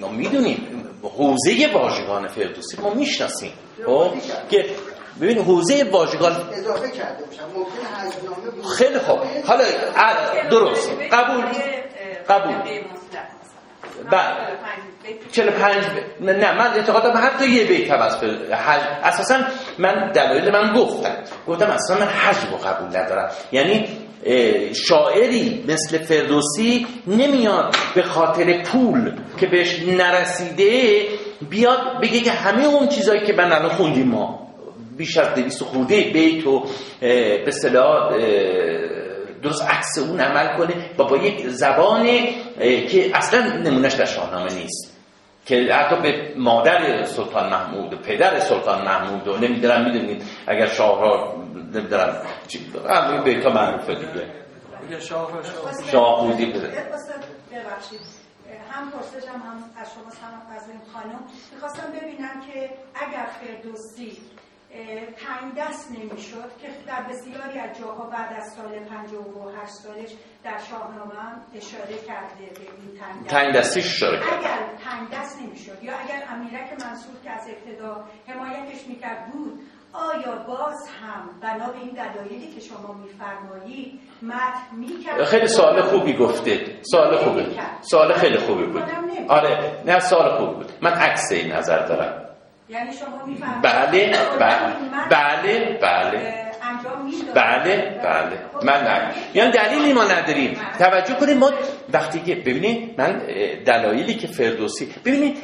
ما 0.00 0.08
می‌دونیم 0.08 0.86
حوزه 1.02 1.70
واژگان 1.74 2.28
فردوسی 2.28 2.82
ما 2.82 2.94
می‌شناسیم. 2.94 3.52
خب 3.86 4.12
که 4.50 4.70
ببین 5.20 5.38
حوزه 5.38 5.84
واژگان 5.92 6.32
اضافه 6.52 6.90
کرده 6.90 7.24
باشم. 7.24 7.42
ممکن 7.56 8.68
خیلی 8.68 8.98
خوب. 8.98 9.18
حالا 9.46 9.64
درست. 10.50 10.90
قبول. 11.12 11.44
قبول. 12.28 12.54
بعد 14.10 14.36
45 15.32 15.84
نه, 16.20 16.32
نه 16.32 16.52
من 16.52 16.66
اعتقادم 16.66 17.16
حتی 17.16 17.50
یه 17.50 17.64
بیت 17.64 17.90
هم 17.90 17.98
از 17.98 18.16
حج 18.52 18.80
اساسا 19.02 19.40
من 19.78 20.12
دلایل 20.12 20.50
من 20.50 20.74
گفتم. 20.74 21.16
گفتم 21.48 21.66
اصلا 21.70 21.98
من 21.98 22.06
حجم 22.06 22.56
قبول 22.56 22.88
ندارم. 22.96 23.30
یعنی 23.52 23.88
شاعری 24.72 25.64
مثل 25.68 25.98
فردوسی 25.98 26.86
نمیاد 27.06 27.76
به 27.94 28.02
خاطر 28.02 28.62
پول 28.62 29.12
که 29.40 29.46
بهش 29.46 29.82
نرسیده 29.82 31.02
بیاد 31.50 32.00
بگه 32.02 32.20
که 32.20 32.30
همه 32.30 32.66
اون 32.66 32.88
چیزایی 32.88 33.20
که 33.26 33.32
من 33.32 33.52
الان 33.52 33.68
خوندیم 33.68 34.08
ما 34.08 34.46
بیش 34.96 35.18
از 35.18 35.34
دویست 35.34 35.62
خورده 35.62 36.00
بیت 36.00 36.46
و 36.46 36.66
به 37.44 37.50
صلاح 37.50 38.18
درست 39.42 39.62
عکس 39.62 39.98
اون 39.98 40.20
عمل 40.20 40.56
کنه. 40.58 40.74
و 40.98 41.04
با 41.04 41.16
یک 41.16 41.46
زبان 41.48 42.06
که 42.90 43.10
اصلا 43.14 43.56
نمونش 43.56 43.92
در 43.92 44.04
شاهنامه 44.04 44.54
نیست. 44.54 44.89
که 45.50 45.74
حتی 45.74 45.96
به 46.02 46.34
مادر 46.36 47.04
سلطان 47.04 47.50
محمود 47.50 47.94
و 47.94 47.96
پدر 47.96 48.40
سلطان 48.40 48.84
محمود 48.84 49.28
و 49.28 49.36
نمی‌دونم 49.36 49.84
می‌دونید 49.84 50.22
اگر 50.46 50.66
شاه 50.66 51.00
را 51.00 51.34
نمی‌دونم 51.74 52.22
این 53.10 53.22
بیتا 53.24 53.50
معروفه 53.50 53.94
دیگه. 53.94 54.26
شاه 55.90 56.26
بودی 56.26 56.46
ببخشید 56.46 58.00
هم 58.70 58.90
پرسشم 58.90 59.28
هم 59.28 59.64
از 59.76 59.88
شما 59.94 60.10
از 60.56 60.68
این 60.70 60.80
خانم. 60.92 61.20
می‌خواستم 61.54 61.92
ببینم 61.92 62.40
که 62.52 62.70
اگر 62.94 63.26
فردوسی 63.40 64.18
تنگ 65.16 65.54
دست 65.56 65.90
نمی‌شد 65.90 66.50
که 66.60 66.68
در 66.86 67.02
بسیاری 67.02 67.58
از 67.58 67.78
جاها 67.78 68.10
بعد 68.10 68.32
از 68.36 68.52
سال 68.56 68.78
58 68.78 69.70
سالش 69.72 70.10
در 70.44 70.58
شاهنامه 70.58 71.14
هم 71.14 71.42
اشاره 71.54 71.96
کرده 72.06 72.44
به 72.54 72.60
این 72.60 72.98
تنگ 73.00 73.54
دست. 73.54 73.74
تنگ 73.74 73.84
اشاره 73.84 74.18
اگر 74.18 74.58
تنگ 74.84 75.08
دست 75.12 75.42
نمی‌شد 75.42 75.84
یا 75.84 75.92
اگر 75.98 76.24
امیرک 76.30 76.72
منصور 76.72 77.14
که 77.24 77.30
از 77.30 77.48
ابتدا 77.48 78.04
حمایتش 78.26 78.86
می‌کرد 78.86 79.32
بود 79.32 79.60
آیا 79.92 80.36
باز 80.46 80.88
هم 81.02 81.40
بنا 81.42 81.72
به 81.72 81.78
این 81.78 81.90
دلایلی 81.90 82.48
که 82.54 82.60
شما 82.60 82.92
میفرمایید 82.92 84.00
متن 84.22 84.76
می‌کرد؟ 84.76 85.24
خیلی 85.24 85.48
سوال 85.48 85.82
خوبی 85.82 86.16
گفته. 86.16 86.80
سوال 86.82 87.16
خوبی 87.16 87.56
سوال 87.80 88.12
خیلی 88.12 88.38
خوبی 88.38 88.64
بود. 88.66 88.82
آره 89.28 89.82
نه 89.86 89.98
سوال 89.98 90.38
خوبی 90.38 90.54
بود. 90.54 90.72
من 90.82 90.92
عکس 90.92 91.32
این 91.32 91.52
نظر 91.52 91.86
دارم. 91.86 92.19
یعنی 92.70 92.92
شما 92.92 93.26
میفرمایید 93.26 93.62
بله 93.62 94.12
بله 94.40 94.98
بله 95.10 95.78
بله. 95.82 96.50
بله 97.34 98.00
بله. 98.02 98.38
من 98.64 98.84
نه. 98.84 99.14
یعنی 99.34 99.52
دلیلی 99.52 99.92
ما 99.92 100.04
نداریم. 100.04 100.56
توجه 100.78 101.14
کنید 101.14 101.36
ما 101.36 101.50
وقتی 101.92 102.20
که 102.20 102.34
ببینید 102.34 103.00
من 103.00 103.18
دلایلی 103.66 104.14
که 104.14 104.26
فردوسی 104.26 104.88
ببینید 105.04 105.36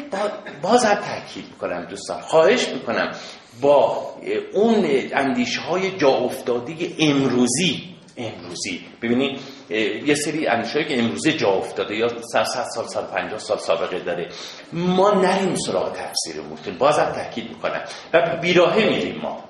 باز 0.62 0.84
هم 0.84 0.94
تاکید 0.94 1.44
می‌کنم 1.50 1.84
دوستان. 1.90 2.20
خواهش 2.20 2.68
می‌کنم. 2.68 3.12
با 3.60 4.14
اون 4.52 4.86
اندیشه 5.12 5.60
های 5.60 5.90
جا 5.96 6.08
افتاده 6.08 6.74
امروزی 6.98 7.96
امروزی. 8.16 8.84
ببینید 9.02 9.40
یه 9.70 10.14
سری 10.14 10.46
اندیشه 10.46 10.84
که 10.84 10.98
امروزه 10.98 11.32
جا 11.32 11.48
افتاده 11.48 11.96
یا 11.96 12.08
سر 12.32 12.44
سال 12.44 12.86
سال 12.86 13.04
50 13.04 13.38
سال 13.38 13.58
سابقه 13.58 13.98
داره. 13.98 14.28
ما 14.72 15.10
نریم 15.10 15.54
سراغ 15.54 15.92
تفسیر 15.92 16.42
متون 16.42 16.78
بازم 16.78 17.12
تاکید 17.12 17.48
می‌کنم. 17.48 17.84
و 18.12 18.36
بیراهه 18.42 18.84
میریم 18.84 19.20
ما. 19.22 19.44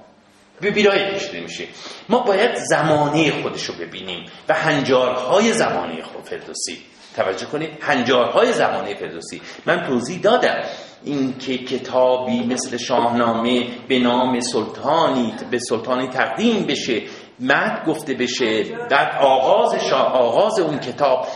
به 0.61 0.71
بیراهه 0.71 1.15
کشیده 1.15 1.41
میشه 1.41 1.65
ما 2.09 2.19
باید 2.19 2.55
زمانه 2.55 3.43
خودش 3.43 3.65
رو 3.65 3.75
ببینیم 3.75 4.25
و 4.49 4.55
هنجارهای 4.55 5.53
زمانه 5.53 6.03
خود 6.03 6.25
فردوسی. 6.25 6.79
توجه 7.17 7.47
کنید؟ 7.47 7.71
هنجارهای 7.81 8.53
زمانه 8.53 8.95
فردوسی. 8.95 9.41
من 9.67 9.87
توضیح 9.87 10.21
دادم. 10.21 10.65
اینکه 11.05 11.59
کتابی 11.59 12.41
مثل 12.41 12.77
شاهنامه 12.77 13.67
به 13.89 13.99
نام 13.99 14.41
سلطانی 14.41 15.35
به 15.51 15.59
سلطانی 15.59 16.09
تقدیم 16.09 16.67
بشه. 16.67 17.03
مد 17.41 17.85
گفته 17.87 18.15
بشه 18.15 18.65
بعد 18.91 19.23
آغاز 19.23 19.75
شاه 19.75 20.13
آغاز 20.13 20.61
اون 20.61 20.79
کتاب 20.79 21.27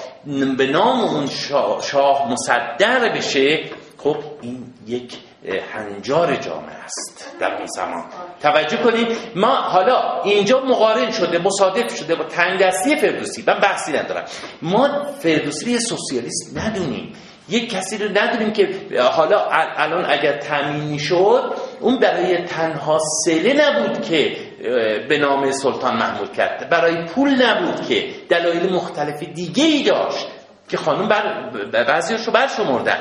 به 0.59 0.67
نام 0.67 1.01
اون 1.01 1.27
شاه, 1.27 1.83
شاه 1.83 2.33
مصدر 2.33 3.13
بشه 3.17 3.61
خب 3.99 4.17
این 4.41 4.75
یک 4.87 5.17
هنجار 5.73 6.37
جامعه 6.37 6.75
است 6.85 7.37
در 7.41 7.55
اون 7.57 7.67
زمان. 7.67 8.05
توجه 8.43 8.77
کنید 8.77 9.09
ما 9.37 9.55
حالا 9.55 10.23
اینجا 10.23 10.61
مقارن 10.61 11.11
شده 11.11 11.39
مصادف 11.39 11.97
شده 11.97 12.15
با 12.15 12.25
تنگ 12.25 12.61
دستی 12.61 12.97
فردوسی. 12.97 13.45
من 13.47 13.61
بحثی 13.61 13.93
ندارم. 13.93 14.25
ما 14.63 15.05
فردوسی 15.05 15.79
سوسیالیست 15.79 16.57
ندونیم. 16.57 17.13
یک 17.49 17.71
کسی 17.71 17.99
رو 17.99 18.19
ندونیم 18.19 18.53
که 18.53 18.69
حالا 19.03 19.47
الان 19.77 20.05
اگر 20.11 20.39
تامین 20.39 20.99
شد 20.99 21.55
اون 21.81 21.99
برای 21.99 22.45
تنها 22.45 22.99
سله 23.25 23.53
نبود 23.53 24.03
که 24.03 24.37
به 25.09 25.19
نام 25.19 25.51
سلطان 25.51 25.97
محمود 25.97 26.33
کرد. 26.33 26.69
برای 26.69 27.07
پول 27.07 27.43
نبود 27.43 27.89
که 27.89 28.15
دلایل 28.29 28.73
مختلف 28.73 29.23
دیگه 29.23 29.65
ای 29.65 29.83
داشت 29.83 30.27
که 30.69 30.77
خانم 30.77 31.09
بر 31.09 31.51
بعضیاشو 31.85 32.33
برشمردن. 32.33 32.99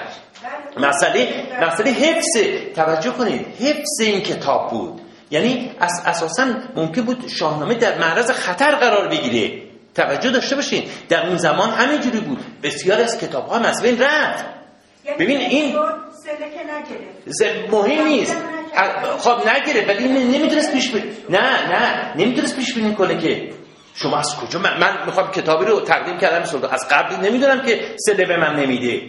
مسئله 0.77 1.43
مسئله 1.61 1.91
حفظ 1.91 2.37
توجه 2.75 3.11
کنید. 3.11 3.47
حفظ 3.59 4.01
این 4.01 4.21
کتاب 4.21 4.69
بود. 4.69 5.01
یعنی 5.31 5.71
از 5.79 6.03
اساسا 6.05 6.47
ممکن 6.75 7.01
بود 7.01 7.27
شاهنامه 7.27 7.75
در 7.75 7.97
معرض 7.97 8.31
خطر 8.31 8.75
قرار 8.75 9.07
بگیره. 9.07 9.61
توجه 9.95 10.29
داشته 10.29 10.55
باشین. 10.55 10.83
در 11.09 11.27
اون 11.27 11.37
زمان 11.37 11.69
همینجوری 11.69 12.19
بود. 12.19 12.39
بسیار 12.63 13.01
از 13.01 13.19
کتاب 13.19 13.47
ها 13.47 13.55
از 13.55 13.81
بین 13.81 14.01
رفت. 14.01 14.45
یعنی 15.05 15.17
ببین 15.25 15.37
این 15.37 15.75
مهم 17.71 18.07
نیست. 18.07 18.37
خب 19.17 19.49
نگیره 19.49 19.85
ولی 19.87 20.07
نمی‌دونست 20.07 20.73
پیش 20.73 20.91
بینی 20.91 21.11
نه 21.29 21.67
نه 21.71 22.13
نمی‌دونست 22.15 22.55
پیش 22.55 22.73
بینی 22.73 22.95
کنه 22.95 23.17
که 23.17 23.49
شما 23.95 24.17
از 24.17 24.35
کجا؟ 24.35 24.59
من, 24.59 24.79
من 24.79 25.05
می‌خوام 25.05 25.31
کتابی 25.31 25.65
رو 25.65 25.79
تقدیم 25.79 26.17
کردم 26.17 26.41
از 26.71 26.87
قبل 26.91 27.15
نمی‌دونم 27.15 27.61
که 27.65 27.95
سله 27.97 28.25
به 28.25 28.37
من 28.37 28.55
نمیده. 28.55 29.01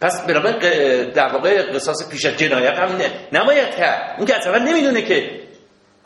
پس 0.00 0.26
برای 0.26 1.04
در 1.10 1.32
واقع 1.32 1.62
قصاص 1.72 2.08
پیش 2.10 2.24
از 2.26 2.36
جنایت 2.36 2.78
هم 2.78 3.00
نباید 3.32 3.76
کرد. 3.76 4.14
اون 4.18 4.26
که 4.26 4.36
اصلا 4.36 4.58
نمی‌دونه 4.58 5.02
که 5.02 5.30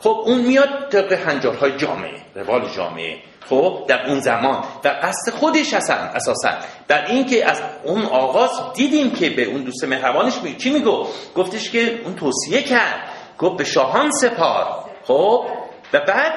خب 0.03 0.21
اون 0.25 0.41
میاد 0.41 0.89
طبق 0.89 1.13
هنجارهای 1.13 1.77
جامعه 1.77 2.21
روال 2.35 2.69
جامعه. 2.75 3.17
خب 3.49 3.85
در 3.87 4.09
اون 4.09 4.19
زمان 4.19 4.63
و 4.83 4.87
قصد 4.87 5.33
خودش 5.33 5.73
هستن 5.73 6.11
اساسا. 6.15 6.49
در 6.87 7.05
اینکه 7.05 7.45
از 7.49 7.61
اون 7.83 8.05
آغاز 8.05 8.51
دیدیم 8.73 9.11
که 9.11 9.29
به 9.29 9.43
اون 9.43 9.63
دوست 9.63 9.83
مهربانش 9.83 10.33
می... 10.43 10.55
چی 10.55 10.69
میگو؟ 10.69 11.07
گفتش 11.35 11.71
که 11.71 12.01
اون 12.03 12.15
توصیه 12.15 12.61
کرد 12.61 13.09
گفت 13.37 13.57
به 13.57 13.63
شاهان 13.63 14.11
سپار. 14.11 14.85
خب 15.03 15.45
و 15.93 15.99
بعد 15.99 16.33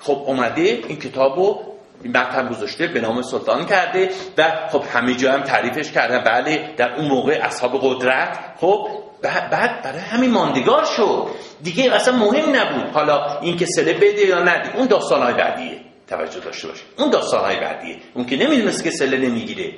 خب 0.00 0.22
اومده 0.26 0.62
این 0.62 0.98
کتابو 0.98 1.73
متن 2.04 2.48
گذاشته 2.48 2.86
به 2.86 3.00
نام 3.00 3.22
سلطان 3.22 3.66
کرده 3.66 4.10
و 4.38 4.68
خب 4.72 4.84
همه 4.92 5.14
جا 5.14 5.32
هم 5.32 5.42
تعریفش 5.42 5.92
کردن. 5.92 6.24
بله 6.24 6.74
در 6.76 6.94
اون 6.94 7.08
موقع 7.08 7.40
اصحاب 7.42 7.80
قدرت. 7.82 8.38
خب 8.60 8.88
بعد 9.22 9.82
برای 9.82 9.98
همین 9.98 10.30
ماندگار 10.30 10.84
شد. 10.84 11.26
دیگه 11.62 11.94
اصلا 11.94 12.16
مهم 12.16 12.56
نبود. 12.56 12.92
حالا 12.92 13.40
این 13.40 13.56
که 13.56 13.66
سله 13.66 13.92
بده 13.92 14.26
یا 14.26 14.42
نده 14.42 14.76
اون 14.76 14.86
داستانهای 14.86 15.34
بعدیه. 15.34 15.80
توجه 16.08 16.40
داشته 16.40 16.68
باشید. 16.68 16.84
اون 16.98 17.10
داستانهای 17.10 17.60
بعدیه. 17.60 17.96
اون 18.14 18.26
که 18.26 18.36
نمی‌دونست 18.36 18.84
که 18.84 18.90
سله 18.90 19.18
نمی‌گیره. 19.18 19.72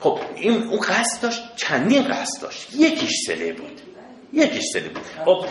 خب 0.00 0.18
این 0.34 0.62
اون 0.62 0.80
قصد 0.80 1.22
داشت. 1.22 1.42
چندین 1.56 2.08
قصد 2.08 2.42
داشت. 2.42 2.68
یکیش 2.74 3.10
سله 3.26 3.52
بود. 3.52 3.80
یکیش 4.32 4.64
سله 4.72 4.88
بود. 4.88 5.04
خب 5.24 5.44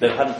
بفرمایید 0.00 0.36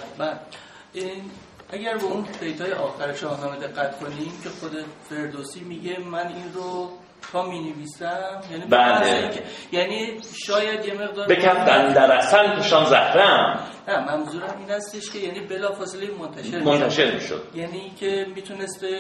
اگر 1.70 1.96
به 1.96 2.04
اون 2.04 2.26
بیتای 2.40 2.72
آخر 2.72 3.14
شاهنامه 3.14 3.56
دقت 3.56 3.98
کنیم 3.98 4.32
که 4.42 4.48
خود 4.48 4.84
فردوسی 5.08 5.60
میگه 5.60 6.00
من 6.00 6.26
این 6.26 6.52
رو 6.54 6.90
تا 7.32 7.42
می 7.42 7.60
نویسم 7.60 8.40
یعنی 8.50 8.64
بله. 8.70 9.30
یعنی 9.72 10.20
شاید 10.46 10.84
یه 10.84 10.94
مقدار 10.94 11.26
بکن 11.28 11.64
در 11.92 12.12
اصلا 12.12 12.60
کشان 12.60 12.84
زهرم 12.84 13.60
نه 13.88 14.06
منظورم 14.06 14.58
این 14.58 14.70
هستش 14.70 15.10
که 15.10 15.18
یعنی 15.18 15.40
بلافاصله 15.40 16.10
منتشر 16.20 16.60
منتشر 16.60 17.14
می‌شد 17.14 17.42
یعنی 17.54 17.92
که 18.00 18.26
می‌تونسته 18.34 18.98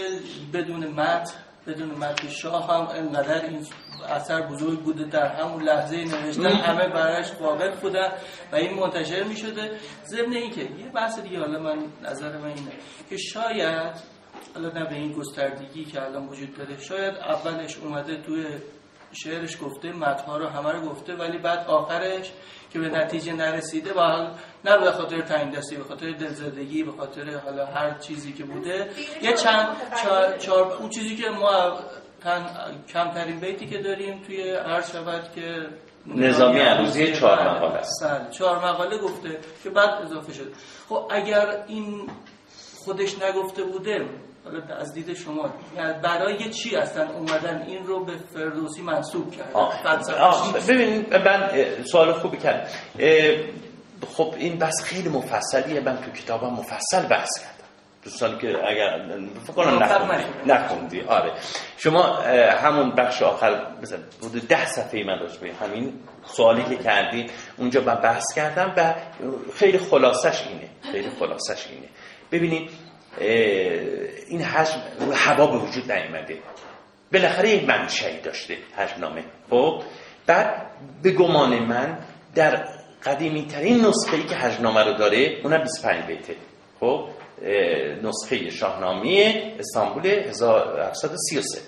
بدون 0.52 0.86
متن 0.86 1.34
بدون 1.66 1.90
متن 1.90 2.28
شاه 2.28 2.66
هم 2.66 2.88
انقدر 2.88 3.44
این 3.44 3.66
اثر 4.08 4.42
بزرگ 4.42 4.80
بوده 4.80 5.04
در 5.04 5.26
همون 5.26 5.62
لحظه 5.62 5.96
نوشتن 5.96 6.48
همه 6.48 6.88
براش 6.88 7.32
واقف 7.40 7.80
بودن 7.80 8.12
و 8.52 8.56
این 8.56 8.74
منتشر 8.74 9.22
می 9.22 9.36
شده 9.36 9.70
ضمن 10.04 10.32
این 10.32 10.50
که 10.50 10.60
یه 10.60 10.90
بحث 10.94 11.18
دیگه 11.18 11.38
حالا 11.38 11.58
من 11.58 11.78
نظر 12.02 12.38
من 12.38 12.48
اینه 12.48 12.72
که 13.10 13.16
شاید 13.16 13.94
حالا 14.54 14.68
نه 14.68 14.84
به 14.84 14.94
این 14.94 15.12
گستردگی 15.12 15.84
که 15.84 16.02
الان 16.02 16.28
وجود 16.28 16.56
داره 16.56 16.78
شاید 16.80 17.14
اولش 17.14 17.78
اومده 17.78 18.22
توی 18.22 18.46
شعرش 19.12 19.62
گفته 19.62 19.92
متنها 19.92 20.36
رو 20.36 20.46
همه 20.46 20.72
رو 20.72 20.80
گفته 20.80 21.14
ولی 21.14 21.38
بعد 21.38 21.66
آخرش 21.66 22.32
که 22.70 22.78
به 22.78 22.88
نتیجه 22.88 23.32
نرسیده 23.32 23.92
با 23.92 24.30
نه 24.64 24.78
به 24.78 24.92
خاطر 24.92 25.20
تنگ 25.20 25.56
دستی 25.56 25.76
به 25.76 25.84
خاطر 25.84 26.10
دلزدگی 26.10 26.82
به 26.82 26.92
خاطر 26.92 27.38
حالا 27.44 27.66
هر 27.66 27.98
چیزی 27.98 28.32
که 28.32 28.44
بوده. 28.44 28.90
یه 29.22 29.32
چند 29.32 29.68
چهار, 30.02 30.38
چهار 30.38 30.72
اون 30.72 30.90
چیزی 30.90 31.16
که 31.16 31.30
ما 31.30 31.78
کمترین 32.92 33.40
بیتی 33.40 33.66
که 33.66 33.78
داریم 33.78 34.22
توی 34.26 34.50
عرض 34.50 34.92
شود 34.92 35.32
که 35.34 35.66
نظامی 36.06 36.60
عروضی 36.60 37.12
چهار 37.12 37.48
مقاله 37.48 37.74
است. 37.74 38.04
بله 38.04 38.30
چهار 38.30 38.58
مقاله 38.58 38.98
گفته 38.98 39.38
که 39.62 39.70
بعد 39.70 40.02
اضافه 40.02 40.32
شد. 40.32 40.52
خب 40.88 41.06
اگر 41.10 41.64
این 41.66 42.10
خودش 42.84 43.22
نگفته 43.22 43.62
بوده 43.62 44.06
حالا 44.46 44.76
از 44.80 44.94
دید 44.94 45.14
شما 45.14 45.54
یعنی 45.76 45.92
برای 46.02 46.50
چی 46.50 46.76
اصلا 46.76 47.10
اومدن 47.10 47.62
این 47.66 47.86
رو 47.86 48.04
به 48.04 48.12
فردوسی 48.34 48.82
منصوب 48.82 49.30
کردن؟ 49.30 49.52
ببینید 50.68 51.14
من 51.14 51.50
سوال 51.84 52.12
خوبی 52.12 52.36
کردم 52.36 52.68
خب 54.16 54.34
این 54.38 54.58
بس 54.58 54.84
خیلی 54.84 55.08
مفصلیه 55.08 55.80
من 55.80 55.96
تو 55.96 56.10
کتابم 56.10 56.50
مفصل 56.50 57.06
بحث 57.08 57.30
کردم. 57.38 57.52
دوستان 58.04 58.38
که 58.38 58.48
اگر 58.48 59.18
فکر 59.44 59.52
کنم 59.52 59.82
نخوندی. 60.46 61.00
آره. 61.00 61.32
شما 61.76 62.02
همون 62.62 62.90
بخش 62.90 63.22
آخر 63.22 63.66
مثلا 63.82 63.98
بود 64.20 64.48
ده 64.48 64.66
صفحه 64.66 65.04
من 65.04 65.18
داشت 65.18 65.38
همین 65.62 65.92
سوالی 66.24 66.64
که 66.64 66.82
کردین 66.82 67.30
اونجا 67.56 67.80
من 67.80 67.94
بحث 67.94 68.24
کردم 68.36 68.74
و 68.76 68.94
خیلی 69.54 69.78
خلاصش 69.78 70.46
اینه 70.46 70.68
خیلی 70.92 71.10
خلاصش 71.10 71.66
اینه. 71.70 71.88
ببینید 72.32 72.70
این 73.18 74.42
حجم 74.42 74.80
هوا 75.12 75.46
به 75.46 75.58
وجود 75.58 75.92
نیامده 75.92 76.38
بالاخره 77.12 77.50
یک 77.50 77.68
منشأی 77.68 78.20
داشته 78.20 78.56
حجمنامه. 78.76 79.24
خب 79.50 79.82
بعد 80.26 80.66
به 81.02 81.12
گمان 81.12 81.58
من 81.58 81.98
در 82.34 82.68
قدیمی 83.04 83.46
ترین 83.46 83.84
نسخه 83.84 84.16
ای 84.16 84.24
که 84.24 84.34
حجمنامه 84.34 84.84
رو 84.84 84.92
داره 84.92 85.40
اونم 85.44 85.62
25 85.62 86.04
بیته. 86.04 86.36
خب 86.80 87.08
نسخه 88.02 88.50
شاهنامه 88.50 89.42
استانبول 89.58 90.06
1733 90.06 91.60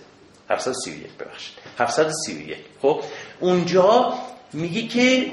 731 0.50 1.06
ببخشید. 1.18 1.54
731 1.78 2.56
خب 2.82 3.00
اونجا 3.40 4.14
میگه 4.52 4.82
که 4.82 5.32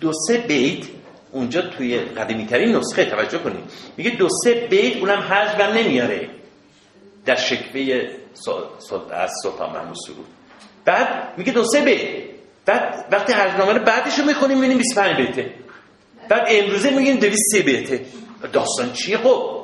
دو 0.00 0.12
سه 0.26 0.38
بیت 0.38 0.97
اونجا 1.38 1.62
توی 1.62 1.98
قدیمی 1.98 2.46
ترین 2.46 2.76
نسخه 2.76 3.04
توجه 3.04 3.38
کنید. 3.38 3.64
میگه 3.96 4.10
دو 4.10 4.28
سه 4.44 4.54
بیت 4.70 4.96
اونم 4.96 5.18
حجم 5.18 5.62
نمیاره. 5.62 6.28
در 7.26 7.36
شکوه 7.36 8.08
از 9.12 9.30
سلطان 9.42 9.70
محمود 9.70 9.96
سرود. 10.06 10.26
بعد 10.84 11.32
میگه 11.36 11.52
دو 11.52 11.64
سه 11.64 11.80
بیت. 11.80 12.00
بعد 12.66 13.08
وقتی 13.12 13.32
حجمنامه 13.32 13.72
رو 13.72 13.84
بعدش 13.84 14.18
رو 14.18 14.24
می‌خونیم 14.24 14.56
می‌بینیم 14.56 14.78
25 14.78 15.16
بیته. 15.16 15.50
بعد 16.28 16.46
امروزه 16.48 16.90
میگیم 16.90 17.16
203 17.16 17.62
بیته. 17.62 18.00
داستان 18.52 18.92
چیه 18.92 19.18
خب؟ 19.18 19.58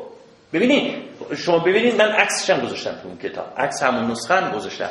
ببینید 0.53 0.95
شما 1.37 1.59
ببینید 1.59 1.95
من 1.95 2.09
عکسش 2.09 2.51
هم 2.51 2.61
گذاشتم 2.61 2.93
تو 3.03 3.09
اون 3.09 3.19
کتاب. 3.19 3.53
عکس 3.57 3.83
همون 3.83 4.11
نسخه 4.11 4.35
هم 4.35 4.57
گذاشتم. 4.57 4.91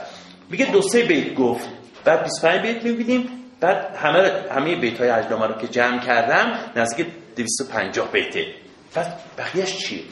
میگه 0.50 0.66
دو 0.66 0.82
سه 0.82 1.02
بیت 1.04 1.34
گفت. 1.36 1.68
بعد 2.06 2.24
25 2.24 2.62
بیت 2.62 2.84
می‌بینیم. 2.84 3.43
بعد 3.64 3.96
همه 3.96 4.32
همه 4.52 4.76
بیت 4.76 5.02
های 5.02 5.10
رو 5.30 5.54
که 5.54 5.68
جمع 5.68 6.00
کردم 6.00 6.60
نزدیک 6.76 7.08
250 7.36 8.12
بیته 8.12 8.46
بعد 8.96 9.20
بقیهش 9.38 9.78
چیه؟ 9.78 10.04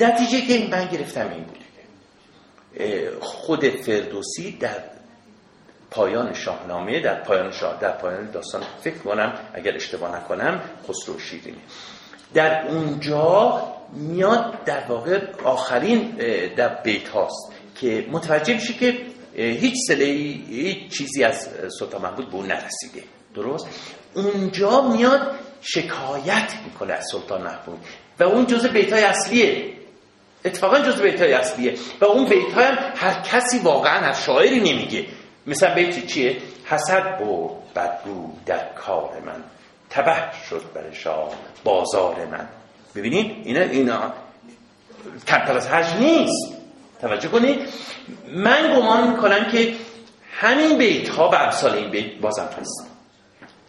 نتیجه 0.00 0.40
که 0.40 0.68
من 0.70 0.86
گرفتم 0.86 1.30
این 1.30 1.44
بود. 1.44 1.58
خود 3.20 3.68
فردوسی 3.68 4.58
در 4.60 4.76
پایان 5.90 6.32
شاهنامه 6.32 7.00
در 7.00 7.22
پایان 7.22 7.52
شاه 7.52 7.80
در 7.80 7.92
پایان 7.92 8.30
داستان 8.30 8.62
فکر 8.80 8.98
کنم 8.98 9.32
اگر 9.54 9.74
اشتباه 9.74 10.16
نکنم 10.16 10.60
خسرو 10.88 11.18
شیرینه. 11.18 11.58
در 12.34 12.66
اونجا 12.66 13.62
میاد 13.92 14.64
در 14.64 14.84
واقع 14.88 15.20
آخرین 15.44 16.10
در 16.56 16.82
بیت 16.82 17.08
هاست 17.08 17.52
که 17.74 18.06
متوجه 18.10 18.54
میشه 18.54 18.72
که 18.72 19.13
هیچ 19.34 19.74
سله 19.88 20.04
هیچ 20.04 20.98
چیزی 20.98 21.24
از 21.24 21.48
سلطان 21.78 22.02
محمود 22.02 22.30
به 22.30 22.34
اون 22.36 22.46
نرسیده. 22.46 23.02
درست؟ 23.34 23.66
اونجا 24.14 24.88
میاد 24.88 25.34
شکایت 25.60 26.52
می‌کنه 26.64 26.92
از 26.92 27.06
سلطان 27.12 27.42
محمود. 27.42 27.78
و 28.20 28.24
اون 28.24 28.46
جزء 28.46 28.68
بیتای 28.68 29.02
اصلیه. 29.02 29.72
اتفاقا 30.44 30.80
جزء 30.80 31.02
بیتای 31.02 31.32
اصلیه. 31.32 31.74
و 32.00 32.04
اون 32.04 32.28
بیتای 32.28 32.64
هم 32.64 32.92
هر 32.96 33.20
کسی 33.20 33.58
واقعا 33.58 34.00
هر 34.00 34.12
شاعری 34.12 34.60
نمیگه. 34.60 35.06
مثلا 35.46 35.74
بیتی 35.74 36.06
چیه؟ 36.06 36.36
حسد 36.64 37.18
برد 37.18 37.52
بدگو 37.76 38.32
در 38.46 38.72
کار 38.72 39.20
من. 39.26 39.44
تبه 39.90 40.32
شد 40.50 40.62
بر 40.74 40.92
شاه 40.92 41.30
بازار 41.64 42.26
من. 42.26 42.48
ببینید 42.94 43.46
اینا 43.46 43.60
اینا 43.60 44.12
کمتر 45.26 45.56
از 45.56 45.68
هج 45.68 46.02
نیست. 46.02 46.63
توجه 47.00 47.28
کنید. 47.28 47.60
من 48.28 48.74
گمان 48.76 49.10
می‌کنم 49.10 49.50
که 49.52 49.74
همین 50.32 50.78
بیت 50.78 51.08
ها 51.08 51.28
و 51.28 51.34
امثال 51.34 51.74
این 51.74 51.90
بیت 51.90 52.20
بازم 52.20 52.48
هست. 52.60 52.90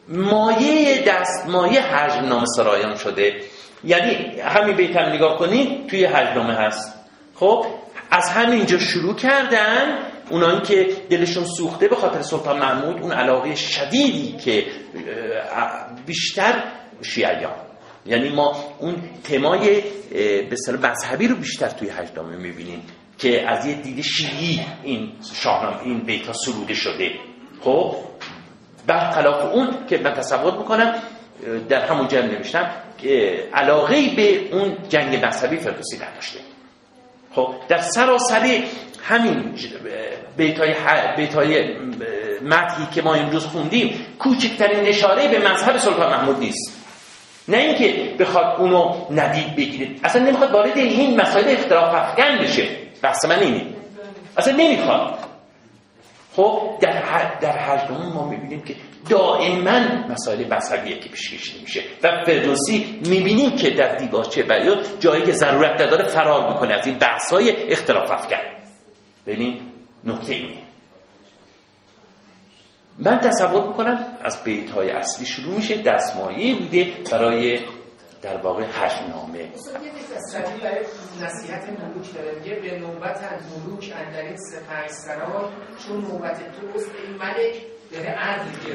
مایه 0.08 1.04
دست 1.08 1.48
مایه 1.48 1.82
حجم 1.82 2.26
نام 2.26 2.46
سرایان 2.46 2.96
شده. 2.96 3.42
یعنی 3.84 4.40
همین 4.40 4.76
بیت 4.76 4.96
هم 4.96 5.14
نگاه 5.14 5.38
کنید 5.40 5.88
توی 5.88 6.06
حجم 6.06 6.42
هست. 6.42 6.94
خب 7.36 7.66
از 8.12 8.30
همینجا 8.30 8.80
شروع 8.80 9.16
کردن 9.16 9.98
اونایی 10.30 10.62
که 10.62 10.88
دلشون 11.10 11.46
سوخته 11.46 11.88
به 11.88 11.96
خاطر 11.96 12.22
سلطان 12.22 12.60
محمود 12.60 13.02
اون 13.02 13.12
علاقه 13.12 13.56
شدیدی 13.56 14.38
که 14.38 14.66
بیشتر 16.06 16.64
شیعیان. 17.02 17.56
یعنی 18.06 18.30
ما 18.30 18.56
اون 18.80 18.96
تمای 19.24 19.84
به 20.50 20.78
مذهبی 20.84 21.28
رو 21.28 21.36
بیشتر 21.36 21.70
توی 21.70 21.90
هجدامه 21.90 22.36
می‌بینیم. 22.36 22.84
که 23.18 23.50
از 23.50 23.66
یه 23.66 23.76
دید 23.76 24.02
شیعی 24.02 24.60
این 24.84 25.12
شاهنامه 25.34 25.84
این 25.84 26.00
بیتا 26.00 26.34
سروده 26.34 26.74
شده. 26.74 27.12
خب 27.62 27.96
برخلاف 28.88 29.54
اون 29.54 29.70
که 29.90 29.98
من 29.98 30.14
تصور 30.14 30.58
می‌کنم 30.58 30.96
در 31.70 31.86
همون 31.86 32.08
جمع 32.08 32.26
نوشتم 32.26 32.72
که 32.98 33.44
علاقه 33.54 34.16
به 34.16 34.56
اون 34.56 34.78
جنگ 34.90 35.26
مذهبی 35.26 35.58
فردوسی 35.58 35.98
نداشته. 35.98 36.40
خب 37.36 37.54
در 37.68 37.78
سراسری 37.78 38.64
همین 39.04 39.54
بیتای, 40.38 40.74
بیتای 41.18 41.78
مدهی 42.42 42.86
که 42.96 43.02
ما 43.02 43.14
امروز 43.14 43.46
خوندیم 43.46 44.06
کوچکترین 44.20 44.80
نشاره 44.80 45.28
به 45.28 45.52
مذهب 45.52 45.78
سلطان 45.78 46.10
محمود 46.10 46.40
نیست. 46.40 46.86
نه 47.48 47.58
اینکه 47.58 48.16
بخواد 48.20 48.62
اونو 48.62 48.96
ندید 49.12 49.56
بگیرید 49.56 50.00
اصلا 50.04 50.24
نمی‌خواد 50.24 50.52
وارد 50.52 50.78
این 50.78 51.22
مسائل 51.22 51.50
اختلاف 51.50 51.96
افکن 51.96 52.38
بشه. 52.44 52.85
بحث 53.06 53.26
من 53.26 53.40
اینه. 53.40 53.66
اصلا 54.38 54.56
نمی‌خواد 54.58 55.20
خب 56.36 56.78
در 56.82 57.04
هر 57.04 57.40
در 57.40 57.58
هر 57.58 57.92
ما 57.92 58.30
می‌بینیم 58.30 58.62
که 58.62 58.76
دائما 59.10 59.80
مسائل 60.10 60.54
مذهبیه 60.54 61.00
که 61.00 61.10
پیش 61.10 61.34
کشیده 61.34 61.62
میشه 61.62 61.82
و 62.04 62.24
فردوسی 62.26 63.00
می‌بینیم 63.10 63.56
که 63.56 63.70
در 63.70 63.96
دیباچه 63.96 64.44
بیات 64.44 65.00
جایی 65.00 65.24
که 65.24 65.32
ضرورت 65.32 65.82
نداره 65.82 66.04
فرار 66.04 66.54
می‌کنه 66.54 66.74
از 66.74 66.88
این 66.88 66.98
بحث‌های 66.98 67.72
اختلاف 67.72 68.12
افکن. 68.12 68.38
ببین 69.28 69.62
نکته 70.04 70.34
اینه. 70.34 70.58
من 73.00 73.20
تصور 73.20 73.68
می‌کنم 73.68 74.06
از 74.24 74.44
بیت 74.44 74.70
های 74.70 74.90
اصلی 74.90 75.26
شروع 75.26 75.56
میشه 75.56 75.82
دستمایه 75.82 76.56
بوده 76.56 76.94
برای 77.12 77.60
در 78.26 78.38
واقع 78.38 78.64
نامه. 79.10 79.50
نصیحت 81.22 81.64
ملوک 81.70 82.14
داره. 82.16 82.40
میگه 82.40 82.56
به 82.56 82.80
نوبت 82.80 83.20
ملوک 83.24 83.94
اندرین 84.06 84.38
سپه 84.38 84.88
سرای 84.88 85.50
چون 85.88 86.02
نوبت 86.02 86.38
توست 86.38 86.92
این 87.08 87.18
ملک 87.18 87.56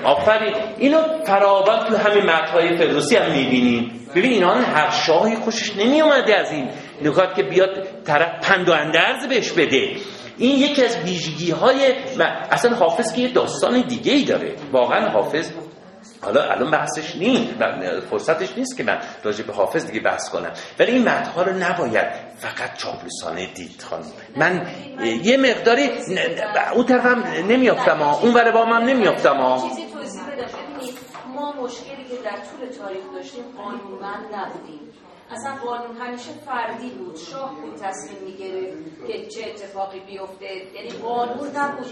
آفرین. 0.05 0.55
اینو 0.79 1.25
فراوان 1.25 1.89
تو 1.89 1.97
همین 1.97 2.25
متنهای 2.25 2.77
فردوسی 2.77 3.17
هم 3.17 3.33
می‌بینیم 3.33 4.09
ببین 4.15 4.33
اینا 4.33 4.55
هر 4.55 4.91
شاهی 4.91 5.37
خوشش 5.37 5.77
نمی 5.77 6.01
اومده 6.01 6.37
از 6.37 6.53
این 6.53 6.69
نکات 7.03 7.35
که 7.35 7.43
بیاد 7.43 7.89
طرف 8.05 8.49
پند 8.49 8.69
و 8.69 8.73
اندرز 8.73 9.29
بهش 9.29 9.53
بده. 9.53 9.97
این 10.39 10.59
یکی 10.59 10.85
از 10.85 10.97
ویژگی 10.97 11.51
های 11.51 11.95
اصلا 12.51 12.77
حافظ 12.77 13.15
که 13.15 13.21
یه 13.23 13.33
داستان 13.33 13.81
دیگه 13.81 14.13
ای 14.13 14.25
داره. 14.25 14.55
واقعا 14.73 15.11
حافظ 15.11 15.51
حالا 16.23 16.43
الان 16.43 16.71
بحثش 16.71 17.17
نیست. 17.17 17.53
فرصتش 18.11 18.49
نیست 18.57 18.77
که 18.77 18.85
من 18.85 18.99
راجع 19.23 19.45
به 19.45 19.53
حافظ 19.53 19.87
دیگه 19.87 20.01
بحث 20.01 20.29
کنم. 20.29 20.53
ولی 20.79 20.93
این 20.93 21.03
متنها 21.03 21.43
رو 21.43 21.53
نباید 21.53 22.07
فقط 22.39 22.77
چاپلوسانه 22.77 23.47
دید 23.55 23.83
خانم. 23.83 24.05
من 24.37 24.67
یه 25.23 25.37
مقداری 25.37 25.91
اون 26.75 26.85
طرفم 26.85 27.25
نمیافتم 27.49 28.03
اون 28.03 28.35
ور 28.35 28.51
با 28.51 28.65
من 28.65 28.83
نمیافتم 28.83 29.33
ما 29.33 29.71
مشکلی 31.53 32.05
که 32.05 32.17
در 32.25 32.31
طول 32.31 32.69
تاریخ 32.79 33.03
داشتیم 33.15 33.45
قانونمند 33.57 34.25
نبودیم. 34.35 34.81
اصلا 35.31 35.57
قانون 35.57 35.97
همیشه 35.97 36.33
فردی 36.47 36.91
بود. 36.91 37.17
شاه 37.17 37.55
بود 37.61 37.75
تصمیم 37.77 38.23
می‌گرفت 38.23 39.07
که 39.07 39.27
چه 39.27 39.47
اتفاقی 39.47 40.01
بیفته. 40.01 40.47
یعنی 40.75 40.91
قانون 40.91 41.57
نبود 41.57 41.87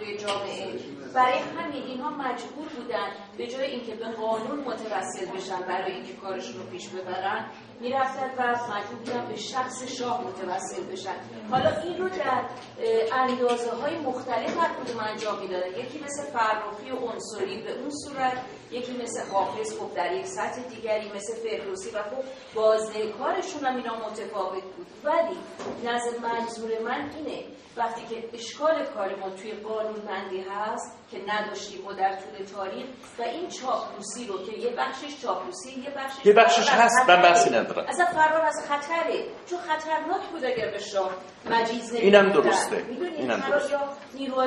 روی 0.00 0.16
جامعه. 0.16 0.74
برای 1.14 1.38
همین 1.38 1.82
اینها 1.82 2.10
مجبور 2.10 2.68
بودن 2.76 3.08
به 3.38 3.46
جای 3.46 3.70
اینکه 3.70 3.94
به 3.94 4.10
قانون 4.10 4.60
متوسل 4.60 5.26
بشن 5.36 5.60
برای 5.68 5.92
اینکه 5.92 6.12
کارشون 6.12 6.62
رو 6.62 6.66
پیش 6.70 6.88
ببرن 6.88 7.50
می‌رفتن 7.80 8.30
و 8.38 8.42
مجبور 8.50 8.98
بودن 8.98 9.26
به 9.28 9.36
شخص 9.36 9.98
شاه 9.98 10.24
متوسل 10.24 10.82
بشن. 10.92 11.14
حالا 11.50 11.80
این 11.80 11.98
رو 11.98 12.08
در 12.08 12.44
اندازه 13.12 13.70
های 13.70 13.98
مختلف 13.98 14.58
هر 14.58 14.70
کدوم 14.74 15.00
انجام 15.00 15.38
می‌دادن. 15.38 15.66
یکی 15.66 16.04
مثل 16.04 16.22
فرخی 16.22 16.90
و 16.90 16.96
عنصری. 16.96 17.62
به 17.62 17.72
اون 17.72 17.90
صورت 17.90 18.44
یکی 18.72 18.92
مثل 19.02 19.32
حافظ 19.32 19.78
خب 19.78 19.94
در 19.94 20.12
یک 20.12 20.26
سطح 20.26 20.62
دیگری 20.62 21.12
مثل 21.16 21.34
فردوسی 21.34 21.90
و 21.90 22.02
خب 22.02 22.24
بازده 22.54 23.08
کارشون 23.08 23.64
هم 23.64 23.76
اینا 23.76 23.94
متفاوت 23.96 24.62
بود. 24.62 24.86
ولی 25.04 25.36
نظر 25.84 26.18
منظور 26.22 26.70
من 26.84 27.10
اینه 27.16 27.44
وقتی 27.76 28.02
که 28.14 28.24
اشکال 28.32 28.84
کار 28.84 29.14
ما 29.16 29.30
توی 29.30 29.52
قانونمندی 29.52 30.44
هست 30.50 30.98
که 31.10 31.18
نداشتیم 31.28 31.86
و 31.86 31.92
در 31.92 32.12
طول 32.12 32.46
تاریخ 32.56 32.86
و 33.18 33.22
این 33.22 33.48
چاپلوسی 33.48 34.26
رو 34.26 34.46
که 34.46 34.58
یه 34.58 34.70
بخشش 34.78 35.22
چاپلوسی 35.22 35.70
یه 35.70 35.90
بخشش 35.90 36.26
یه 36.26 36.32
بخشش 36.32 36.68
هست 36.68 37.08
من 37.08 37.22
بحثی 37.22 37.50
ندارم. 37.50 37.86
اصلا 37.88 38.06
فرار 38.06 38.46
از 38.46 38.66
خطره. 38.68 39.24
چون 39.50 39.58
خطرناک 39.58 40.22
بود 40.32 40.44
اگر 40.44 40.70
به 40.70 40.78
شاه 40.78 41.10
مجیز 41.50 41.94
اینم 41.94 42.32
درسته. 42.32 42.84
اینم 43.18 43.40
درسته. 43.50 43.76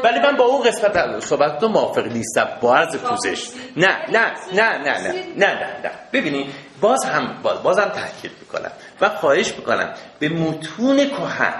ولی 0.03 0.19
من 0.19 0.38
با 0.38 0.45
اون 0.45 0.61
قسمت 0.61 1.19
صحبت 1.19 1.59
تو 1.59 1.67
موافق 1.67 2.07
نیستم. 2.07 2.57
با 2.61 2.76
عرض 2.76 2.97
پوزش. 2.97 3.49
نه. 3.78 4.05
نه 4.16 4.32
نه 4.53 4.78
نه 4.78 4.97
نه 4.97 5.13
نه 5.38 5.53
نه 5.53 5.82
نه. 5.84 5.91
ببینید 6.13 6.47
باز 6.82 7.05
هم 7.05 7.39
باز 7.43 7.63
بازم 7.63 7.89
تاکید 7.89 8.32
می‌کنم 8.41 8.72
و 9.01 9.09
خواهش 9.09 9.53
می‌کنم 9.55 9.93
به 10.20 10.30
متون 10.30 11.09
کهن 11.09 11.53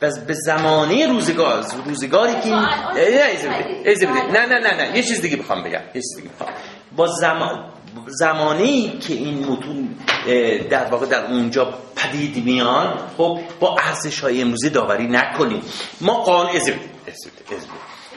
بس 0.00 0.18
به 0.18 0.34
زمانه 0.34 1.06
روزگار 1.06 1.64
روزگاری 1.84 2.32
که 2.32 2.48
نه 2.48 4.46
نه 4.46 4.58
نه 4.58 4.74
نه. 4.74 4.96
یه 4.96 5.02
چیز 5.02 5.20
دیگه 5.20 5.36
بخوام 5.36 5.62
بگم 5.62 5.80
یه 5.94 6.00
چیز 6.00 6.16
دیگه 6.16 6.28
بخوام 6.28 6.50
با 6.96 7.06
زمان 7.06 7.72
زمانی 8.06 8.98
که 8.98 9.12
این 9.12 9.38
متون 9.38 9.96
در 10.70 10.84
واقع 10.84 11.06
در 11.06 11.24
اونجا 11.26 11.74
پدید 11.96 12.44
میان 12.44 12.98
خب 13.16 13.40
با 13.60 13.76
ارزش 13.78 14.20
های 14.20 14.42
امروزی 14.42 14.70
داوری 14.70 15.06
نکنیم. 15.06 15.62
ما 16.00 16.14
قانون 16.14 16.60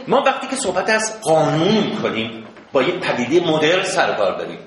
ما 0.08 0.24
وقتی 0.26 0.48
که 0.48 0.56
صحبت 0.56 0.90
از 0.90 1.22
قانون 1.22 2.02
کنیم 2.04 2.46
با 2.74 2.82
یه 2.84 3.00
پدیده 3.00 3.52
مدرن 3.52 3.84
سرکار 3.84 4.38
داریم. 4.38 4.60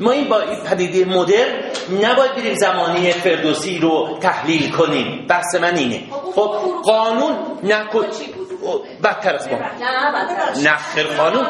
ما 0.00 0.10
این 0.10 0.28
با 0.28 0.40
این 0.40 0.60
پدیده 0.60 1.04
مدرن 1.04 1.70
نباید 2.02 2.34
بریم 2.36 2.54
زمانی 2.54 3.12
فردوسی 3.12 3.78
رو 3.78 4.18
تحلیل 4.20 4.70
کنیم. 4.70 5.26
بحث 5.28 5.54
من 5.54 5.76
اینه. 5.76 6.02
خب 6.34 6.54
قانون 6.84 7.36
نکن 7.62 8.06
بدتر 9.04 9.34
از 9.34 9.48
ما. 9.48 9.58
نه 10.64 10.76
خیر 10.76 11.06
قانون. 11.06 11.46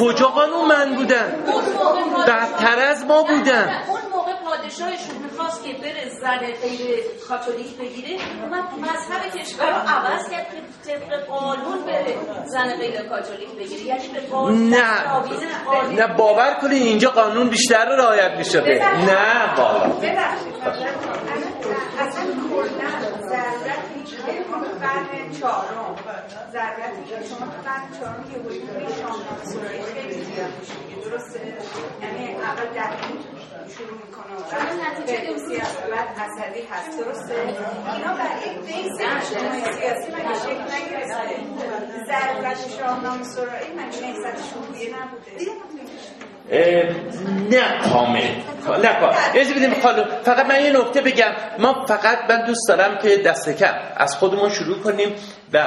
کجا 0.00 0.26
قانون 0.26 0.68
من 0.68 0.94
بودن 0.94 1.44
بدتر 2.26 2.78
از 2.78 3.04
ما 3.04 3.22
بودن 3.22 3.82
پادشاهشون 4.52 5.16
می‌خواست 5.24 5.64
که 5.64 5.72
بره 5.72 6.08
زن 6.20 6.38
غیر 6.38 7.00
کاتولیک 7.28 7.76
بگیره 7.76 8.18
اومد 8.42 8.64
مذهب 8.80 9.40
کشور 9.40 9.66
رو 9.66 9.88
عوض 9.88 10.30
کرد 10.30 10.46
که 10.84 10.92
طبق 10.92 11.26
قانون 11.26 11.84
بره 11.84 12.16
زن 12.46 12.76
غیر 12.76 13.02
کاتولیک 13.02 13.48
بگیره. 13.48 13.82
یعنی 13.82 14.08
به 14.08 14.20
قانون 14.20 14.68
نه. 14.68 15.22
نه 15.92 16.06
باور 16.16 16.54
کنید 16.62 16.82
اینجا 16.82 17.10
قانون 17.10 17.48
بیشتر 17.48 17.88
رو 17.88 17.96
رعایت 17.96 18.32
می‌شده 18.38 19.04
نه 19.04 19.54
والا 19.56 19.82
اصلا 22.00 22.24
کلا 22.50 22.90
ضرورت 23.28 23.84
هیچ 23.94 24.10
قرن 24.80 25.32
چهارم. 25.40 25.96
ضرورتی 26.52 27.02
که 27.08 27.16
شما 27.28 27.46
تو 27.46 27.58
قرن 27.64 27.88
چهارم 28.00 28.24
شاهنامه 29.00 29.82
خیلی 29.94 30.24
زیاد 30.24 30.50
میشه 30.60 30.74
درسته؟ 31.10 31.40
یعنی 32.02 32.34
اول 32.34 32.74
در 32.74 32.90
شروع 33.76 33.96
می‌کنه 34.04 34.34
بعد 35.90 36.08
اصلی 36.16 36.62
هست. 36.70 36.98
درسته؟ 36.98 37.34
اینا 37.94 38.14
برای 38.14 38.46
یک 38.46 38.58
بیس 38.66 38.92
اجتماعی 39.00 39.62
سیاسی 39.62 40.12
مگه 40.12 40.34
شکل 40.34 40.76
نگرفته؟ 40.76 41.36
در 42.08 42.54
شاهنامه 42.78 43.24
سرایی 43.24 43.72
من 43.76 43.84
نهزت 43.84 44.38
شوریه 44.52 44.90
نبوده؟ 44.96 45.46
نه 47.50 47.62
کامل 47.92 48.30
نه 48.82 49.80
کامل 49.82 50.04
فقط 50.24 50.46
من 50.46 50.64
یه 50.64 50.72
نکته 50.72 51.00
بگم. 51.00 51.32
ما 51.58 51.84
فقط 51.88 52.18
من 52.30 52.46
دوست 52.46 52.68
دارم 52.68 52.98
که 53.02 53.16
دست 53.16 53.48
کم 53.50 53.74
از 53.96 54.16
خودمون 54.16 54.50
شروع 54.50 54.78
کنیم 54.78 55.08
و, 55.52 55.58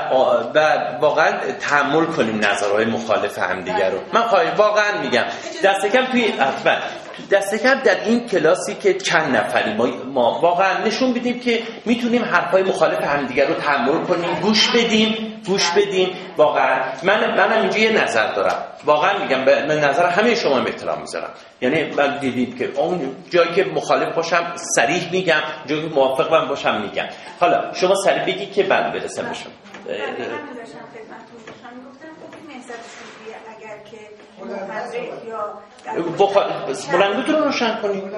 و 0.55 0.59
واقعا 1.01 1.31
تحمل 1.59 2.05
کنیم 2.05 2.39
نظرهای 2.45 2.85
مخالف 2.85 3.39
همدیگر 3.39 3.89
رو. 3.89 3.99
من 4.13 4.21
خواهی 4.21 4.49
واقعا 4.57 5.01
میگم. 5.01 5.23
دست 5.63 5.85
کم 5.85 6.05
توی 6.05 6.33
اصلا 6.39 6.77
دست 7.31 7.55
کم 7.55 7.79
در 7.83 8.03
این 8.05 8.27
کلاسی 8.27 8.75
که 8.75 8.93
چند 8.93 9.35
نفری 9.35 9.73
ما, 9.73 9.87
ما 10.13 10.39
واقعا 10.41 10.83
نشون 10.85 11.13
بدیم 11.13 11.39
که 11.39 11.59
می‌تونیم 11.85 12.23
حرفای 12.23 12.63
مخالف 12.63 13.03
همدیگر 13.03 13.47
رو 13.47 13.53
تحمل 13.53 14.05
کنیم 14.05 14.39
گوش 14.41 14.69
بدیم. 14.69 15.34
گوش 15.47 15.71
بدیم 15.71 16.09
واقعا 16.37 16.81
من 17.03 17.37
منم 17.37 17.61
اینجا 17.61 17.77
یه 17.77 18.03
نظر 18.03 18.33
دارم. 18.33 18.63
واقعا 18.85 19.19
میگم 19.19 19.45
به 19.45 19.75
نظر 19.75 20.05
همه 20.09 20.35
شما 20.35 20.57
احترام 20.57 21.01
می‌ذارم. 21.01 21.29
یعنی 21.61 21.83
من 21.83 22.17
دیدید 22.19 22.57
که 22.57 22.71
اون 22.75 23.15
جایی 23.29 23.53
که 23.53 23.63
مخالف 23.63 24.15
باشم 24.15 24.53
سریح 24.75 25.11
میگم 25.11 25.41
جایی 25.65 25.89
که 25.89 25.95
موافق 25.95 26.31
من 26.31 26.47
باشم 26.47 26.81
میگم. 26.81 27.05
حالا 27.39 27.73
شما 27.73 27.95
سریع 27.95 28.23
بگی 28.25 28.45
که 28.45 28.63
بعد 28.63 28.93
برسم 28.93 29.29
بشم 29.29 29.49
بلندگوت 36.91 37.29
رو 37.29 37.43
روشن 37.43 37.81
کنیم 37.81 38.11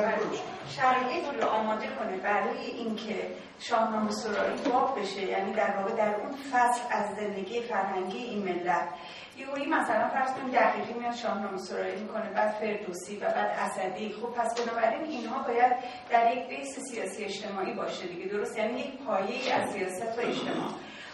شرایط 0.70 1.26
رو 1.42 1.48
آماده 1.50 1.88
کنه 1.88 2.18
برای 2.18 2.66
اینکه 2.66 3.32
شاهنامه 3.60 4.12
سرایی 4.12 4.58
باب 4.72 5.00
بشه. 5.00 5.22
یعنی 5.22 5.54
در 5.54 5.78
واقع 5.78 5.96
در 5.96 6.16
اون 6.16 6.32
فصل 6.52 6.82
از 6.92 7.16
زندگی 7.16 7.62
فرهنگی 7.62 8.18
این 8.18 8.44
ملت. 8.44 8.90
یهویی 9.38 9.66
مثلا 9.66 10.10
فرض 10.10 10.34
کنید 10.34 10.54
دقیقی 10.54 10.94
میاد 10.94 11.16
شاهنامه 11.16 11.58
سرایی 11.58 12.02
می‌کنه 12.02 12.30
بعد 12.30 12.52
فردوسی 12.52 13.18
و 13.18 13.26
بعد 13.26 13.60
اسدی. 13.60 14.10
خب 14.10 14.28
پس 14.28 14.62
بنابراین 14.62 15.04
اینها 15.04 15.44
باید 15.44 15.74
در 16.10 16.38
یک 16.38 16.48
بیس 16.50 16.80
سیاسی 16.80 17.24
اجتماعی 17.24 17.74
باشه 17.74 18.08
دیگه. 18.08 18.26
درست؟ 18.26 18.58
یعنی 18.58 18.80
یک 18.80 18.98
پایه 19.06 19.54
از 19.54 19.72
سیاست 19.72 20.18
و 20.18 20.22
اجتماع. 20.22 20.70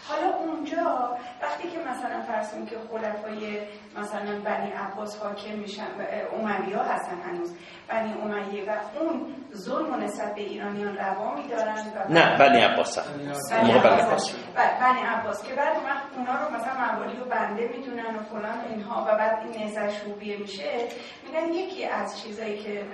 حالا 0.08 0.36
اونجا 0.36 1.16
وقتی 1.42 1.70
که 1.70 1.78
مثلا 1.78 2.22
فرسون 2.22 2.66
که 2.66 2.76
خلفای 2.90 3.58
مثلا 3.96 4.40
بنی 4.44 4.70
عباس 4.72 5.22
حاکم 5.22 5.54
میشن 5.58 5.86
و 5.98 6.76
ها 6.76 6.82
هستن 6.82 7.20
هنوز. 7.20 7.56
بنی 7.88 8.12
امیه 8.12 8.64
و 8.70 8.98
اون 9.00 9.34
ظلم 9.54 9.94
و 9.94 9.96
نسبت 9.96 10.34
به 10.34 10.40
ایرانیان 10.40 10.96
روا 10.96 11.34
میدارن 11.34 11.74
و 11.74 12.12
نه 12.12 12.38
بنی 12.38 12.60
عباس 12.60 12.98
بنی 12.98 13.72
عباس. 13.72 14.34
بنی 14.80 15.00
عباس. 15.00 15.42
که 15.42 15.54
بعد 15.54 15.76
اونا 16.16 16.32
رو 16.32 16.54
مثلا 16.54 16.94
موالی 16.94 17.20
و 17.20 17.24
بنده 17.24 17.68
می‌دونن 17.76 18.16
و 18.16 18.22
فلان 18.22 18.60
اینها 18.68 19.02
و 19.08 19.18
بعد 19.18 19.38
این 19.46 19.66
نظر 19.66 19.88
شوبیه 19.88 20.36
میشه. 20.36 20.88
میگن 21.26 21.54
یکی 21.54 21.84
از 21.86 22.22
چیزایی 22.22 22.58
که 22.58 22.84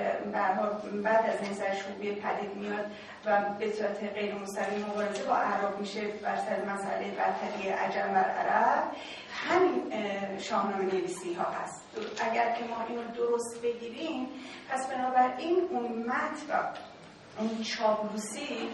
بعد 1.04 1.30
از 1.30 1.50
نظر 1.50 1.74
شوبیه 1.74 2.14
پدید 2.14 2.56
میاد 2.56 2.86
و 3.26 3.40
به 3.58 3.72
صورت 3.72 4.14
غیر 4.14 4.34
مستقیم 4.34 4.86
مبارزه 4.86 5.24
با 5.24 5.36
عرب 5.36 5.78
میشه 5.78 6.00
بر 6.00 6.36
سر 6.36 6.64
مسئله 6.72 7.10
برتری 7.10 7.68
عجم 7.68 8.12
بر 8.12 8.30
عرب 8.30 8.84
همین 9.48 9.92
شاهنامه 10.38 10.84
نویسی 10.92 11.34
ها 11.34 11.44
هست. 11.44 11.84
اگر 12.30 12.54
که 12.54 12.64
ما 12.64 12.84
اینو 12.88 13.02
درست 13.14 13.62
بگیریم 13.62 14.28
پس 14.70 14.92
بنابراین 14.92 15.68
اون 15.70 16.04
متن 16.06 16.46
و 16.50 16.52
اون 17.38 17.62
چابلوسی 17.62 18.68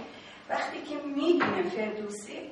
وقتی 0.48 0.78
که 0.82 0.96
می‌دونه 1.06 1.62
فردوسی 1.62 2.50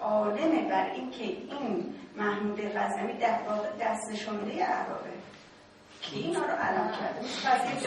عالمه 0.00 0.68
بر 0.70 0.90
اینکه 0.90 1.24
این 1.24 1.94
محمود 2.16 2.60
غزنی 2.60 3.12
در 3.18 3.38
دست 3.80 4.14
شنده 4.14 4.64
عربه. 4.64 5.18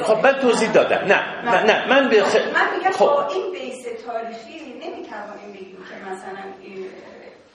خب 0.03 0.25
من 0.25 0.33
توضیح 0.41 0.71
دادم. 0.71 0.97
نه 0.97 1.41
نه, 1.43 1.63
نه. 1.63 1.89
من 1.89 2.09
به 2.09 2.23
خ... 2.23 2.35
من 2.35 2.77
میگم 2.77 2.91
خب. 2.91 3.05
با 3.05 3.27
این 3.27 3.51
بیس 3.51 3.85
تاریخی 4.05 4.73
نمی‌توانیم 4.73 5.51
بگیم 5.53 5.77
که 5.89 6.11
مثلا 6.11 6.43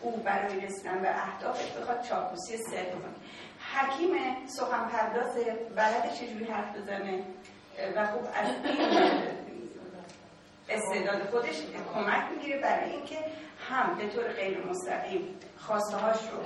او 0.06 0.16
برای 0.16 0.60
رسیدن 0.60 1.02
به 1.02 1.08
اهدافش 1.08 1.72
بخواد 1.72 2.02
چاپوسی 2.02 2.56
سر 2.56 2.84
کنه 2.84 3.14
حکیم 3.74 4.10
سخن 4.46 4.88
پرداز 4.88 5.36
بلد 5.76 6.14
چجوری 6.14 6.44
حرف 6.44 6.76
بزنه؟ 6.76 7.22
و 7.96 8.06
خب 8.06 8.20
از 8.34 8.48
این 8.64 8.78
استعداد 10.68 11.30
خودش 11.30 11.62
کمک 11.94 12.24
می‌گیره 12.30 12.60
برای 12.60 12.90
اینکه 12.90 13.18
هم 13.70 13.94
به 13.94 14.08
طور 14.08 14.24
غیر 14.28 14.64
مستقیم 14.64 15.38
خواسته 15.58 15.96
هاش 15.96 16.16
رو 16.16 16.38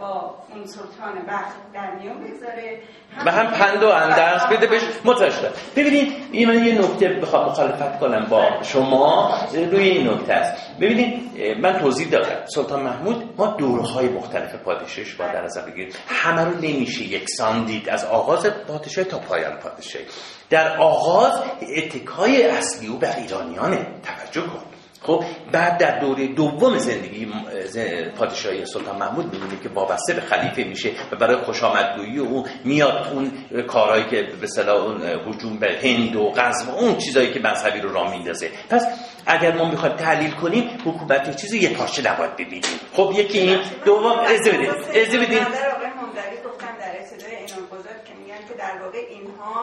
با 0.00 0.34
اون 0.54 0.66
سلطان 0.66 1.26
وقت 1.26 1.52
در 1.74 1.94
میون 1.94 2.24
بگذاره. 2.24 2.78
و 3.26 3.30
هم 3.30 3.46
پند 3.46 3.82
و 3.82 3.88
اندرس 3.88 4.46
بده 4.46 4.66
بهش 4.66 4.82
متشکرم 5.04 5.52
ببینید 5.76 6.12
این 6.32 6.48
من 6.48 6.64
یه 6.64 6.78
نکته 6.78 7.08
بخوام 7.08 7.48
مخالفت 7.48 8.00
کنم 8.00 8.26
با 8.30 8.62
شما. 8.62 9.34
روی 9.54 9.88
این 9.88 10.08
نکته 10.10 10.32
است. 10.32 10.78
ببینید 10.80 11.40
من 11.60 11.78
توضیح 11.78 12.10
دادم. 12.10 12.46
سلطان 12.46 12.82
محمود 12.82 13.34
ما 13.38 13.46
دورهای 13.46 14.08
مختلف 14.08 14.54
پادشاهش 14.54 15.14
با 15.14 15.26
در 15.26 15.44
نظر 15.44 15.60
بگیریم 15.60 15.92
همه 16.08 16.44
رو 16.44 16.54
نمیشه 16.54 17.04
یکسان 17.04 17.64
دید. 17.64 17.88
از 17.88 18.04
آغاز 18.04 18.46
پادشاه 18.46 19.04
تا 19.04 19.18
پایان 19.18 19.56
پادشاه 19.56 20.02
در 20.50 20.76
آغاز 20.76 21.42
اتکای 21.76 22.42
اصلی 22.42 22.88
او 22.88 22.98
بر 22.98 23.16
ایرانیانه 23.16 23.86
توجه 24.02 24.40
کن. 24.40 24.73
خب 25.06 25.24
بعد 25.52 25.78
در 25.78 25.98
دوره 26.00 26.26
دوم 26.26 26.78
زندگی 26.78 27.28
پادشاهی 28.18 28.66
سلطان 28.66 28.96
محمود 28.98 29.24
می‌بینیم 29.24 29.58
که 29.62 29.68
وابسته 29.68 30.14
به 30.14 30.20
خلیفه 30.20 30.64
میشه 30.64 30.90
و 31.12 31.16
برای 31.16 31.36
خوشامدگویی 31.36 32.18
او 32.18 32.46
میاد 32.64 33.12
اون 33.12 33.32
کارهایی 33.66 34.04
که 34.04 34.28
به 34.40 34.46
صلاح 34.46 34.82
اون 34.84 35.02
هجوم 35.02 35.58
به 35.58 35.78
هند 35.82 36.16
و 36.16 36.32
غزو 36.36 36.70
اون 36.70 36.96
چیزایی 36.96 37.32
که 37.32 37.40
مذهبی 37.40 37.80
رو 37.80 37.92
را 37.92 38.10
میندازه. 38.10 38.50
پس 38.70 38.86
اگر 39.26 39.56
ما 39.56 39.70
می‌خوایم 39.70 39.96
تحلیل 39.96 40.30
کنیم 40.30 40.70
حکومت 40.84 41.36
چیزی 41.36 41.58
یه 41.58 41.68
پارچه 41.68 42.12
نباید 42.12 42.32
ببینیم. 42.32 42.62
خب 42.92 43.12
یکی 43.16 43.38
این 43.38 43.58
دوم 43.84 44.16
بدید 44.16 44.70
از 44.70 45.16
بدید 45.20 45.74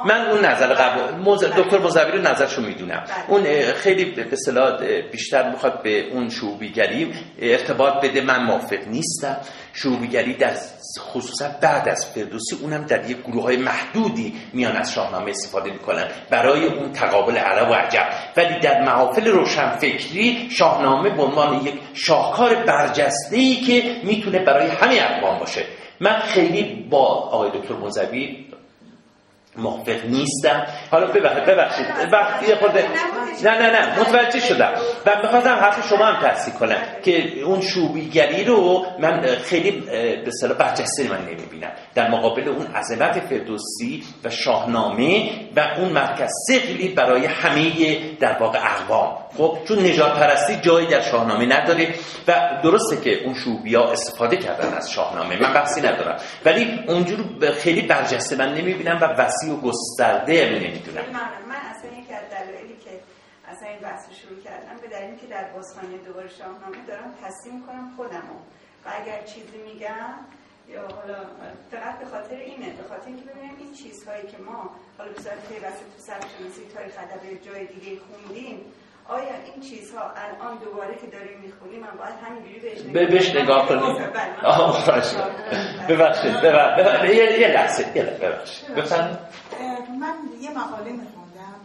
من 0.06 0.30
اون 0.30 0.46
نظر 0.46 0.74
قبول 0.74 1.20
موز... 1.20 1.44
دکتر 1.44 1.78
مزوی 1.78 2.12
رو 2.12 2.22
نظرشو 2.22 2.62
می‌دونم. 2.62 3.04
بله. 3.08 3.30
اون 3.30 3.74
خیلی 3.74 4.06
به 4.06 4.26
اصطلاح 4.32 5.02
بیشتر 5.12 5.52
می‌خواد 5.52 5.84
به 5.84 6.08
اون 6.12 6.30
شعوبیگری 6.30 7.14
ارتباط 7.40 7.94
بده. 8.04 8.22
من 8.22 8.44
موافق 8.44 8.88
نیستم. 8.88 9.38
شعوبیگری 9.74 10.34
در 10.34 10.54
خصوصا 11.00 11.50
بعد 11.62 11.90
از 11.90 12.06
فردوسی 12.06 12.56
اونم 12.62 12.86
در 12.86 13.10
یک 13.10 13.18
گروه 13.18 13.44
های 13.44 13.58
محدودی 13.58 14.34
میان 14.54 14.76
از 14.78 14.94
شاهنامه 14.94 15.30
استفاده 15.30 15.72
می‌کنن. 15.72 16.08
برای 16.30 16.66
اون 16.66 16.92
تقابل 16.92 17.38
عرب 17.38 17.70
و 17.70 17.74
عجب. 17.74 18.10
ولی 18.38 18.60
در 18.60 18.84
محافل 18.84 19.28
روشنفکری 19.28 20.50
شاهنامه 20.52 21.10
به 21.10 21.22
عنوان 21.22 21.66
یک 21.66 21.74
شاهکار 21.94 22.56
برجسته 22.56 23.36
ای 23.36 23.56
که 23.56 23.96
می‌تونه 24.04 24.40
برای 24.40 24.68
همه 24.68 25.00
اقوام 25.02 25.40
باشه. 25.40 25.66
من 26.00 26.20
خیلی 26.20 26.88
با 26.90 27.06
آقای 27.08 27.52
دکتر 27.60 27.74
موزوی 27.74 28.46
موافق 29.58 30.06
نیستم. 30.06 30.66
حالا 30.92 31.08
ببخشید 31.08 31.46
ببخشید. 31.46 31.86
وقتی 32.12 32.56
خود 32.56 32.72
نه 33.44 33.60
نه 33.60 33.72
نه 33.72 34.00
متوجه 34.00 34.40
شدم. 34.40 34.74
و 35.06 35.12
می‌خواستم 35.24 35.56
حرف 35.56 35.90
شما 35.90 36.06
هم 36.06 36.22
تحصیل 36.22 36.54
کنم 36.54 36.82
که 37.04 37.42
اون 37.44 37.62
شوبیگری 37.62 38.44
رو 38.44 38.86
من 39.00 39.36
خیلی 39.44 39.72
به 40.26 40.32
صلاح 40.42 40.58
برجسته 40.58 41.10
من 41.10 41.22
نمی‌بینم. 41.22 41.72
در 41.96 42.10
مقابل 42.10 42.50
اون 42.50 42.68
عظمت 42.68 43.20
فردوسی 43.20 44.04
و 44.24 44.30
شاهنامه 44.30 45.30
و 45.56 45.60
اون 45.78 45.90
مرکز 45.90 46.30
سقلی 46.48 46.90
برای 46.90 47.26
همه 47.26 48.00
در 48.20 48.38
واقع 48.40 48.60
اقوام. 48.60 49.18
خب 49.38 49.58
چون 49.68 49.80
نجات 49.80 50.20
پرستی 50.20 50.56
جایی 50.56 50.88
در 50.88 51.02
شاهنامه 51.02 51.46
نداره 51.46 51.96
و 52.28 52.60
درسته 52.64 53.02
که 53.02 53.24
اون 53.24 53.34
شوبیا 53.34 53.84
استفاده 53.84 54.38
کردن 54.38 54.74
از 54.74 54.92
شاهنامه 54.92 55.42
من 55.42 55.54
بحثی 55.54 55.82
ندارم. 55.82 56.20
ولی 56.46 56.84
اونجور 56.88 57.52
خیلی 57.52 57.82
برجسته 57.82 58.36
من 58.36 58.54
نمی‌بینم 58.54 58.98
و 59.02 59.06
وسیع 59.06 59.54
و 59.54 59.62
گسترده 59.62 60.50
نمی‌دونم. 60.50 61.06
من 61.50 61.56
اصلا 61.72 61.92
یکی 62.00 62.14
از 62.14 62.24
که 62.86 62.92
اصلا 63.52 63.68
این 63.70 63.80
بحث 63.80 64.04
شروع 64.22 64.40
کردم 64.44 64.76
به 64.82 64.88
دلیلی 64.88 65.18
که 65.18 65.28
در 65.28 65.46
بازخانی 65.54 65.98
دوباره 65.98 66.30
شاهنامه 66.30 66.78
دارم 66.88 67.14
تصمیم 67.24 67.66
کنم 67.68 67.94
خودمو. 67.98 68.38
و 68.86 68.88
اگر 69.02 69.20
چیزی 69.22 69.58
میگم 69.68 70.14
یا 70.74 70.82
حالا 70.82 71.20
فقط 71.72 72.00
به 72.00 72.06
خاطر 72.06 72.36
اینه 72.36 72.70
به 72.80 72.84
خاطر 72.90 73.08
اینکه 73.08 73.26
ببینیم 73.30 73.56
این 73.60 73.74
چیزهایی 73.74 74.26
که 74.32 74.38
ما 74.48 74.60
حالا 74.98 75.12
به 75.12 75.22
صورت 75.22 75.42
پیوسته 75.50 75.86
تو 75.92 76.00
سرشناسی 76.08 76.62
تاریخ 76.76 76.96
ادبی 77.06 77.28
جای 77.48 77.66
دیگه 77.74 77.92
خوندیم 78.08 78.58
آیا 79.08 79.36
این 79.46 79.64
چیزها 79.70 80.02
الان 80.16 80.58
دوباره 80.58 80.96
که 80.96 81.08
داریم 81.08 81.40
می‌خونیم 81.40 81.80
من 81.80 81.98
باید 81.98 82.16
همینجوری 82.26 82.60
بهش 82.60 82.80
نگاه 82.82 83.06
بهش 83.06 83.36
نگاه 83.36 83.68
کنیم. 83.68 83.96
ببخشید 85.90 86.42
ببخشید. 86.42 86.44
یه 87.16 87.48
لحظه 87.48 87.92
یه 87.96 88.04
لحظه 88.04 88.20
ببخشید. 88.22 88.70
من 90.00 90.16
یه 90.42 90.52
مقاله 90.52 90.92
میخوندم. 90.92 91.60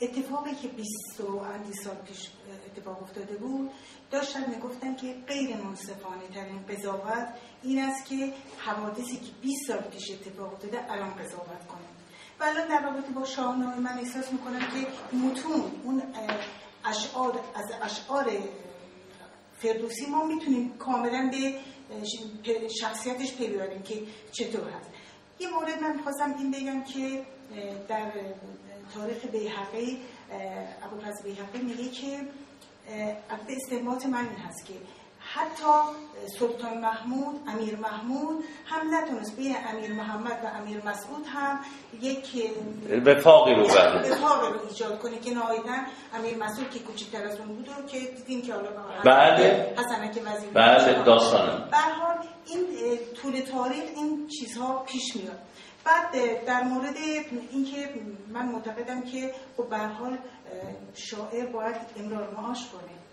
اتفاقی 0.00 0.54
که 0.54 0.68
20 0.68 1.20
و 1.20 1.38
اندی 1.38 1.72
سال 1.72 1.94
پیش 2.08 2.30
اتفاق 2.66 3.02
افتاده 3.02 3.36
بود 3.36 3.70
داشتن 4.10 4.50
می‌گفتن 4.50 4.94
که 4.96 5.14
غیر 5.28 5.56
منصفانه 5.56 6.26
ترین 6.34 6.64
قضاوت 6.68 7.28
این 7.62 7.82
است 7.82 8.06
که 8.06 8.32
حوادثی 8.58 9.16
که 9.16 9.32
20 9.42 9.66
سال 9.68 9.78
پیش 9.78 10.10
اتفاق 10.10 10.52
افتاده 10.52 10.78
الان 10.92 11.10
قضاوت 11.10 11.66
کنیم 11.68 11.95
و 12.40 12.44
الان 12.44 12.68
در 12.68 12.82
رابطه 12.82 13.12
با 13.12 13.24
شاهنامه 13.24 13.76
من 13.76 13.98
احساس 13.98 14.32
می‌کنم 14.32 14.58
که 14.58 15.16
متون 15.16 15.62
اون 15.84 16.02
اشعار 16.84 17.40
از 17.54 17.72
اشعار 17.82 18.32
فردوسی 19.58 20.06
ما 20.06 20.24
می‌تونیم 20.24 20.78
کاملا 20.78 21.30
به 21.30 21.54
شخصیتش 22.80 23.34
پی 23.34 23.46
ببریم 23.48 23.82
که 23.82 24.02
چطور 24.32 24.70
هست. 24.70 24.90
یه 25.38 25.48
مورد 25.48 25.82
من 25.82 26.02
خواستم 26.02 26.34
این 26.38 26.50
بگم 26.50 26.84
که 26.84 27.26
در 27.88 28.12
تاریخ 28.94 29.24
بیحقی 29.24 29.98
ابوالفضل 30.82 31.22
بیحقی 31.22 31.58
میگه 31.58 31.88
که 31.88 32.20
استنباط 33.48 34.06
من 34.06 34.28
این 34.28 34.38
هست 34.38 34.66
که 34.66 34.74
حتی 35.36 35.72
سلطان 36.38 36.78
محمود 36.78 37.40
امیر 37.46 37.76
محمود 37.76 38.44
هم 38.66 38.94
نتونست 38.94 39.36
بین 39.36 39.56
امیر 39.72 39.92
محمد 39.92 40.44
و 40.44 40.56
امیر 40.62 40.82
مسعود 40.86 41.26
هم 41.26 41.60
یک 42.00 42.52
وفاقی 43.06 43.54
رو 43.54 43.62
وفاقی 43.62 44.52
رو 44.52 44.68
ایجاد 44.68 44.98
کنه 44.98 45.18
که 45.18 45.30
نهایتا 45.30 45.76
امیر 46.14 46.36
مسعود 46.36 46.70
که 46.70 46.78
کوچکتر 46.78 47.24
از 47.24 47.38
اون 47.38 47.48
بود 47.48 47.68
رو 47.68 47.86
که 47.86 47.98
دیدیم 47.98 48.42
که 48.42 48.54
حالا 48.54 48.70
بله. 49.04 49.74
حسنک 49.78 50.22
وزیر 50.26 50.50
بله 50.54 51.04
داستانم. 51.04 51.68
به 51.70 51.76
حال 51.76 52.16
این 52.46 52.66
طول 53.22 53.40
تاریخ 53.40 53.84
این 53.96 54.28
چیزها 54.28 54.84
پیش 54.86 55.16
میاد. 55.16 55.38
بعد 55.84 56.44
در 56.46 56.62
مورد 56.62 56.96
اینکه 57.52 57.90
من 58.28 58.46
معتقدم 58.46 59.02
که 59.02 59.34
خب 59.56 59.68
به 59.68 59.78
حال 59.78 60.18
شاعر 60.94 61.46
باید 61.46 61.76
امرار 61.96 62.30
معاش 62.36 62.66
کنه. 62.66 63.05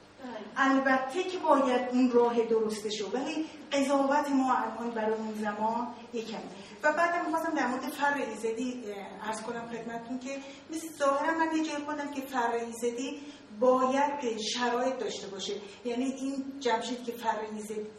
البته 0.57 1.23
که 1.23 1.37
باید 1.37 1.89
اون 1.91 2.11
راه 2.11 2.35
درسته 2.45 2.89
شو 2.89 3.11
ولی 3.11 3.45
قضاوت 3.71 4.29
ما 4.29 4.53
الان 4.53 4.91
برای 4.95 5.13
اون 5.13 5.33
زمان 5.33 5.87
یکم 6.13 6.37
و 6.83 6.93
بعد 6.93 7.25
می‌خواستم 7.25 7.55
در 7.55 7.67
مورد 7.67 7.81
فر 7.81 8.13
ایزدی 8.13 8.83
ارز 9.27 9.41
کنم 9.41 9.67
خدمتتون 9.67 10.19
که 10.19 10.29
مثل 10.69 10.87
ظاهرا 10.99 11.33
من 11.37 11.57
یه 11.57 11.63
جایی 11.63 11.85
خودم 11.85 12.11
که 12.11 12.21
فر 12.21 12.51
ایزدی 12.51 13.21
باید 13.59 14.41
شرایط 14.53 14.97
داشته 14.99 15.27
باشه. 15.27 15.53
یعنی 15.85 16.03
این 16.05 16.43
جمشید 16.59 17.03
که 17.05 17.11
فر 17.11 17.37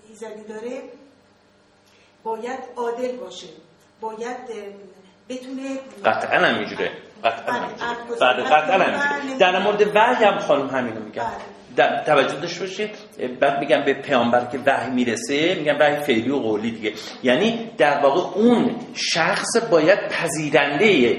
ایزدی 0.09 0.45
داره 0.49 0.83
باید 2.25 2.61
عادل 2.77 3.17
باشه. 3.17 3.49
باید 4.01 4.37
بتونه 5.29 5.79
قطعا 6.05 6.39
هم 6.39 6.59
میجوره 6.59 6.91
قطعا 7.25 7.69
بعد 8.21 8.41
قطعا 8.41 8.79
هم 8.79 9.39
در 9.39 9.63
مورد 9.63 9.97
وحی 9.97 10.25
هم 10.25 10.39
خانم 10.39 10.67
همینو 10.69 11.01
میگن 11.01 11.33
توجه 12.07 12.41
داشته 12.41 12.61
باشید. 12.61 12.91
بعد 13.41 13.59
میگم 13.61 13.83
به 13.85 13.95
پیامبر 13.95 14.47
که 14.53 14.59
وحی 14.67 14.91
می‌رسه 14.91 15.55
میگم 15.55 15.77
وحی 15.81 15.97
فعلی 15.97 16.31
و 16.31 16.39
قولی 16.39 16.71
دیگه. 16.71 16.93
یعنی 17.23 17.71
در 17.79 18.01
واقع 18.03 18.39
اون 18.39 18.77
شخص 18.95 19.57
باید 19.71 19.99
پذیرنده 20.09 21.17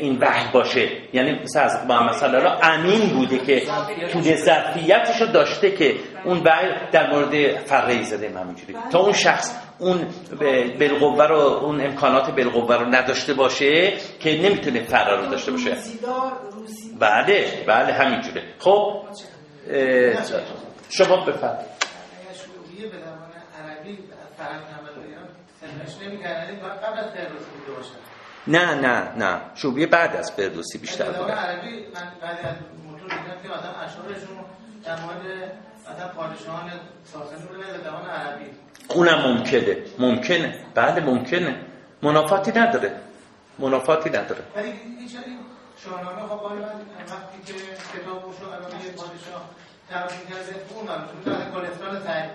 این 0.00 0.18
وحی 0.18 0.52
باشه. 0.52 0.88
یعنی 1.12 1.32
مثل 1.42 1.60
از 1.60 1.86
محمد 1.88 2.12
صلی 2.12 2.36
الله 2.36 2.66
امین 2.66 3.08
بوده 3.08 3.38
که 3.38 3.62
تو 4.12 4.20
ظرفیتش 4.20 5.20
رو 5.20 5.26
داشته 5.26 5.70
که 5.70 5.94
اون 6.24 6.38
وحی 6.44 6.68
در 6.92 7.10
مورد 7.10 7.56
فرعی 7.56 8.04
زده 8.04 8.28
من 8.28 8.54
تا 8.92 8.98
اون 8.98 9.12
شخص 9.12 9.56
اون 9.78 10.06
بالقوه 10.78 11.26
رو 11.26 11.38
اون 11.38 11.80
امکانات 11.80 12.30
بالقوه 12.30 12.76
رو 12.76 12.86
نداشته 12.86 13.34
باشه 13.34 13.92
که 14.20 14.40
نمی‌تونه 14.42 14.84
فرع 14.84 15.20
رو 15.20 15.30
داشته 15.30 15.52
باشه. 15.52 15.76
بله 17.00 17.64
بله 17.66 17.92
همینجوره. 17.92 18.42
خب؟ 18.58 19.02
شما 20.88 21.24
بفرمایید. 21.24 21.70
نه 28.46 28.74
نه 28.74 29.16
نه. 29.16 29.40
شعوریه 29.54 29.86
بعد 29.86 30.16
از 30.16 30.32
فردوسی 30.32 30.78
بیشتر 30.78 31.04
عربی 31.04 31.86
من 31.94 32.12
بعد 32.22 32.38
از 32.38 32.54
متون 32.86 33.08
دیدم 33.08 33.42
که 33.42 33.48
آدم 33.48 33.74
اشعارشون 33.84 34.36
در 34.84 34.96
مورد 35.00 35.52
مثلا 35.80 36.08
پادشاهان 36.08 36.70
ساسانی 37.04 37.42
بوده 37.42 37.72
به 37.72 37.84
زبان 37.84 38.10
عربی. 38.10 38.44
اونم 38.88 39.18
ممکنه. 39.28 39.76
ممکنه. 39.98 40.64
بله 40.74 41.00
ممکنه. 41.00 41.60
منافاتی 42.02 42.50
نداره. 42.50 42.92
منافاتی 43.58 44.10
نداره. 44.10 44.42
ولی 44.56 44.72
شاهنامه 45.84 46.22
خب 46.28 46.42
من 46.42 47.04
وقتی 47.12 47.38
که 47.46 47.52
کتاب 47.94 48.22
رو 48.22 48.46
الان 48.54 48.72
یه 48.84 48.92
پادشاه 48.98 49.42
ترجمه 49.90 50.24
کرده 50.30 50.64
خوندم 50.68 51.08
چون 51.24 51.32
از 51.34 51.52
گلستان 51.54 52.00
سعید 52.06 52.30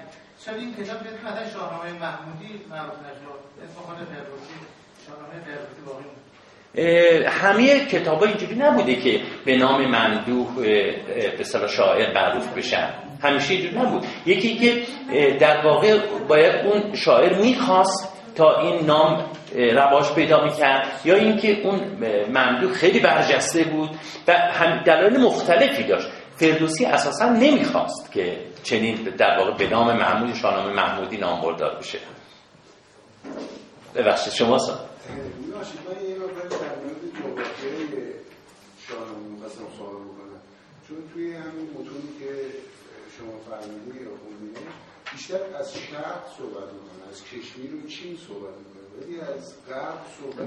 شاید 0.45 0.57
این 0.57 0.73
کتاب 0.73 0.99
به 1.03 1.09
مثلا 1.25 1.49
شاهنامه 1.49 1.93
محمودی 1.93 2.61
معروف 2.69 2.93
نشد 2.93 3.39
اسم 3.63 3.79
خود 3.85 3.95
فردوسی 3.95 4.57
شاهنامه 5.05 5.35
فردوسی 5.45 5.81
باقی 5.85 6.05
همه 7.27 7.85
کتاب 7.85 8.23
اینجوری 8.23 8.55
نبوده 8.55 8.95
که 8.95 9.21
به 9.45 9.57
نام 9.57 9.91
مندوح 9.91 10.55
به 11.37 11.43
شاعر 11.67 12.13
معروف 12.13 12.47
بشن. 12.47 12.93
همیشه 13.23 13.53
اینجوری 13.53 13.77
نبود. 13.77 14.05
یکی 14.25 14.55
که 14.55 14.83
در 15.39 15.65
واقع 15.65 15.99
باید 16.27 16.65
اون 16.65 16.95
شاعر 16.95 17.41
می‌خواست 17.41 18.14
تا 18.35 18.59
این 18.59 18.85
نام 18.85 19.31
رواج 19.55 20.13
پیدا 20.13 20.43
می‌کرد 20.43 21.01
یا 21.05 21.15
اینکه 21.15 21.61
اون 21.61 21.79
ممدوح 22.29 22.73
خیلی 22.73 22.99
برجسته 22.99 23.63
بود 23.63 23.89
و 24.27 24.33
هم 24.33 24.83
دلایل 24.83 25.17
مختلفی 25.17 25.83
داشت. 25.83 26.07
فردوسی 26.37 26.85
اساسا 26.85 27.29
نمی‌خواست 27.29 28.11
که 28.11 28.37
چنین 28.63 29.03
در 29.03 29.37
واقع 29.37 29.57
به 29.57 29.69
نام 29.69 29.97
محمود 29.97 30.35
شاهنامه 30.35 30.73
محمودی 30.73 31.17
نام 31.17 31.41
بردار 31.41 31.75
بشه. 31.75 31.99
ببخشید 33.95 34.33
شما 34.33 34.57
سا 34.57 34.79
چون 40.87 40.97
توی 41.13 41.33
همین 41.33 41.69
متونی 41.73 42.09
که 42.19 42.31
شما 43.17 43.33
فرمودی 43.49 43.99
یا 44.03 44.09
بیشتر 45.11 45.57
از 45.59 45.73
شرق 45.73 46.21
صحبت 46.37 46.73
می‌کنه 46.73 46.94
از 47.09 47.23
کشمیر 47.23 47.75
و 47.75 47.87
چین 47.87 48.17
صحبت 48.27 48.53
می‌کنه؟ 48.57 48.75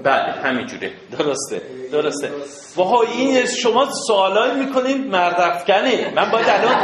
بله 0.03 0.31
همینجوره. 0.31 0.91
درسته 1.17 1.61
درسته. 1.91 2.31
واه 2.75 2.99
این 2.99 3.45
شما 3.45 3.89
سوالایی 4.07 4.65
می‌کنید 4.65 5.07
مردفکنه 5.07 6.13
من 6.15 6.31
باید 6.31 6.47
الان 6.49 6.75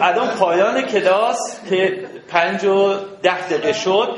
الان 0.00 0.36
پایان 0.36 0.82
کلاس 0.82 1.60
که 1.70 2.08
پنج 2.28 2.64
و 2.64 2.94
ده 3.22 3.48
دقیقه 3.48 3.72
شد. 3.72 4.16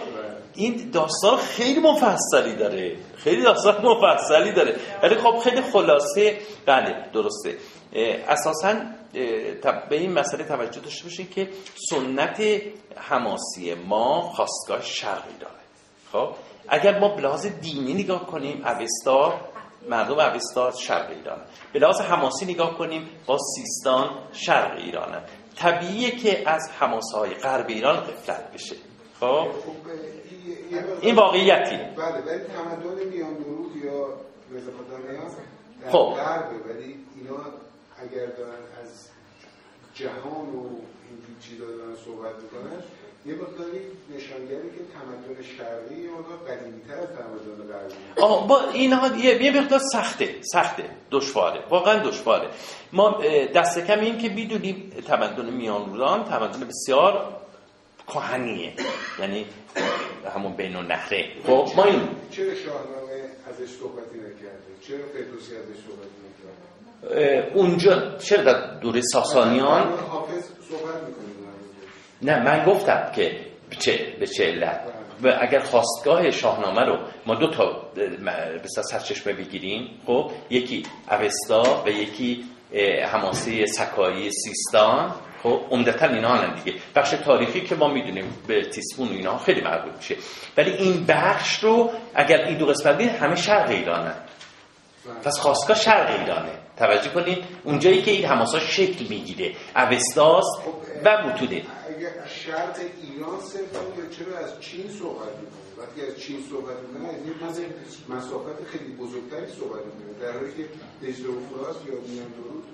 این 0.54 0.90
داستان 0.92 1.36
خیلی 1.36 1.80
مفصلی 1.80 2.56
داره. 2.56 2.96
خیلی 3.16 3.42
داستان 3.42 3.86
مفصلی 3.86 4.52
داره. 4.52 4.76
ولی 5.02 5.14
خب 5.14 5.38
خیلی 5.44 5.62
خلاصه. 5.62 6.38
بله 6.66 7.04
درسته. 7.12 7.56
اساسا 8.28 8.74
به 9.90 9.96
این 9.96 10.12
مسئله 10.12 10.44
توجه 10.44 10.80
داشته 10.80 11.04
باشید 11.04 11.30
که 11.30 11.48
سنت 11.90 12.42
حماسی 12.96 13.74
ما 13.74 14.20
خواستگاه 14.20 14.82
شرقی 14.82 15.35
داره. 15.40 15.55
خب؟ 16.12 16.35
اگر 16.68 16.98
ما 16.98 17.09
به 17.09 17.22
لحاظ 17.22 17.47
دینی 17.47 17.94
نگاه 17.94 18.26
کنیم 18.26 18.64
اوستا 18.64 19.40
مردم 19.89 20.18
اوستا 20.18 20.70
شرق 20.70 21.10
ایرانه. 21.10 21.43
به 21.72 21.78
لحاظ 21.78 22.01
حماسی 22.01 22.44
نگاه 22.44 22.78
کنیم 22.78 23.09
با 23.26 23.39
سیستان 23.56 24.10
شرق 24.32 24.78
ایرانه. 24.78 25.22
طبیعیه 25.56 26.10
که 26.10 26.51
از 26.51 26.70
حماسه 26.78 27.18
های 27.18 27.35
غرب 27.35 27.68
ایران 27.68 27.97
غفلت 27.97 28.52
بشه. 28.52 28.76
خب؟ 29.20 29.47
این 31.01 31.14
واقعیتی. 31.14 31.76
بله 31.76 32.20
ولی 32.26 32.44
تمدن 32.44 33.09
میان 33.09 33.35
درود 33.35 33.76
یا 33.76 34.09
خب. 35.93 36.16
ولی 36.68 36.97
اینا 37.16 37.36
اگر 38.02 38.27
دارن 38.27 38.62
از 38.82 39.09
جهان 39.94 40.48
و 40.55 40.62
این 41.09 41.18
چیزا 41.40 41.64
دارن 41.64 41.97
صحبت 42.05 42.35
می‌کنن 42.43 42.82
یه 43.27 43.35
مقداری 43.35 43.81
نشانگری 44.16 44.70
که 44.70 44.82
تمدن 44.94 45.43
شرقی 45.43 46.02
یه 46.02 46.10
مقدار 46.10 46.36
قدیمی‌تر 46.36 46.94
از 46.94 47.09
تمدن 47.09 47.72
غربی. 47.72 48.20
آه 48.20 48.48
با 48.48 48.70
اینها 48.70 49.16
یه, 49.16 49.43
یه 49.43 49.60
مقدار 49.60 49.81
سخته 49.93 50.35
سخته 50.52 50.90
دشواره 51.10 51.64
واقعا 51.70 52.09
دشواره. 52.09 52.48
ما 52.93 53.20
دست 53.55 53.78
کم 53.78 54.01
این 54.01 54.18
که 54.18 54.28
می‌دونیم 54.28 54.93
تمدن 55.06 55.51
میانوران 55.51 56.24
تمدن 56.24 56.60
بسیار 56.60 57.40
کهنیه. 58.06 58.72
یعنی 59.18 59.47
همون 60.35 60.52
بین 60.52 60.77
النهره. 60.77 61.24
خب 61.47 61.68
ما 61.77 61.85
این 61.85 62.09
چرا 62.31 62.55
شاهنامه 62.55 63.31
ازش 63.51 63.70
صحبتی 63.81 64.18
نکرده؟ 64.18 64.70
چرا 64.81 64.98
فردوسی 64.98 65.56
ازش 65.56 65.81
صحبتی 65.86 66.18
نکرده؟ 66.27 66.69
اونجا 67.55 68.16
چرا 68.18 68.43
در 68.43 68.78
دوره 68.81 69.01
ساسانیان؟ 69.01 69.93
نه 72.22 72.44
من 72.44 72.64
گفتم 72.64 73.12
که 73.14 73.40
چه, 73.78 74.16
به 74.20 74.27
چه 74.27 74.44
علت. 74.44 74.81
اگر 75.40 75.59
خواستگاه 75.59 76.31
شاهنامه 76.31 76.85
رو 76.85 76.98
ما 77.27 77.35
دو 77.35 77.51
تا 77.51 77.90
بسیار 78.64 78.86
سرچشمه 78.90 79.32
بگیریم 79.32 80.01
خب 80.06 80.31
یکی 80.51 80.82
اوستا 81.10 81.82
و 81.86 81.89
یکی 81.89 82.44
هماسه 83.05 83.66
سکایی 83.66 84.31
سیستان 84.31 85.14
خب 85.43 85.60
عمدتا 85.70 86.06
اینا 86.06 86.35
هستن 86.35 86.55
دیگه. 86.55 86.78
بخش 86.97 87.10
تاریخی 87.10 87.60
که 87.60 87.74
ما 87.74 87.89
می‌دونیم 87.89 88.24
به 88.47 88.62
تیسفون 88.62 89.09
و 89.09 89.12
اینا 89.12 89.39
خیلی 89.39 89.60
مربوط 89.60 89.97
میشه. 89.97 90.16
ولی 90.56 90.70
این 90.70 91.06
بخش 91.06 91.64
رو 91.64 91.90
اگر 92.14 92.44
این 92.44 92.59
دو 92.59 92.66
قسمت 92.66 93.01
همه 93.01 93.35
شرق 93.35 93.70
ایرانه 93.70 94.14
پس 95.24 95.39
خواستگاه 95.39 95.77
شرق 95.77 96.20
ایرانه. 96.20 96.52
توجه 96.81 97.11
کنید 97.11 97.44
اونجایی 97.65 98.02
که 98.02 98.11
این 98.11 98.24
هماسا 98.24 98.59
شکل 98.59 99.05
می‌گیره 99.11 99.52
اوستاست 99.77 100.61
و 101.05 101.23
بوتونه 101.23 101.62
اگر 102.01 102.27
شرق 102.27 102.77
ایران 103.02 103.40
صرفا 103.40 103.82
یا 103.98 104.07
چرا 104.16 104.39
از 104.39 104.61
چین 104.61 104.89
صحبت 105.01 105.32
می‌کنه 105.40 105.61
وقتی 105.78 106.01
از 106.09 106.20
چین 106.23 106.39
صحبت 106.51 106.77
می‌کنه 106.82 107.48
از 107.48 107.59
این 107.59 107.69
مسافت 108.09 108.65
خیلی 108.73 108.93
بزرگتری 108.93 109.47
صحبت 109.47 109.82
می‌کنه 109.86 110.12
در 110.23 110.32
حالی 110.39 110.52
که 110.57 110.65
دجله 111.02 111.28
و 111.28 111.35
یا 111.89 111.94
میان 112.09 112.31
درود 112.36 112.65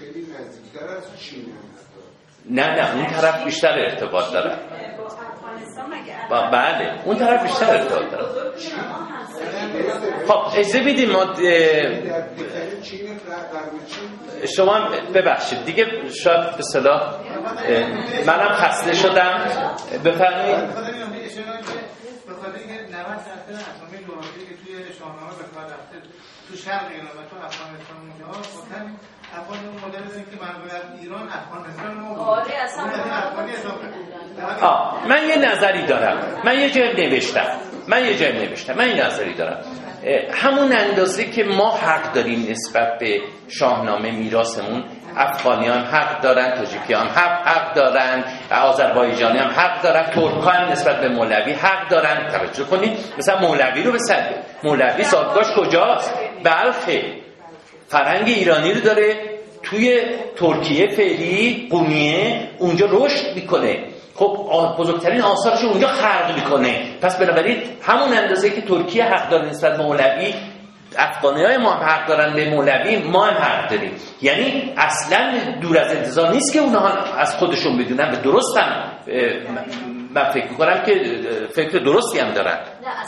خیلی 0.00 0.20
نزدیکتر 0.20 0.86
از 0.96 1.20
چین 1.20 1.40
هست. 1.40 1.84
نه 2.50 2.66
نه 2.66 2.96
اون 2.96 3.06
طرف 3.06 3.44
بیشتر 3.44 3.68
ارتباط 3.68 4.32
داره. 4.32 4.58
بله 6.30 7.00
اون 7.04 7.16
طرف 7.16 7.42
بیشتر 7.42 7.76
ارتباط 7.76 8.10
داره. 8.10 8.52
خب 10.28 10.58
اجازه 10.58 10.80
بیدیم 10.80 11.10
ما 11.10 11.24
شما 14.56 14.88
ببخشید 15.14 15.64
دیگه 15.64 15.86
شاید 16.10 16.56
به 16.56 16.62
صلاح 16.62 17.14
منم 18.26 18.48
خسته 18.54 18.92
شدم. 18.94 19.40
بفرمایید. 20.04 20.58
تو 26.48 26.56
شرق 26.56 26.86
ایران 26.90 27.06
و 27.06 27.24
تو 27.30 27.36
افغانستان 27.46 27.96
اونجا 28.00 28.26
افغان 29.34 29.58
اون 29.66 29.76
مدل 29.88 30.00
که 30.00 30.36
من 30.42 31.00
ایران 31.00 31.28
افغانستان 31.28 31.94
ما 31.94 32.16
آره 32.16 32.54
اصلا 32.54 32.84
من 35.08 35.28
یه 35.28 35.36
نظری 35.38 35.86
دارم. 35.86 36.42
من 36.44 36.58
یه 36.58 36.70
جای 36.70 37.08
نوشتم. 37.08 37.46
من 37.88 38.04
یه 38.04 38.18
جای 38.18 38.46
نوشتم. 38.46 38.74
من 38.74 38.88
یه 38.88 39.06
نظری 39.06 39.34
دارم. 39.34 39.64
همون 40.30 40.72
اندازه 40.72 41.24
که 41.24 41.44
ما 41.44 41.70
حق 41.70 42.12
داریم 42.12 42.46
نسبت 42.50 42.98
به 42.98 43.20
شاهنامه 43.48 44.10
میراثمون 44.10 44.84
افغانیان 45.16 45.84
حق 45.84 46.20
دارن 46.20 46.54
تاجیکیان 46.54 47.06
حق 47.06 47.48
حق 47.48 47.74
دارن 47.74 48.24
آذربایجانی 48.50 49.38
هم 49.38 49.50
حق 49.50 49.82
دارن 49.82 50.02
ترکان 50.02 50.72
نسبت 50.72 51.00
به 51.00 51.08
مولوی 51.08 51.52
حق 51.52 51.88
دارن. 51.88 52.28
توجه 52.28 52.64
کنید 52.64 52.98
مثلا 53.18 53.40
مولوی 53.40 53.82
رو 53.82 53.92
به 53.92 53.98
مولوی 54.64 55.04
سادگاش 55.04 55.46
کجاست؟ 55.56 56.14
بلخه. 56.44 57.02
فرهنگ 57.88 58.28
ایرانی 58.28 58.72
رو 58.72 58.80
داره 58.80 59.16
توی 59.62 60.02
ترکیه 60.36 60.88
فعلی 60.88 61.68
قومیه 61.70 62.48
اونجا 62.58 62.88
رشد 62.90 63.34
می‌کنه. 63.34 63.93
خب 64.14 64.46
بزرگترین 64.78 65.20
آثارش 65.20 65.64
اونجا 65.64 65.88
خلق 65.88 66.34
می‌کنه. 66.34 66.98
پس 67.02 67.18
بنابراین 67.18 67.62
همون 67.82 68.12
اندازه 68.12 68.50
که 68.50 68.60
ترکیه 68.60 69.04
حق 69.04 69.30
داره 69.30 69.48
نسبت 69.48 69.76
به 69.76 69.82
مولوی 69.82 70.34
افغانی 70.98 71.44
های 71.44 71.56
ما 71.56 71.70
هم 71.72 71.88
حق 71.88 72.06
دارن 72.08 72.34
به 72.34 72.50
مولوی 72.50 72.96
ما 72.96 73.24
هم 73.24 73.42
حق 73.42 73.70
داریم. 73.70 73.92
یعنی 74.22 74.72
اصلا 74.76 75.32
دور 75.60 75.78
از 75.78 75.96
انتظار 75.96 76.30
نیست 76.30 76.52
که 76.52 76.58
اونها 76.58 76.88
از 77.18 77.36
خودشون 77.36 77.78
بدونن 77.78 78.10
به 78.10 78.16
درست 78.16 78.58
هم 78.58 78.82
من 80.14 80.24
فکر 80.24 80.48
می‌کنم 80.50 80.82
که 80.86 80.92
فکر 81.54 81.78
درستی 81.78 82.18
هم 82.18 82.30
دارن. 82.30 82.58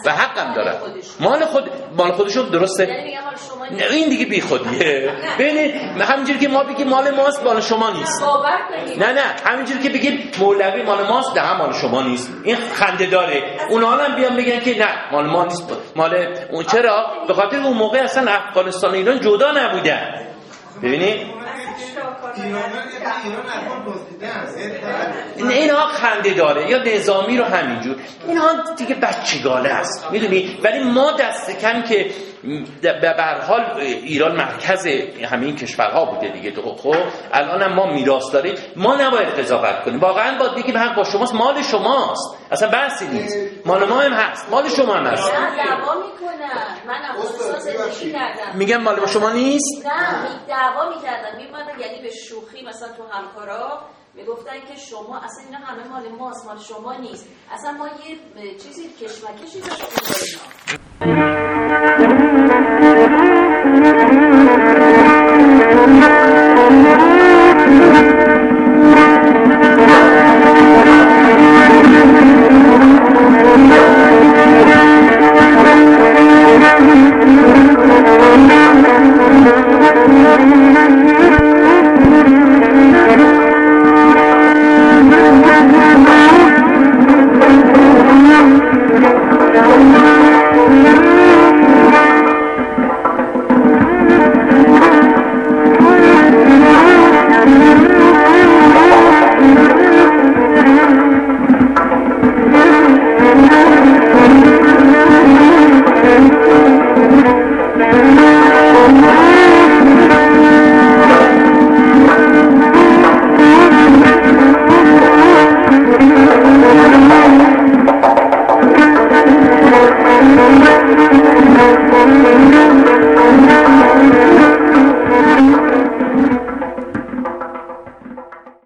و 0.06 0.10
حق 0.10 0.38
هم 0.38 0.54
دارن 0.54 0.74
مال 1.20 1.44
خود 1.44 1.70
مال 1.96 2.12
خودشون 2.12 2.48
درسته. 2.48 2.88
یعنی 3.70 3.94
این 3.94 4.08
دیگه 4.08 4.26
بی 4.26 4.40
خودیه. 4.40 5.12
ببینید 5.38 5.74
همینجوری 6.00 6.38
که 6.38 6.48
ما 6.48 6.62
بگیم 6.62 6.88
مال 6.88 7.10
ماست 7.10 7.42
مال 7.42 7.60
شما 7.60 7.90
نیست. 7.90 8.22
نه 8.98 9.12
نه 9.12 9.22
همینجوری 9.44 9.82
که 9.82 9.88
بگیم 9.88 10.30
مولوی 10.38 10.82
مال 10.82 11.06
ماست 11.06 11.38
نه 11.38 11.58
مال 11.58 11.72
شما 11.72 12.02
نیست. 12.02 12.32
این 12.44 12.56
خنده 12.56 13.06
داره. 13.06 13.42
اونها 13.70 13.96
هم 13.96 14.16
بیان 14.16 14.36
بگن 14.36 14.60
که 14.60 14.78
نه 14.78 15.12
مال 15.12 15.26
ما 15.26 15.44
نیست. 15.44 15.72
مال 15.96 16.36
اون 16.50 16.64
چرا؟ 16.64 17.06
به 17.28 17.34
خاطر 17.34 17.56
اون 17.56 17.76
موقع 17.76 17.98
اصلا 17.98 18.32
افغانستان 18.32 18.90
و 18.90 18.94
ایران 18.94 19.20
جدا 19.20 19.52
نبودن. 19.52 20.26
ببینید 20.82 21.35
اینها 25.50 25.86
خنده 25.86 26.34
داره. 26.34 26.70
یا 26.70 26.82
نظامی 26.82 27.36
رو 27.36 27.44
همینجور. 27.44 27.96
اینها 28.28 28.74
دیگه 28.76 28.94
بچگاله 28.94 29.68
است. 29.68 30.06
می‌دونی؟ 30.10 30.58
ولی 30.62 30.82
ما 30.84 31.12
دست 31.12 31.58
کم 31.58 31.82
که 31.82 32.10
به 32.82 33.14
حال 33.48 33.76
ایران 33.80 34.36
مرکز 34.36 34.86
همین 35.30 35.56
کشورها 35.56 36.04
بوده 36.04 36.28
دیگه. 36.28 36.52
خب 36.62 36.96
الان 37.32 37.74
ما 37.74 37.86
میراث 37.86 38.32
داریم 38.32 38.54
ما 38.76 38.94
نباید 38.94 39.28
قضاوت 39.28 39.84
کنیم. 39.84 40.00
واقعا 40.00 40.38
باید 40.38 40.54
بگیم 40.54 40.78
حق 40.78 40.96
با 40.96 41.04
شماست 41.04 41.34
مال 41.34 41.62
شماست. 41.62 42.36
اصلا 42.50 42.68
بحثی 42.70 43.08
نیست. 43.08 43.36
مال 43.66 43.84
ما 43.88 44.00
هم 44.00 44.12
هست. 44.12 44.50
مال 44.50 44.68
شما 44.68 44.94
هم 44.94 45.06
هست. 45.06 45.32
میگم 48.54 48.82
مال 48.82 49.06
شما 49.06 49.30
نیست؟ 49.30 49.86
نه 49.86 49.92
دعوا 50.48 50.88
می‌کردن 50.88 51.36
میمدن 51.36 51.80
یعنی 51.80 52.02
به 52.02 52.10
شوخی 52.28 52.62
مثلا 52.62 52.88
تو 52.88 53.02
همکارا 53.12 53.80
می‌گفتن 54.14 54.52
که 54.52 54.76
شما 54.90 55.16
اصلا 55.24 55.44
اینا 55.44 55.58
همه 55.58 55.88
مال 55.88 56.08
ماست 56.18 56.46
مال 56.46 56.58
شما 56.58 56.96
نیست. 56.96 57.28
اصلا 57.52 57.72
ما 57.72 57.86
یه 57.86 58.58
چیزی 58.58 58.88
کشمکشی 58.88 59.60
داشتیم 59.60 60.40